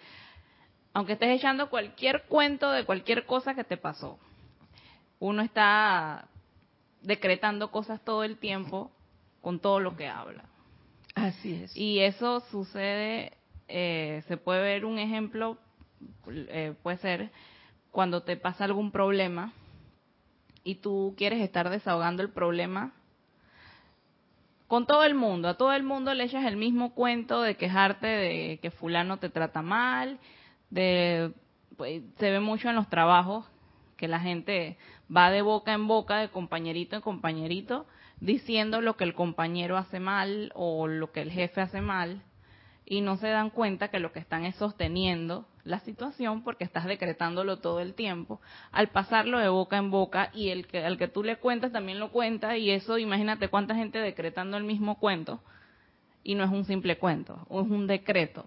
aunque 0.95 1.13
estés 1.13 1.37
echando 1.37 1.69
cualquier 1.69 2.23
cuento 2.29 2.71
de 2.71 2.87
cualquier 2.87 3.27
cosa 3.27 3.55
que 3.55 3.63
te 3.63 3.77
pasó. 3.77 4.19
Uno 5.19 5.43
está 5.43 6.29
decretando 7.03 7.71
cosas 7.71 8.03
todo 8.03 8.25
el 8.25 8.39
tiempo 8.39 8.91
con 9.43 9.61
todo 9.61 9.81
lo 9.81 9.97
que 9.99 10.09
habla. 10.09 10.45
Así 11.15 11.63
es. 11.63 11.77
Y 11.77 12.01
eso 12.01 12.41
sucede, 12.51 13.38
eh, 13.69 14.23
se 14.27 14.37
puede 14.39 14.63
ver 14.63 14.85
un 14.85 14.99
ejemplo, 14.99 15.59
eh, 16.27 16.75
puede 16.83 16.97
ser 16.99 17.31
cuando 17.91 18.23
te 18.23 18.37
pasa 18.37 18.65
algún 18.65 18.91
problema 18.91 19.53
y 20.65 20.77
tú 20.77 21.15
quieres 21.17 21.41
estar 21.41 21.69
desahogando 21.69 22.23
el 22.23 22.31
problema 22.31 22.93
con 24.67 24.87
todo 24.87 25.05
el 25.05 25.15
mundo, 25.15 25.49
a 25.49 25.57
todo 25.57 25.73
el 25.73 25.83
mundo 25.83 26.13
le 26.13 26.25
echas 26.25 26.45
el 26.45 26.57
mismo 26.57 26.95
cuento 26.95 27.41
de 27.41 27.57
quejarte 27.57 28.07
de 28.07 28.59
que 28.61 28.71
fulano 28.71 29.19
te 29.19 29.31
trata 29.31 29.63
mal, 29.63 30.19
de 30.69 31.33
pues, 31.77 32.03
se 32.19 32.31
ve 32.31 32.41
mucho 32.41 32.69
en 32.69 32.77
los 32.77 32.89
trabajos 32.89 33.47
que 33.97 34.09
la 34.09 34.21
gente 34.21 34.77
va 35.15 35.31
de 35.31 35.43
boca 35.43 35.73
en 35.73 35.89
boca, 35.89 36.19
de 36.19 36.29
compañerito 36.29 36.97
en 36.97 37.03
compañerito, 37.03 37.87
diciendo 38.21 38.81
lo 38.81 38.97
que 38.97 39.05
el 39.05 39.15
compañero 39.15 39.79
hace 39.79 40.01
mal 40.01 40.53
o 40.55 40.87
lo 40.87 41.13
que 41.13 41.23
el 41.23 41.31
jefe 41.31 41.63
hace 41.63 41.81
mal 41.81 42.23
y 42.91 43.03
no 43.03 43.19
se 43.19 43.29
dan 43.29 43.51
cuenta 43.51 43.89
que 43.89 44.01
lo 44.01 44.13
que 44.13 44.19
están 44.19 44.45
es 44.47 44.57
sosteniendo 44.57 45.47
la 45.65 45.81
situación 45.81 46.43
porque 46.43 46.65
estás 46.65 46.87
decretándolo 46.87 47.59
todo 47.59 47.81
el 47.81 47.93
tiempo, 47.93 48.41
al 48.73 48.89
pasarlo 48.89 49.39
de 49.39 49.49
boca 49.51 49.77
en 49.77 49.91
boca 49.91 50.31
y 50.33 50.49
el 50.49 50.67
que 50.67 50.85
al 50.85 50.97
que 50.97 51.09
tú 51.09 51.23
le 51.23 51.37
cuentas 51.37 51.71
también 51.71 52.01
lo 52.01 52.11
cuenta 52.11 52.57
y 52.57 52.71
eso 52.71 52.97
imagínate 52.97 53.49
cuánta 53.49 53.75
gente 53.75 53.99
decretando 53.99 54.57
el 54.57 54.65
mismo 54.65 54.99
cuento 54.99 55.43
y 56.25 56.35
no 56.35 56.45
es 56.45 56.51
un 56.51 56.65
simple 56.65 56.99
cuento, 56.99 57.47
es 57.51 57.71
un 57.71 57.87
decreto. 57.87 58.47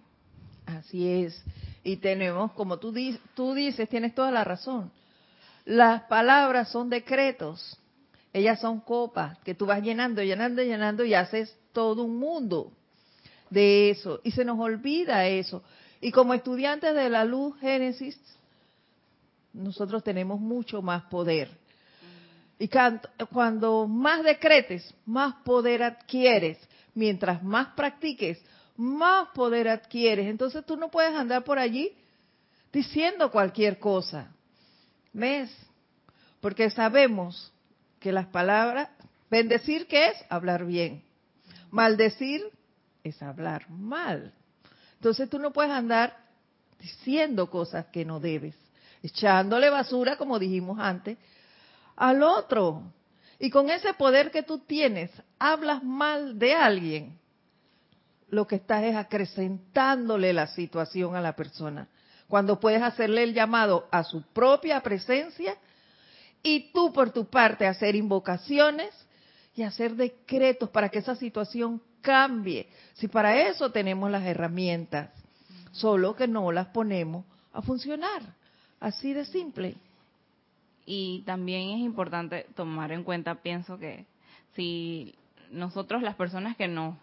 Así 0.66 1.08
es. 1.08 1.44
Y 1.84 1.98
tenemos, 1.98 2.52
como 2.54 2.78
tú, 2.78 2.94
tú 3.36 3.54
dices, 3.54 3.90
tienes 3.90 4.16
toda 4.16 4.32
la 4.32 4.44
razón. 4.44 4.92
Las 5.66 6.04
palabras 6.04 6.70
son 6.70 6.90
decretos. 6.90 7.78
Ellas 8.34 8.60
son 8.60 8.80
copas 8.80 9.38
que 9.40 9.54
tú 9.56 9.66
vas 9.66 9.82
llenando, 9.82 10.24
llenando, 10.24 10.64
llenando 10.64 11.04
y 11.04 11.14
haces 11.14 11.56
todo 11.74 12.04
un 12.04 12.18
mundo 12.18 12.72
de 13.52 13.92
eso. 13.92 14.20
Y 14.24 14.32
se 14.32 14.44
nos 14.44 14.60
olvida 14.60 15.28
eso. 15.28 15.62
Y 16.00 16.12
como 16.12 16.34
estudiantes 16.34 16.96
de 16.96 17.10
la 17.10 17.24
luz 17.24 17.56
Génesis, 17.60 18.20
nosotros 19.54 20.04
tenemos 20.04 20.40
mucho 20.40 20.82
más 20.82 21.04
poder. 21.04 21.52
Y 22.58 22.70
cuando 23.32 23.88
más 23.88 24.24
decretes, 24.24 24.94
más 25.06 25.36
poder 25.44 25.84
adquieres. 25.84 26.58
Mientras 26.94 27.44
más 27.44 27.68
practiques, 27.76 28.42
más 28.76 29.30
poder 29.30 29.68
adquieres. 29.68 30.28
Entonces 30.28 30.66
tú 30.66 30.76
no 30.76 30.90
puedes 30.90 31.14
andar 31.14 31.44
por 31.44 31.60
allí 31.60 31.94
diciendo 32.74 33.30
cualquier 33.32 33.80
cosa. 33.80 34.32
¿Ves? 35.14 35.52
Porque 36.40 36.70
sabemos 36.70 37.52
que 38.00 38.12
las 38.12 38.28
palabras, 38.28 38.90
bendecir 39.30 39.88
qué 39.88 40.08
es 40.08 40.18
hablar 40.30 40.66
bien, 40.66 41.04
maldecir 41.70 42.42
es 43.04 43.22
hablar 43.22 43.70
mal. 43.70 44.34
Entonces 44.96 45.30
tú 45.30 45.40
no 45.40 45.52
puedes 45.52 45.72
andar 45.72 46.16
diciendo 46.80 47.50
cosas 47.50 47.88
que 47.88 48.06
no 48.06 48.20
debes, 48.20 48.56
echándole 49.04 49.70
basura, 49.70 50.18
como 50.18 50.40
dijimos 50.40 50.80
antes, 50.80 51.18
al 51.96 52.24
otro. 52.24 52.84
Y 53.40 53.50
con 53.50 53.70
ese 53.70 53.94
poder 53.94 54.32
que 54.32 54.44
tú 54.44 54.60
tienes, 54.60 55.12
hablas 55.40 55.84
mal 55.84 56.38
de 56.38 56.54
alguien, 56.54 57.18
lo 58.30 58.48
que 58.48 58.56
estás 58.56 58.84
es 58.84 58.96
acrecentándole 58.96 60.34
la 60.34 60.48
situación 60.48 61.16
a 61.16 61.22
la 61.22 61.36
persona. 61.36 61.88
Cuando 62.28 62.60
puedes 62.60 62.82
hacerle 62.82 63.24
el 63.24 63.34
llamado 63.34 63.88
a 63.92 64.04
su 64.04 64.22
propia 64.22 64.82
presencia 64.82 65.56
y 66.42 66.72
tú 66.72 66.94
por 66.94 67.12
tu 67.12 67.26
parte 67.26 67.68
hacer 67.68 67.96
invocaciones 67.96 68.94
y 69.54 69.64
hacer 69.64 69.96
decretos 69.96 70.70
para 70.70 70.90
que 70.90 71.00
esa 71.00 71.16
situación 71.16 71.82
cambie. 72.02 72.68
Si 72.94 73.08
para 73.08 73.48
eso 73.48 73.72
tenemos 73.72 74.12
las 74.12 74.24
herramientas, 74.24 75.12
solo 75.72 76.16
que 76.16 76.28
no 76.28 76.52
las 76.52 76.68
ponemos 76.68 77.26
a 77.54 77.62
funcionar. 77.62 78.22
Así 78.80 79.14
de 79.14 79.26
simple. 79.26 79.76
Y 80.86 81.22
también 81.26 81.70
es 81.70 81.80
importante 81.80 82.48
tomar 82.56 82.92
en 82.92 83.04
cuenta, 83.04 83.36
pienso 83.36 83.78
que 83.78 84.06
si 84.56 85.16
nosotros 85.52 86.02
las 86.02 86.16
personas 86.16 86.58
que 86.58 86.68
nos, 86.68 86.98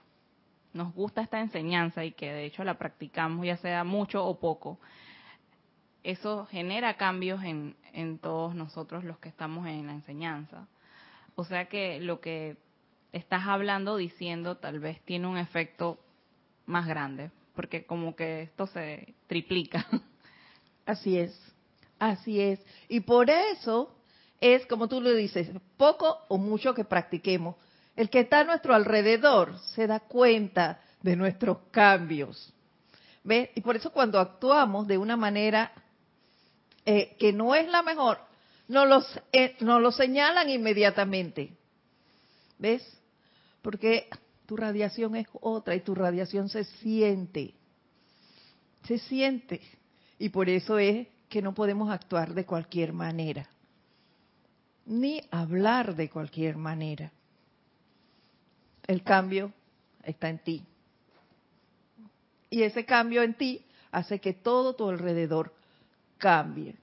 nos 0.72 0.92
gusta 0.94 1.22
esta 1.22 1.40
enseñanza 1.40 2.04
y 2.04 2.12
que 2.12 2.32
de 2.32 2.44
hecho 2.44 2.64
la 2.64 2.78
practicamos, 2.78 3.46
ya 3.46 3.56
sea 3.56 3.84
mucho 3.84 4.24
o 4.24 4.38
poco, 4.38 4.78
eso 6.02 6.46
genera 6.46 6.96
cambios 6.96 7.42
en, 7.44 7.76
en 7.92 8.18
todos 8.18 8.54
nosotros 8.54 9.04
los 9.04 9.18
que 9.18 9.28
estamos 9.28 9.66
en 9.66 9.86
la 9.86 9.92
enseñanza. 9.92 10.66
O 11.34 11.44
sea 11.44 11.66
que 11.66 12.00
lo 12.00 12.20
que 12.20 12.56
estás 13.12 13.46
hablando, 13.46 13.96
diciendo, 13.96 14.56
tal 14.56 14.80
vez 14.80 15.00
tiene 15.04 15.26
un 15.26 15.38
efecto 15.38 15.98
más 16.66 16.86
grande, 16.86 17.30
porque 17.54 17.84
como 17.84 18.14
que 18.14 18.42
esto 18.42 18.66
se 18.66 19.14
triplica. 19.26 19.86
Así 20.86 21.18
es, 21.18 21.38
así 21.98 22.40
es. 22.40 22.58
Y 22.88 23.00
por 23.00 23.28
eso 23.28 23.94
es, 24.40 24.64
como 24.64 24.88
tú 24.88 25.02
lo 25.02 25.12
dices, 25.12 25.50
poco 25.76 26.16
o 26.28 26.38
mucho 26.38 26.72
que 26.72 26.84
practiquemos. 26.84 27.56
El 27.94 28.08
que 28.08 28.20
está 28.20 28.40
a 28.40 28.44
nuestro 28.44 28.74
alrededor 28.74 29.58
se 29.74 29.86
da 29.86 30.00
cuenta 30.00 30.80
de 31.02 31.14
nuestros 31.14 31.58
cambios. 31.70 32.54
¿Ves? 33.22 33.50
Y 33.54 33.60
por 33.60 33.76
eso 33.76 33.92
cuando 33.92 34.18
actuamos 34.18 34.86
de 34.86 34.96
una 34.96 35.18
manera 35.18 35.72
eh, 36.86 37.16
que 37.18 37.34
no 37.34 37.54
es 37.54 37.68
la 37.68 37.82
mejor, 37.82 38.18
nos, 38.68 38.88
los, 38.88 39.20
eh, 39.32 39.56
señalan 39.92 40.48
inmediatamente. 40.48 41.52
¿Ves? 42.58 42.97
Porque 43.68 44.08
tu 44.46 44.56
radiación 44.56 45.14
es 45.14 45.26
otra 45.42 45.74
y 45.74 45.80
tu 45.80 45.94
radiación 45.94 46.48
se 46.48 46.64
siente, 46.64 47.52
se 48.84 48.96
siente. 48.96 49.60
Y 50.18 50.30
por 50.30 50.48
eso 50.48 50.78
es 50.78 51.06
que 51.28 51.42
no 51.42 51.52
podemos 51.52 51.90
actuar 51.90 52.32
de 52.32 52.46
cualquier 52.46 52.94
manera, 52.94 53.46
ni 54.86 55.20
hablar 55.30 55.96
de 55.96 56.08
cualquier 56.08 56.56
manera. 56.56 57.12
El 58.86 59.02
cambio 59.02 59.52
está 60.02 60.30
en 60.30 60.38
ti. 60.38 60.64
Y 62.48 62.62
ese 62.62 62.86
cambio 62.86 63.22
en 63.22 63.34
ti 63.34 63.66
hace 63.90 64.18
que 64.18 64.32
todo 64.32 64.76
tu 64.76 64.88
alrededor 64.88 65.52
cambie. 66.16 66.74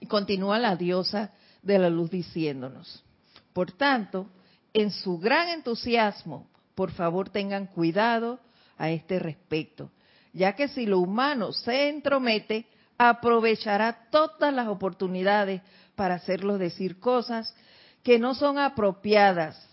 Y 0.00 0.06
continúa 0.06 0.58
la 0.58 0.76
diosa 0.76 1.34
de 1.62 1.78
la 1.78 1.90
luz 1.90 2.10
diciéndonos, 2.10 3.04
por 3.52 3.72
tanto, 3.72 4.28
en 4.72 4.90
su 4.90 5.18
gran 5.18 5.48
entusiasmo, 5.48 6.48
por 6.74 6.92
favor 6.92 7.28
tengan 7.28 7.66
cuidado 7.66 8.38
a 8.78 8.90
este 8.90 9.18
respecto, 9.18 9.90
ya 10.32 10.54
que 10.54 10.68
si 10.68 10.86
lo 10.86 10.98
humano 11.00 11.52
se 11.52 11.88
entromete, 11.88 12.66
aprovechará 12.96 14.08
todas 14.10 14.52
las 14.54 14.68
oportunidades 14.68 15.62
para 15.96 16.14
hacerlos 16.14 16.58
decir 16.58 17.00
cosas 17.00 17.54
que 18.02 18.18
no 18.18 18.34
son 18.34 18.58
apropiadas 18.58 19.68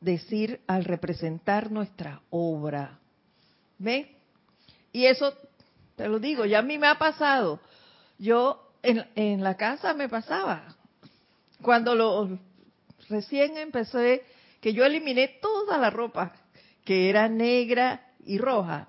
decir 0.00 0.60
al 0.66 0.84
representar 0.84 1.70
nuestra 1.70 2.20
obra. 2.30 2.98
¿Ve? 3.78 4.14
Y 4.92 5.06
eso, 5.06 5.32
te 5.96 6.08
lo 6.08 6.18
digo, 6.18 6.44
ya 6.44 6.58
a 6.58 6.62
mí 6.62 6.78
me 6.78 6.86
ha 6.86 6.98
pasado. 6.98 7.60
Yo 8.18 8.70
en, 8.82 9.06
en 9.14 9.42
la 9.42 9.56
casa 9.56 9.94
me 9.94 10.08
pasaba. 10.08 10.74
Cuando 11.62 11.94
lo, 11.94 12.38
recién 13.08 13.56
empecé, 13.56 14.22
que 14.60 14.72
yo 14.72 14.84
eliminé 14.84 15.28
toda 15.40 15.78
la 15.78 15.90
ropa 15.90 16.32
que 16.84 17.08
era 17.08 17.28
negra 17.28 18.12
y 18.24 18.38
roja. 18.38 18.88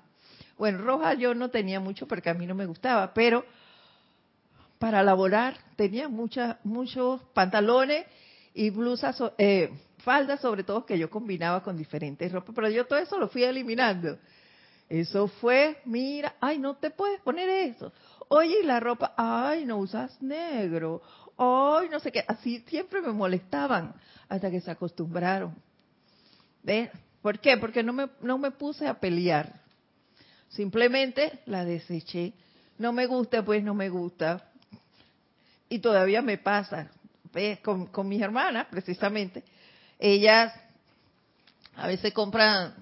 Bueno, 0.57 0.79
roja 0.79 1.13
yo 1.13 1.33
no 1.33 1.49
tenía 1.49 1.79
mucho 1.79 2.07
porque 2.07 2.29
a 2.29 2.33
mí 2.33 2.45
no 2.45 2.55
me 2.55 2.65
gustaba, 2.65 3.13
pero 3.13 3.45
para 4.79 5.03
laborar 5.03 5.57
tenía 5.75 6.07
muchas, 6.09 6.57
muchos 6.63 7.21
pantalones 7.33 8.05
y 8.53 8.69
blusas, 8.69 9.21
eh, 9.37 9.71
faldas 9.99 10.41
sobre 10.41 10.63
todo 10.63 10.85
que 10.85 10.97
yo 10.97 11.09
combinaba 11.09 11.63
con 11.63 11.75
diferentes 11.75 12.31
ropas, 12.31 12.53
pero 12.55 12.69
yo 12.69 12.85
todo 12.85 12.99
eso 12.99 13.17
lo 13.17 13.27
fui 13.27 13.43
eliminando. 13.43 14.17
Eso 14.87 15.27
fue, 15.27 15.81
mira, 15.85 16.35
ay, 16.39 16.59
no 16.59 16.75
te 16.75 16.91
puedes 16.91 17.19
poner 17.21 17.49
eso. 17.49 17.91
Oye, 18.27 18.63
la 18.63 18.79
ropa, 18.79 19.13
ay, 19.17 19.65
no 19.65 19.77
usas 19.77 20.21
negro. 20.21 21.01
Ay, 21.37 21.89
no 21.89 21.99
sé 21.99 22.11
qué. 22.11 22.23
Así 22.27 22.63
siempre 22.67 23.01
me 23.01 23.11
molestaban 23.11 23.93
hasta 24.29 24.49
que 24.49 24.61
se 24.61 24.71
acostumbraron. 24.71 25.55
¿Ves? 26.63 26.89
¿Por 27.21 27.39
qué? 27.39 27.57
Porque 27.57 27.83
no 27.83 27.93
me, 27.93 28.09
no 28.21 28.37
me 28.37 28.51
puse 28.51 28.87
a 28.87 28.93
pelear. 28.99 29.61
Simplemente 30.49 31.39
la 31.45 31.65
deseché. 31.65 32.33
No 32.77 32.93
me 32.93 33.05
gusta, 33.07 33.43
pues 33.43 33.63
no 33.63 33.73
me 33.73 33.89
gusta. 33.89 34.49
Y 35.69 35.79
todavía 35.79 36.21
me 36.21 36.37
pasa. 36.37 36.89
¿Ves? 37.33 37.59
Con, 37.59 37.87
con 37.87 38.07
mis 38.07 38.21
hermanas, 38.21 38.67
precisamente. 38.69 39.43
Ellas 39.99 40.53
a 41.75 41.87
veces 41.87 42.13
compran 42.13 42.73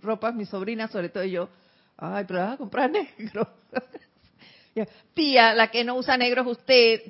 ropa, 0.00 0.32
mis 0.32 0.48
sobrinas, 0.48 0.90
sobre 0.90 1.08
todo 1.08 1.24
yo. 1.24 1.48
Ay, 1.96 2.24
pero 2.26 2.40
vas 2.40 2.54
a 2.54 2.56
comprar 2.56 2.90
negro. 3.18 3.48
Tía, 5.14 5.54
la 5.54 5.70
que 5.70 5.84
no 5.84 5.96
usa 5.96 6.16
negro 6.16 6.42
es 6.42 6.48
usted. 6.48 7.00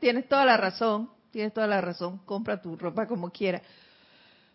Tienes 0.00 0.28
toda 0.28 0.44
la 0.44 0.56
razón, 0.56 1.10
tienes 1.30 1.52
toda 1.52 1.66
la 1.66 1.80
razón. 1.80 2.18
Compra 2.24 2.60
tu 2.60 2.76
ropa 2.76 3.06
como 3.06 3.30
quiera. 3.30 3.60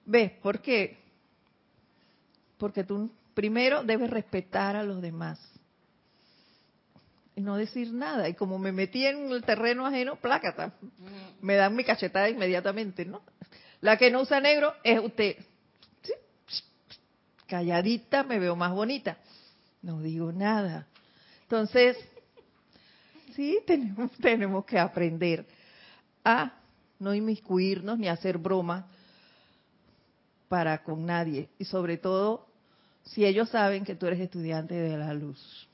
¿Ves? 0.06 0.32
¿Por 0.42 0.62
qué? 0.62 0.98
Porque 2.58 2.84
tú 2.84 3.12
primero 3.34 3.84
debes 3.84 4.10
respetar 4.10 4.76
a 4.76 4.84
los 4.84 5.02
demás. 5.02 5.40
Y 7.36 7.42
no 7.42 7.58
decir 7.58 7.94
nada. 7.94 8.30
Y 8.30 8.34
como 8.34 8.58
me 8.58 8.72
metí 8.72 9.06
en 9.06 9.30
el 9.32 9.44
terreno 9.44 9.86
ajeno, 9.86 10.16
plácata. 10.16 10.74
Me 11.42 11.56
dan 11.56 11.76
mi 11.76 11.84
cachetada 11.84 12.30
inmediatamente, 12.30 13.06
¿no? 13.06 13.22
La 13.82 13.98
que 13.98 14.10
no 14.10 14.22
usa 14.22 14.40
negro 14.40 14.74
es 14.84 15.00
usted. 15.00 15.36
Calladita 17.46 18.24
me 18.24 18.40
veo 18.40 18.56
más 18.56 18.72
bonita. 18.72 19.18
No 19.82 20.00
digo 20.00 20.32
nada. 20.32 20.88
Entonces, 21.44 21.98
sí, 23.36 23.60
tenemos, 23.68 24.12
tenemos 24.14 24.66
que 24.66 24.80
aprender 24.80 25.46
a 26.24 26.54
no 27.00 27.14
inmiscuirnos 27.14 28.00
ni 28.00 28.08
hacer 28.08 28.38
bromas 28.38 28.86
para 30.48 30.82
con 30.84 31.06
nadie. 31.06 31.50
Y 31.60 31.66
sobre 31.66 31.98
todo, 31.98 32.48
si 33.04 33.26
ellos 33.26 33.50
saben 33.50 33.84
que 33.84 33.96
tú 33.96 34.08
eres 34.08 34.20
estudiante 34.20 34.74
de 34.74 34.98
la 34.98 35.14
luz. 35.14 35.68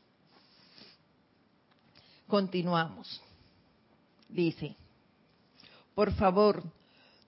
Continuamos. 2.28 3.22
Dice, 4.30 4.76
por 5.93 6.14
favor, 6.14 6.64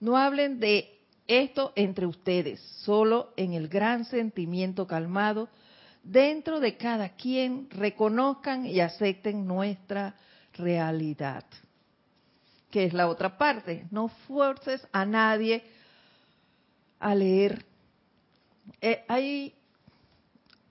no 0.00 0.16
hablen 0.16 0.58
de 0.58 0.98
esto 1.26 1.72
entre 1.76 2.06
ustedes, 2.06 2.60
solo 2.84 3.32
en 3.36 3.52
el 3.52 3.68
gran 3.68 4.04
sentimiento 4.06 4.86
calmado 4.86 5.48
dentro 6.04 6.60
de 6.60 6.76
cada 6.76 7.10
quien 7.10 7.68
reconozcan 7.70 8.66
y 8.66 8.80
acepten 8.80 9.46
nuestra 9.46 10.14
realidad. 10.52 11.44
Que 12.70 12.84
es 12.84 12.92
la 12.92 13.08
otra 13.08 13.38
parte. 13.38 13.86
No 13.90 14.08
fuerces 14.08 14.86
a 14.92 15.04
nadie 15.04 15.64
a 17.00 17.14
leer. 17.14 17.64
Eh, 18.80 19.04
ahí 19.08 19.54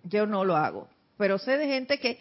yo 0.04 0.26
no 0.26 0.44
lo 0.44 0.56
hago, 0.56 0.88
pero 1.18 1.38
sé 1.38 1.58
de 1.58 1.68
gente 1.68 2.00
que, 2.00 2.20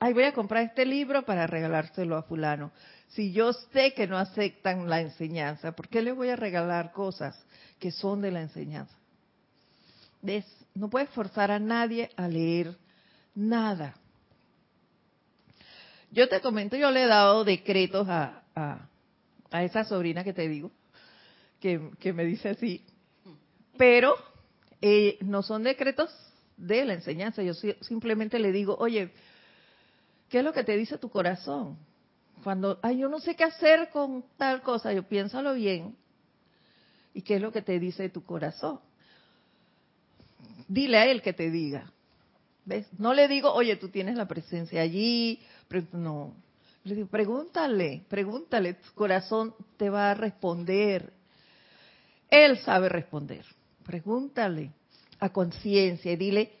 ay, 0.00 0.12
voy 0.12 0.24
a 0.24 0.32
comprar 0.32 0.64
este 0.64 0.84
libro 0.84 1.24
para 1.24 1.46
regalárselo 1.46 2.16
a 2.16 2.22
fulano. 2.22 2.72
Si 3.08 3.32
yo 3.32 3.52
sé 3.52 3.92
que 3.94 4.06
no 4.06 4.16
aceptan 4.16 4.88
la 4.88 5.00
enseñanza, 5.00 5.72
¿por 5.72 5.88
qué 5.88 6.02
les 6.02 6.16
voy 6.16 6.30
a 6.30 6.36
regalar 6.36 6.92
cosas 6.92 7.38
que 7.78 7.90
son 7.90 8.22
de 8.22 8.30
la 8.30 8.40
enseñanza? 8.40 8.94
No 10.74 10.88
puedes 10.88 11.10
forzar 11.10 11.50
a 11.50 11.58
nadie 11.58 12.10
a 12.16 12.28
leer 12.28 12.76
nada. 13.34 13.94
Yo 16.10 16.28
te 16.28 16.40
comento, 16.40 16.76
yo 16.76 16.90
le 16.90 17.04
he 17.04 17.06
dado 17.06 17.44
decretos 17.44 18.06
a, 18.08 18.42
a, 18.54 19.64
esa 19.64 19.84
sobrina 19.84 20.24
que 20.24 20.32
te 20.32 20.46
digo, 20.48 20.70
que, 21.60 21.90
que 21.98 22.12
me 22.12 22.24
dice 22.24 22.50
así, 22.50 22.84
pero 23.78 24.14
eh, 24.80 25.18
no 25.20 25.42
son 25.42 25.62
decretos 25.62 26.10
de 26.56 26.84
la 26.84 26.94
enseñanza. 26.94 27.42
Yo 27.42 27.54
simplemente 27.80 28.38
le 28.38 28.52
digo, 28.52 28.76
oye, 28.78 29.10
¿qué 30.28 30.38
es 30.38 30.44
lo 30.44 30.52
que 30.52 30.64
te 30.64 30.76
dice 30.76 30.98
tu 30.98 31.08
corazón? 31.08 31.78
Cuando, 32.44 32.78
ay, 32.82 32.98
yo 32.98 33.08
no 33.08 33.20
sé 33.20 33.34
qué 33.34 33.44
hacer 33.44 33.90
con 33.90 34.24
tal 34.36 34.62
cosa, 34.62 34.92
yo 34.92 35.04
piénsalo 35.04 35.54
bien. 35.54 35.96
¿Y 37.14 37.22
qué 37.22 37.36
es 37.36 37.42
lo 37.42 37.52
que 37.52 37.62
te 37.62 37.78
dice 37.78 38.08
tu 38.08 38.24
corazón? 38.24 38.80
Dile 40.68 40.98
a 40.98 41.06
él 41.06 41.22
que 41.22 41.32
te 41.32 41.50
diga. 41.50 41.90
¿Ves? 42.64 42.86
No 42.98 43.12
le 43.12 43.28
digo, 43.28 43.52
oye, 43.52 43.76
tú 43.76 43.88
tienes 43.88 44.16
la 44.16 44.26
presencia 44.26 44.82
allí. 44.82 45.40
No. 45.92 46.34
Le 46.84 46.94
digo, 46.94 47.08
pregúntale, 47.08 48.02
pregúntale, 48.08 48.74
tu 48.74 48.92
corazón 48.94 49.54
te 49.76 49.90
va 49.90 50.10
a 50.10 50.14
responder. 50.14 51.12
Él 52.30 52.58
sabe 52.58 52.88
responder. 52.88 53.44
Pregúntale 53.84 54.70
a 55.20 55.28
conciencia 55.30 56.12
y 56.12 56.16
dile 56.16 56.52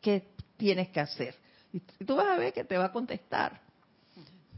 qué 0.00 0.28
tienes 0.56 0.88
que 0.88 1.00
hacer. 1.00 1.34
Y 1.72 2.04
tú 2.04 2.16
vas 2.16 2.26
a 2.26 2.36
ver 2.36 2.52
que 2.52 2.64
te 2.64 2.76
va 2.76 2.86
a 2.86 2.92
contestar. 2.92 3.60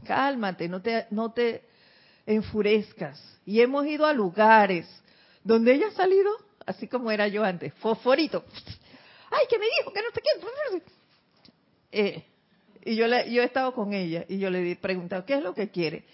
Cálmate, 0.03 0.67
no 0.67 0.81
te, 0.81 1.07
no 1.11 1.31
te 1.31 1.63
enfurezcas. 2.25 3.21
Y 3.45 3.61
hemos 3.61 3.85
ido 3.85 4.05
a 4.05 4.13
lugares 4.13 4.87
donde 5.43 5.73
ella 5.73 5.87
ha 5.87 5.91
salido 5.91 6.31
así 6.65 6.87
como 6.87 7.11
era 7.11 7.27
yo 7.27 7.43
antes, 7.43 7.73
fosforito. 7.75 8.43
Ay, 9.31 9.45
que 9.49 9.59
me 9.59 9.65
dijo 9.79 9.93
que 9.93 10.01
no 10.01 10.11
te 10.11 10.21
quiero. 10.21 10.85
Eh, 11.91 12.25
y 12.83 12.95
yo, 12.95 13.07
le, 13.07 13.31
yo 13.31 13.41
he 13.41 13.45
estado 13.45 13.73
con 13.73 13.93
ella 13.93 14.25
y 14.27 14.37
yo 14.37 14.49
le 14.49 14.71
he 14.71 14.75
preguntado, 14.75 15.25
¿qué 15.25 15.35
es 15.35 15.43
lo 15.43 15.53
que 15.53 15.69
quiere? 15.69 16.05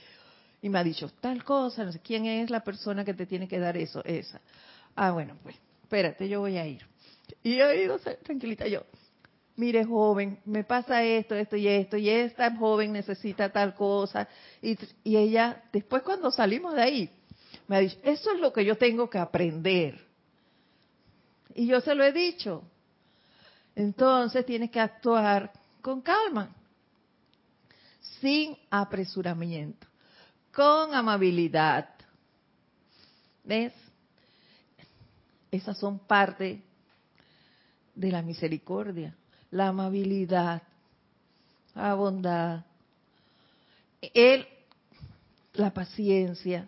Y 0.61 0.69
me 0.69 0.79
ha 0.79 0.83
dicho, 0.83 1.11
tal 1.19 1.43
cosa, 1.43 1.83
no 1.83 1.91
sé 1.91 1.99
quién 1.99 2.25
es 2.25 2.49
la 2.49 2.63
persona 2.63 3.03
que 3.03 3.13
te 3.13 3.25
tiene 3.25 3.47
que 3.47 3.59
dar 3.59 3.75
eso, 3.77 4.03
esa. 4.05 4.39
Ah, 4.95 5.11
bueno, 5.11 5.37
pues, 5.43 5.55
espérate, 5.83 6.29
yo 6.29 6.39
voy 6.39 6.57
a 6.57 6.67
ir. 6.67 6.85
Y 7.43 7.57
yo 7.57 7.69
he 7.69 7.83
ido 7.83 7.99
tranquilita 7.99 8.67
yo. 8.67 8.83
Mire, 9.55 9.83
joven, 9.83 10.39
me 10.45 10.63
pasa 10.63 11.03
esto, 11.03 11.35
esto 11.35 11.57
y 11.57 11.67
esto, 11.67 11.97
y 11.97 12.09
esta 12.09 12.55
joven 12.55 12.93
necesita 12.93 13.51
tal 13.51 13.75
cosa. 13.75 14.27
Y, 14.61 14.77
y 15.03 15.17
ella, 15.17 15.63
después 15.73 16.03
cuando 16.03 16.31
salimos 16.31 16.75
de 16.75 16.81
ahí, 16.81 17.09
me 17.67 17.77
ha 17.77 17.79
dicho, 17.79 17.97
eso 18.03 18.31
es 18.31 18.39
lo 18.39 18.53
que 18.53 18.63
yo 18.63 18.77
tengo 18.77 19.09
que 19.09 19.17
aprender. 19.17 20.10
Y 21.55 21.67
yo 21.67 21.81
se 21.81 21.95
lo 21.95 22.03
he 22.03 22.11
dicho. 22.11 22.63
Entonces 23.75 24.45
tienes 24.45 24.69
que 24.69 24.79
actuar 24.79 25.51
con 25.81 26.01
calma, 26.01 26.53
sin 28.19 28.57
apresuramiento, 28.69 29.87
con 30.53 30.93
amabilidad. 30.93 31.89
¿Ves? 33.43 33.73
Esas 35.49 35.77
son 35.77 35.99
parte 35.99 36.61
de 37.95 38.11
la 38.11 38.21
misericordia, 38.21 39.15
la 39.49 39.67
amabilidad, 39.67 40.61
la 41.75 41.93
bondad, 41.93 42.65
el, 44.01 44.47
la 45.53 45.73
paciencia. 45.73 46.67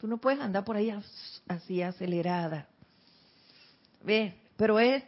Tú 0.00 0.06
no 0.06 0.18
puedes 0.18 0.40
andar 0.40 0.64
por 0.64 0.76
ahí 0.76 0.92
así 1.46 1.82
acelerada. 1.82 2.66
Pero 4.56 4.80
es, 4.80 5.04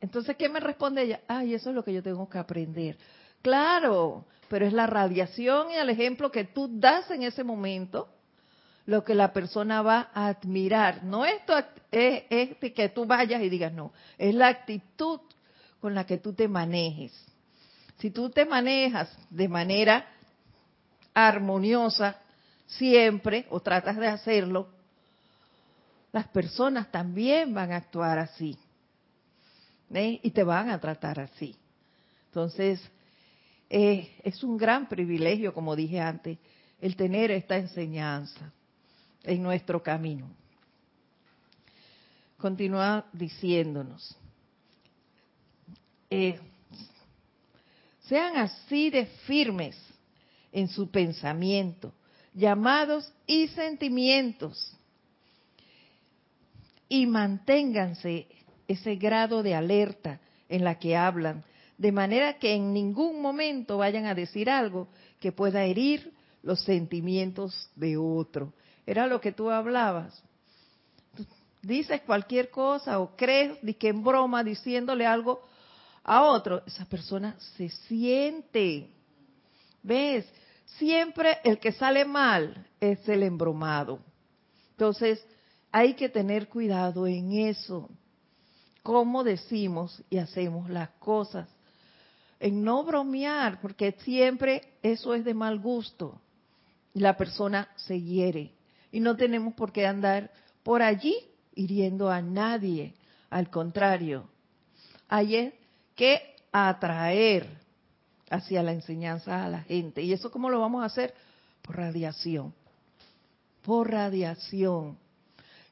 entonces, 0.00 0.36
¿qué 0.36 0.48
me 0.48 0.60
responde 0.60 1.02
ella? 1.02 1.20
Ay, 1.26 1.54
eso 1.54 1.70
es 1.70 1.76
lo 1.76 1.84
que 1.84 1.92
yo 1.92 2.02
tengo 2.02 2.28
que 2.28 2.38
aprender. 2.38 2.96
Claro, 3.42 4.24
pero 4.48 4.66
es 4.66 4.72
la 4.72 4.86
radiación 4.86 5.70
y 5.70 5.74
el 5.74 5.90
ejemplo 5.90 6.30
que 6.30 6.44
tú 6.44 6.68
das 6.72 7.10
en 7.10 7.22
ese 7.22 7.44
momento 7.44 8.08
lo 8.86 9.04
que 9.04 9.14
la 9.14 9.32
persona 9.32 9.82
va 9.82 10.10
a 10.14 10.28
admirar. 10.28 11.04
No 11.04 11.26
esto 11.26 11.54
es, 11.90 12.24
es 12.30 12.56
que 12.72 12.88
tú 12.88 13.04
vayas 13.04 13.42
y 13.42 13.50
digas 13.50 13.72
no, 13.72 13.92
es 14.16 14.34
la 14.34 14.48
actitud 14.48 15.20
con 15.80 15.94
la 15.94 16.06
que 16.06 16.16
tú 16.16 16.32
te 16.32 16.48
manejes. 16.48 17.12
Si 17.98 18.10
tú 18.10 18.30
te 18.30 18.46
manejas 18.46 19.14
de 19.28 19.48
manera 19.48 20.06
armoniosa 21.12 22.16
siempre 22.66 23.46
o 23.50 23.60
tratas 23.60 23.96
de 23.96 24.06
hacerlo, 24.06 24.68
las 26.12 26.28
personas 26.28 26.90
también 26.90 27.52
van 27.54 27.72
a 27.72 27.76
actuar 27.76 28.18
así. 28.18 28.56
Y 29.90 30.30
te 30.30 30.42
van 30.42 30.70
a 30.70 30.78
tratar 30.78 31.18
así. 31.20 31.56
Entonces, 32.26 32.80
eh, 33.70 34.16
es 34.22 34.42
un 34.42 34.56
gran 34.56 34.88
privilegio, 34.88 35.54
como 35.54 35.74
dije 35.74 36.00
antes, 36.00 36.38
el 36.80 36.94
tener 36.96 37.30
esta 37.30 37.56
enseñanza. 37.56 38.52
en 39.24 39.42
nuestro 39.42 39.82
camino. 39.82 40.30
Continúa 42.38 43.04
diciéndonos, 43.12 44.16
eh, 46.08 46.38
sean 48.02 48.36
así 48.36 48.90
de 48.90 49.06
firmes 49.26 49.76
en 50.52 50.68
su 50.68 50.88
pensamiento, 50.88 51.92
llamados 52.32 53.12
y 53.26 53.48
sentimientos, 53.48 54.77
y 56.88 57.06
manténganse 57.06 58.26
ese 58.66 58.96
grado 58.96 59.42
de 59.42 59.54
alerta 59.54 60.20
en 60.48 60.64
la 60.64 60.78
que 60.78 60.96
hablan, 60.96 61.44
de 61.76 61.92
manera 61.92 62.38
que 62.38 62.54
en 62.54 62.72
ningún 62.72 63.20
momento 63.22 63.78
vayan 63.78 64.06
a 64.06 64.14
decir 64.14 64.50
algo 64.50 64.88
que 65.20 65.32
pueda 65.32 65.64
herir 65.64 66.12
los 66.42 66.62
sentimientos 66.64 67.70
de 67.76 67.96
otro. 67.96 68.52
Era 68.86 69.06
lo 69.06 69.20
que 69.20 69.32
tú 69.32 69.50
hablabas. 69.50 70.22
dices 71.62 72.00
cualquier 72.02 72.50
cosa 72.50 73.00
o 73.00 73.16
crees 73.16 73.58
que 73.78 73.88
en 73.88 74.02
broma 74.02 74.42
diciéndole 74.42 75.06
algo 75.06 75.42
a 76.04 76.22
otro, 76.22 76.62
esa 76.66 76.86
persona 76.86 77.36
se 77.56 77.68
siente. 77.68 78.88
¿Ves? 79.82 80.26
Siempre 80.78 81.38
el 81.44 81.58
que 81.58 81.72
sale 81.72 82.04
mal 82.04 82.66
es 82.80 83.06
el 83.08 83.22
embromado. 83.22 83.98
Entonces, 84.70 85.22
hay 85.72 85.94
que 85.94 86.08
tener 86.08 86.48
cuidado 86.48 87.06
en 87.06 87.32
eso. 87.32 87.88
Cómo 88.82 89.24
decimos 89.24 90.02
y 90.08 90.18
hacemos 90.18 90.70
las 90.70 90.90
cosas. 90.98 91.48
En 92.40 92.62
no 92.62 92.84
bromear, 92.84 93.60
porque 93.60 93.92
siempre 94.00 94.62
eso 94.82 95.14
es 95.14 95.24
de 95.24 95.34
mal 95.34 95.58
gusto. 95.58 96.20
La 96.94 97.16
persona 97.16 97.68
se 97.76 98.00
hiere. 98.00 98.52
Y 98.90 99.00
no 99.00 99.16
tenemos 99.16 99.54
por 99.54 99.72
qué 99.72 99.86
andar 99.86 100.30
por 100.62 100.82
allí 100.82 101.16
hiriendo 101.54 102.10
a 102.10 102.22
nadie. 102.22 102.94
Al 103.30 103.50
contrario, 103.50 104.28
hay 105.08 105.52
que 105.94 106.36
atraer 106.52 107.46
hacia 108.30 108.62
la 108.62 108.72
enseñanza 108.72 109.44
a 109.44 109.48
la 109.48 109.62
gente. 109.62 110.02
¿Y 110.02 110.12
eso 110.12 110.30
cómo 110.30 110.48
lo 110.48 110.60
vamos 110.60 110.82
a 110.82 110.86
hacer? 110.86 111.14
Por 111.62 111.76
radiación. 111.76 112.54
Por 113.62 113.90
radiación. 113.90 114.96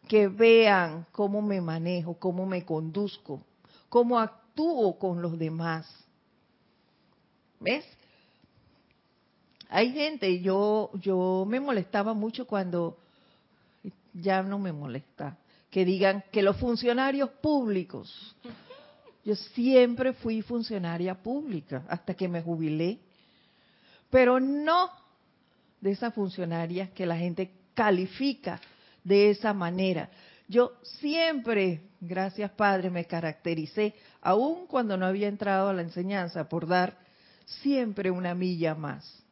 Que 0.07 0.29
vean 0.29 1.07
cómo 1.13 1.43
me 1.43 1.61
manejo, 1.61 2.15
cómo 2.15 2.47
me 2.47 2.65
conduzco, 2.65 3.43
cómo 3.89 4.19
actúo 4.19 4.99
con 4.99 5.21
los 5.21 5.39
demás. 5.39 5.87
¿Ves? 7.61 7.85
Hay 9.69 9.93
gente, 9.93 10.41
yo, 10.41 10.91
yo 10.95 11.45
me 11.49 11.59
molestaba 11.59 12.15
mucho 12.15 12.47
cuando, 12.47 12.99
ya 14.15 14.43
no 14.43 14.59
me 14.59 14.73
molesta, 14.73 15.37
que 15.71 15.85
digan 15.85 16.25
que 16.31 16.43
los 16.43 16.57
funcionarios 16.57 17.31
públicos, 17.31 18.37
yo 19.25 19.35
siempre 19.35 20.13
fui 20.13 20.41
funcionaria 20.41 21.15
pública 21.21 21.85
hasta 21.89 22.15
que 22.15 22.29
me 22.29 22.43
jubilé, 22.43 23.01
pero 24.09 24.39
no 24.39 24.91
de 25.81 25.91
esa 25.91 26.13
funcionaria 26.13 26.93
que 26.95 27.05
la 27.05 27.17
gente 27.17 27.51
califica 27.75 28.61
de 29.07 29.31
esa 29.31 29.53
manera. 29.53 30.11
Yo 30.49 30.73
siempre, 30.83 31.81
gracias 32.01 32.51
Padre, 32.51 32.91
me 32.91 33.05
caractericé, 33.05 33.95
aun 34.21 34.67
cuando 34.67 34.97
no 34.97 35.07
había 35.07 35.29
entrado 35.29 35.69
a 35.69 35.73
la 35.73 35.83
enseñanza, 35.83 36.49
por 36.49 36.67
dar 36.67 36.99
siempre 37.45 38.11
una 38.11 38.35
milla 38.35 38.75
más 38.75 39.27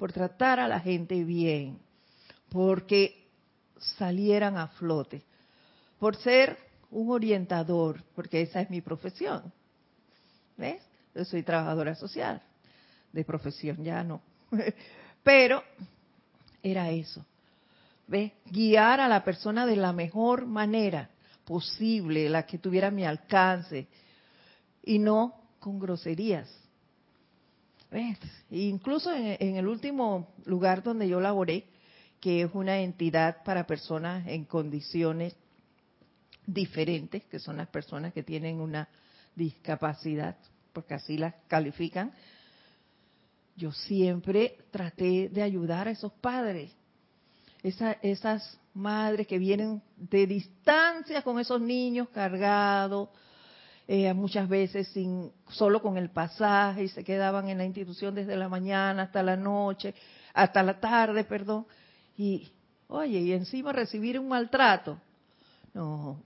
por 0.00 0.14
tratar 0.14 0.58
a 0.60 0.66
la 0.66 0.80
gente 0.80 1.22
bien, 1.24 1.78
porque 2.48 3.28
salieran 3.98 4.56
a 4.56 4.68
flote, 4.68 5.22
por 5.98 6.16
ser 6.16 6.56
un 6.90 7.10
orientador, 7.10 8.02
porque 8.14 8.40
esa 8.40 8.62
es 8.62 8.70
mi 8.70 8.80
profesión. 8.80 9.52
¿Ves? 10.56 10.80
Yo 11.14 11.22
soy 11.26 11.42
trabajadora 11.42 11.94
social, 11.94 12.40
de 13.12 13.24
profesión 13.26 13.84
ya 13.84 14.02
no. 14.02 14.22
Pero 15.22 15.62
era 16.62 16.88
eso. 16.90 17.22
¿Ves? 18.10 18.32
Guiar 18.44 18.98
a 19.00 19.06
la 19.06 19.22
persona 19.22 19.66
de 19.66 19.76
la 19.76 19.92
mejor 19.92 20.44
manera 20.44 21.10
posible, 21.44 22.28
la 22.28 22.44
que 22.44 22.58
tuviera 22.58 22.90
mi 22.90 23.04
alcance, 23.04 23.86
y 24.82 24.98
no 24.98 25.40
con 25.60 25.78
groserías. 25.78 26.48
Incluso 28.50 29.14
en, 29.14 29.56
el 29.56 29.68
último 29.68 30.34
lugar 30.44 30.82
donde 30.82 31.08
yo 31.08 31.20
laboré, 31.20 31.66
que 32.20 32.42
es 32.42 32.50
una 32.52 32.80
entidad 32.80 33.44
para 33.44 33.64
personas 33.64 34.26
en 34.26 34.44
condiciones 34.44 35.36
diferentes, 36.44 37.22
que 37.26 37.38
son 37.38 37.58
las 37.58 37.68
personas 37.68 38.12
que 38.12 38.24
tienen 38.24 38.60
una 38.60 38.88
discapacidad, 39.36 40.36
porque 40.72 40.94
así 40.94 41.16
las 41.16 41.34
califican, 41.46 42.12
yo 43.54 43.70
siempre 43.70 44.58
traté 44.72 45.28
de 45.28 45.42
ayudar 45.42 45.86
a 45.86 45.92
esos 45.92 46.12
padres, 46.12 46.72
esas 47.62 48.58
madres 48.74 49.26
que 49.26 49.38
vienen 49.38 49.82
de 49.96 50.26
distancia 50.26 51.22
con 51.22 51.38
esos 51.38 51.60
niños 51.60 52.08
cargados, 52.08 53.08
eh, 53.86 54.12
muchas 54.14 54.48
veces 54.48 54.88
sin 54.88 55.32
solo 55.48 55.82
con 55.82 55.96
el 55.96 56.10
pasaje 56.10 56.84
y 56.84 56.88
se 56.88 57.02
quedaban 57.02 57.48
en 57.48 57.58
la 57.58 57.64
institución 57.64 58.14
desde 58.14 58.36
la 58.36 58.48
mañana 58.48 59.02
hasta 59.02 59.22
la 59.22 59.36
noche, 59.36 59.94
hasta 60.32 60.62
la 60.62 60.78
tarde, 60.78 61.24
perdón. 61.24 61.66
Y, 62.16 62.52
oye, 62.86 63.18
y 63.18 63.32
encima 63.32 63.72
recibir 63.72 64.18
un 64.20 64.28
maltrato. 64.28 64.98
No, 65.74 66.22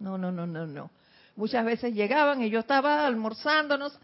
no, 0.00 0.18
no, 0.18 0.32
no, 0.32 0.46
no, 0.46 0.66
no. 0.66 0.90
Muchas 1.36 1.64
veces 1.64 1.94
llegaban 1.94 2.42
y 2.42 2.50
yo 2.50 2.58
estaba 2.58 3.06
almorzándonos, 3.06 3.96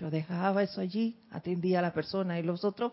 yo 0.00 0.10
dejaba 0.10 0.62
eso 0.62 0.80
allí, 0.80 1.18
atendía 1.30 1.80
a 1.80 1.82
la 1.82 1.92
persona 1.92 2.38
y 2.38 2.42
los 2.42 2.64
otros, 2.64 2.92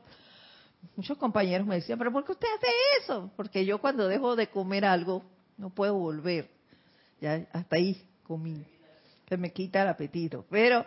muchos 0.95 1.17
compañeros 1.17 1.67
me 1.67 1.75
decían, 1.75 1.97
pero 1.97 2.11
¿por 2.11 2.25
qué 2.25 2.31
usted 2.33 2.47
hace 2.57 2.67
eso? 3.01 3.31
Porque 3.35 3.65
yo 3.65 3.79
cuando 3.79 4.07
dejo 4.07 4.35
de 4.35 4.47
comer 4.47 4.85
algo, 4.85 5.23
no 5.57 5.69
puedo 5.69 5.95
volver. 5.95 6.49
Ya 7.19 7.47
hasta 7.53 7.75
ahí 7.75 8.01
comí 8.23 8.65
se 9.31 9.37
me 9.37 9.53
quita 9.53 9.83
el 9.83 9.87
apetito. 9.87 10.45
Pero, 10.49 10.85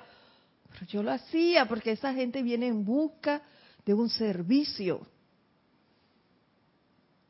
yo 0.89 1.03
lo 1.03 1.13
hacía 1.13 1.65
porque 1.65 1.93
esa 1.93 2.13
gente 2.13 2.43
viene 2.43 2.67
en 2.67 2.85
busca 2.85 3.41
de 3.87 3.95
un 3.95 4.11
servicio. 4.11 5.01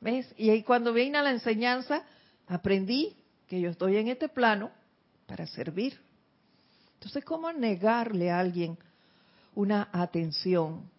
¿Ves? 0.01 0.27
Y 0.37 0.51
ahí 0.51 0.65
cuando 0.65 0.93
vine 0.93 1.19
a 1.19 1.23
la 1.23 1.31
enseñanza, 1.31 2.05
aprendí 2.49 3.17
que 3.47 3.61
yo 3.61 3.71
estoy 3.71 3.97
en 3.97 4.09
este 4.09 4.29
plano 4.29 4.73
para 5.27 5.47
servir. 5.47 6.01
Entonces, 6.95 7.25
¿cómo 7.25 7.53
negarle 7.53 8.33
a 8.33 8.41
alguien 8.41 8.77
una 9.55 9.89
atención 9.93 10.91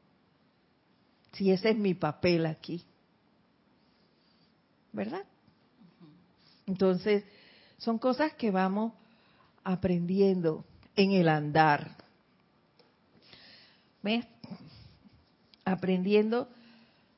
si 1.35 1.51
ese 1.51 1.71
es 1.71 1.77
mi 1.77 1.93
papel 1.93 2.45
aquí? 2.45 2.83
¿Verdad? 4.91 5.23
Entonces, 6.65 7.23
son 7.77 7.99
cosas 7.99 8.33
que 8.33 8.51
vamos 8.51 8.93
aprendiendo 9.63 10.65
en 10.95 11.11
el 11.11 11.27
andar. 11.27 11.97
¿Ves? 14.01 14.25
Aprendiendo 15.65 16.47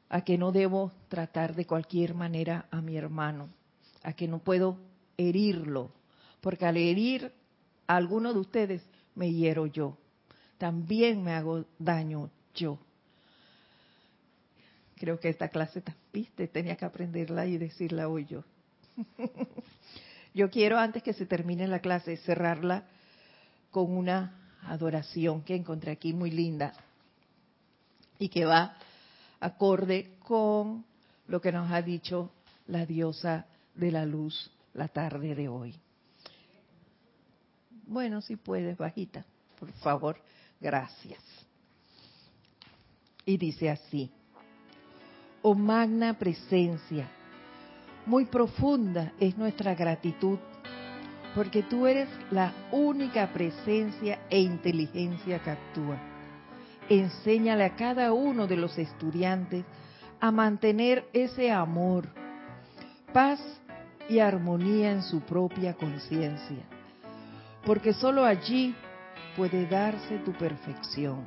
a 0.09 0.22
que 0.22 0.38
no 0.38 0.51
debo 0.51 0.91
tratar 1.09 1.55
de 1.55 1.65
cualquier 1.65 2.13
manera 2.13 2.68
a 2.72 2.82
mi 2.82 2.95
hermano, 2.95 3.49
a 4.03 4.13
que 4.13 4.28
no 4.28 4.39
puedo 4.39 4.78
herirlo, 5.18 5.91
porque 6.41 6.65
al 6.65 6.78
herir 6.78 7.32
a 7.88 7.97
alguno 7.97 8.34
de 8.34 8.39
ustedes 8.39 8.84
me 9.15 9.32
hiero 9.32 9.68
yo, 9.68 9.97
también 10.57 11.24
me 11.24 11.34
hago 11.34 11.65
daño 11.78 12.32
yo. 12.55 12.80
Creo 15.00 15.20
que 15.20 15.30
esta 15.30 15.50
clase, 15.50 15.84
viste, 16.12 16.48
tenía 16.48 16.76
que 16.76 16.86
aprenderla 16.86 17.45
y 17.45 17.58
decirla 17.58 18.08
hoy 18.08 18.26
yo. 18.26 18.43
Yo 20.34 20.50
quiero, 20.50 20.78
antes 20.78 21.04
que 21.04 21.14
se 21.14 21.26
termine 21.26 21.68
la 21.68 21.80
clase, 21.80 22.18
cerrarla 22.18 22.86
con 23.72 23.95
una 23.95 24.52
adoración 24.64 25.41
que 25.43 25.56
encontré 25.56 25.91
aquí 25.91 26.14
muy 26.14 26.32
linda 26.32 26.74
y 28.20 28.30
que 28.30 28.45
va 28.45 28.78
acorde 29.39 30.16
con 30.20 30.86
lo 31.28 31.41
que 31.41 31.52
nos 31.52 31.72
ha 31.72 31.82
dicho 31.82 32.32
la 32.68 32.86
diosa 32.86 33.45
de 33.76 33.91
la 33.91 34.06
luz 34.06 34.52
la 34.74 34.88
tarde 34.88 35.34
de 35.36 35.48
hoy. 35.48 35.76
Bueno, 37.88 38.22
si 38.22 38.36
puedes, 38.36 38.78
bajita, 38.78 39.26
por 39.60 39.72
favor, 39.74 40.22
gracias. 40.60 41.22
Y 43.26 43.38
dice 43.38 43.70
así, 43.70 44.12
magna 45.56 46.14
presencia, 46.14 47.08
muy 48.06 48.26
profunda 48.26 49.12
es 49.20 49.38
nuestra 49.38 49.76
gratitud, 49.76 50.39
porque 51.36 51.62
tú 51.62 51.86
eres 51.86 52.10
la 52.32 52.54
única 52.72 53.32
presencia 53.34 54.20
e 54.30 54.39
inteligencia 54.39 55.39
que 55.39 55.52
actúa. 55.52 55.98
Enséñale 56.89 57.66
a 57.66 57.76
cada 57.76 58.14
uno 58.14 58.48
de 58.48 58.56
los 58.56 58.78
estudiantes 58.78 59.66
a 60.20 60.32
mantener 60.32 61.08
ese 61.14 61.52
amor 61.52 62.08
paz 63.14 63.39
y 64.10 64.20
armonía 64.20 64.91
en 64.91 65.04
su 65.04 65.22
propia 65.22 65.74
conciencia, 65.74 66.64
porque 67.66 67.93
sólo 67.93 68.24
allí 68.24 68.74
puede 69.36 69.68
darse 69.68 70.18
tu 70.20 70.32
perfección. 70.32 71.26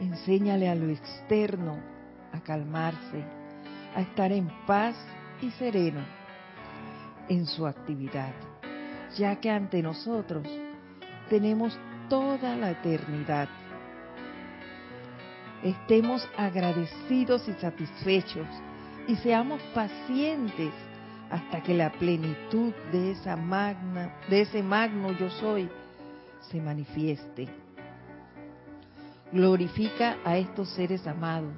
Enséñale 0.00 0.68
a 0.68 0.74
lo 0.74 0.88
externo 0.88 1.91
a 2.32 2.40
calmarse, 2.40 3.24
a 3.94 4.00
estar 4.00 4.32
en 4.32 4.50
paz 4.66 4.96
y 5.40 5.50
sereno 5.52 6.00
en 7.28 7.46
su 7.46 7.66
actividad, 7.66 8.32
ya 9.16 9.36
que 9.36 9.50
ante 9.50 9.82
nosotros 9.82 10.46
tenemos 11.28 11.78
toda 12.08 12.56
la 12.56 12.72
eternidad. 12.72 13.48
Estemos 15.62 16.28
agradecidos 16.36 17.48
y 17.48 17.52
satisfechos 17.54 18.46
y 19.06 19.16
seamos 19.16 19.60
pacientes 19.74 20.72
hasta 21.30 21.62
que 21.62 21.72
la 21.72 21.90
plenitud 21.92 22.74
de 22.90 23.12
esa 23.12 23.36
magna, 23.36 24.14
de 24.28 24.42
ese 24.42 24.62
magno 24.62 25.12
yo 25.12 25.30
soy 25.30 25.68
se 26.50 26.60
manifieste. 26.60 27.48
Glorifica 29.32 30.18
a 30.24 30.36
estos 30.36 30.68
seres 30.70 31.06
amados, 31.06 31.54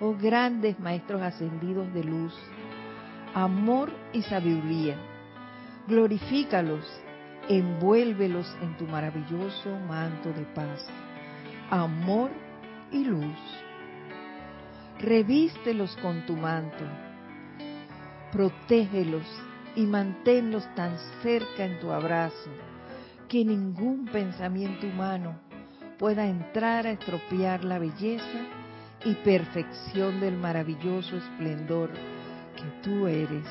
oh 0.00 0.14
grandes 0.14 0.78
maestros 0.78 1.22
ascendidos 1.22 1.92
de 1.92 2.04
luz, 2.04 2.34
amor 3.34 3.92
y 4.12 4.22
sabiduría. 4.22 4.96
Glorifícalos, 5.86 6.84
envuélvelos 7.48 8.46
en 8.62 8.76
tu 8.76 8.86
maravilloso 8.86 9.70
manto 9.88 10.32
de 10.32 10.44
paz, 10.54 10.86
amor 11.70 12.30
y 12.92 13.04
luz. 13.04 13.38
Revístelos 14.98 15.96
con 16.02 16.26
tu 16.26 16.36
manto, 16.36 16.84
protégelos 18.32 19.26
y 19.76 19.86
manténlos 19.86 20.66
tan 20.74 20.98
cerca 21.22 21.64
en 21.64 21.78
tu 21.78 21.92
abrazo 21.92 22.50
que 23.28 23.44
ningún 23.44 24.06
pensamiento 24.06 24.86
humano 24.86 25.38
pueda 25.98 26.26
entrar 26.26 26.86
a 26.86 26.92
estropear 26.92 27.64
la 27.64 27.78
belleza 27.78 28.38
y 29.04 29.14
perfección 29.14 30.20
del 30.20 30.36
maravilloso 30.36 31.16
esplendor 31.16 31.90
que 32.56 32.64
tú 32.82 33.06
eres. 33.06 33.44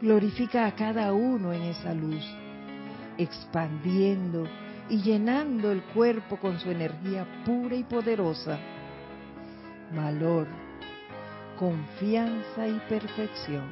Glorifica 0.00 0.66
a 0.66 0.74
cada 0.74 1.12
uno 1.12 1.52
en 1.52 1.62
esa 1.62 1.94
luz, 1.94 2.24
expandiendo 3.16 4.46
y 4.88 5.02
llenando 5.02 5.70
el 5.70 5.82
cuerpo 5.82 6.36
con 6.36 6.58
su 6.58 6.70
energía 6.70 7.26
pura 7.44 7.76
y 7.76 7.84
poderosa. 7.84 8.58
Valor, 9.94 10.46
confianza 11.58 12.66
y 12.66 12.80
perfección. 12.88 13.66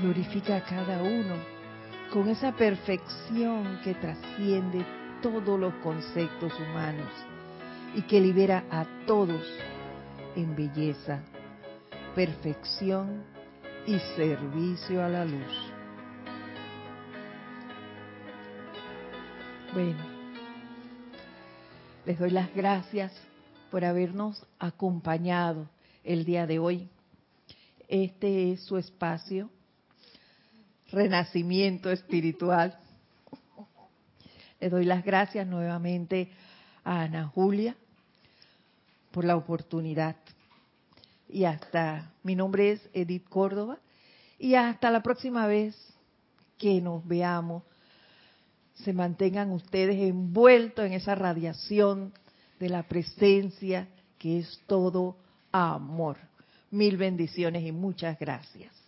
Glorifica 0.00 0.56
a 0.56 0.64
cada 0.64 1.02
uno 1.02 1.36
con 2.12 2.28
esa 2.28 2.52
perfección 2.52 3.80
que 3.82 3.94
trasciende 3.94 4.84
todos 5.22 5.58
los 5.58 5.74
conceptos 5.76 6.52
humanos 6.58 7.31
y 7.94 8.02
que 8.02 8.20
libera 8.20 8.64
a 8.70 8.86
todos 9.06 9.46
en 10.34 10.56
belleza, 10.56 11.22
perfección 12.14 13.22
y 13.86 13.98
servicio 14.16 15.04
a 15.04 15.08
la 15.08 15.24
luz. 15.24 15.72
Bueno, 19.74 20.04
les 22.06 22.18
doy 22.18 22.30
las 22.30 22.54
gracias 22.54 23.12
por 23.70 23.84
habernos 23.84 24.46
acompañado 24.58 25.68
el 26.04 26.24
día 26.24 26.46
de 26.46 26.58
hoy. 26.58 26.88
Este 27.88 28.52
es 28.52 28.62
su 28.62 28.78
espacio, 28.78 29.50
renacimiento 30.90 31.90
espiritual. 31.90 32.78
Les 34.60 34.70
doy 34.70 34.84
las 34.84 35.04
gracias 35.04 35.46
nuevamente 35.46 36.30
a 36.84 37.02
Ana 37.02 37.26
Julia 37.28 37.76
por 39.12 39.24
la 39.24 39.36
oportunidad. 39.36 40.16
Y 41.28 41.44
hasta, 41.44 42.12
mi 42.22 42.34
nombre 42.34 42.72
es 42.72 42.90
Edith 42.92 43.28
Córdoba, 43.28 43.78
y 44.38 44.54
hasta 44.54 44.90
la 44.90 45.02
próxima 45.02 45.46
vez 45.46 45.76
que 46.58 46.80
nos 46.80 47.06
veamos 47.06 47.62
se 48.74 48.92
mantengan 48.92 49.50
ustedes 49.50 49.96
envueltos 50.00 50.84
en 50.84 50.92
esa 50.92 51.14
radiación 51.14 52.12
de 52.58 52.68
la 52.68 52.82
presencia 52.82 53.88
que 54.18 54.38
es 54.38 54.60
todo 54.66 55.16
amor. 55.52 56.16
Mil 56.70 56.96
bendiciones 56.96 57.64
y 57.64 57.72
muchas 57.72 58.18
gracias. 58.18 58.81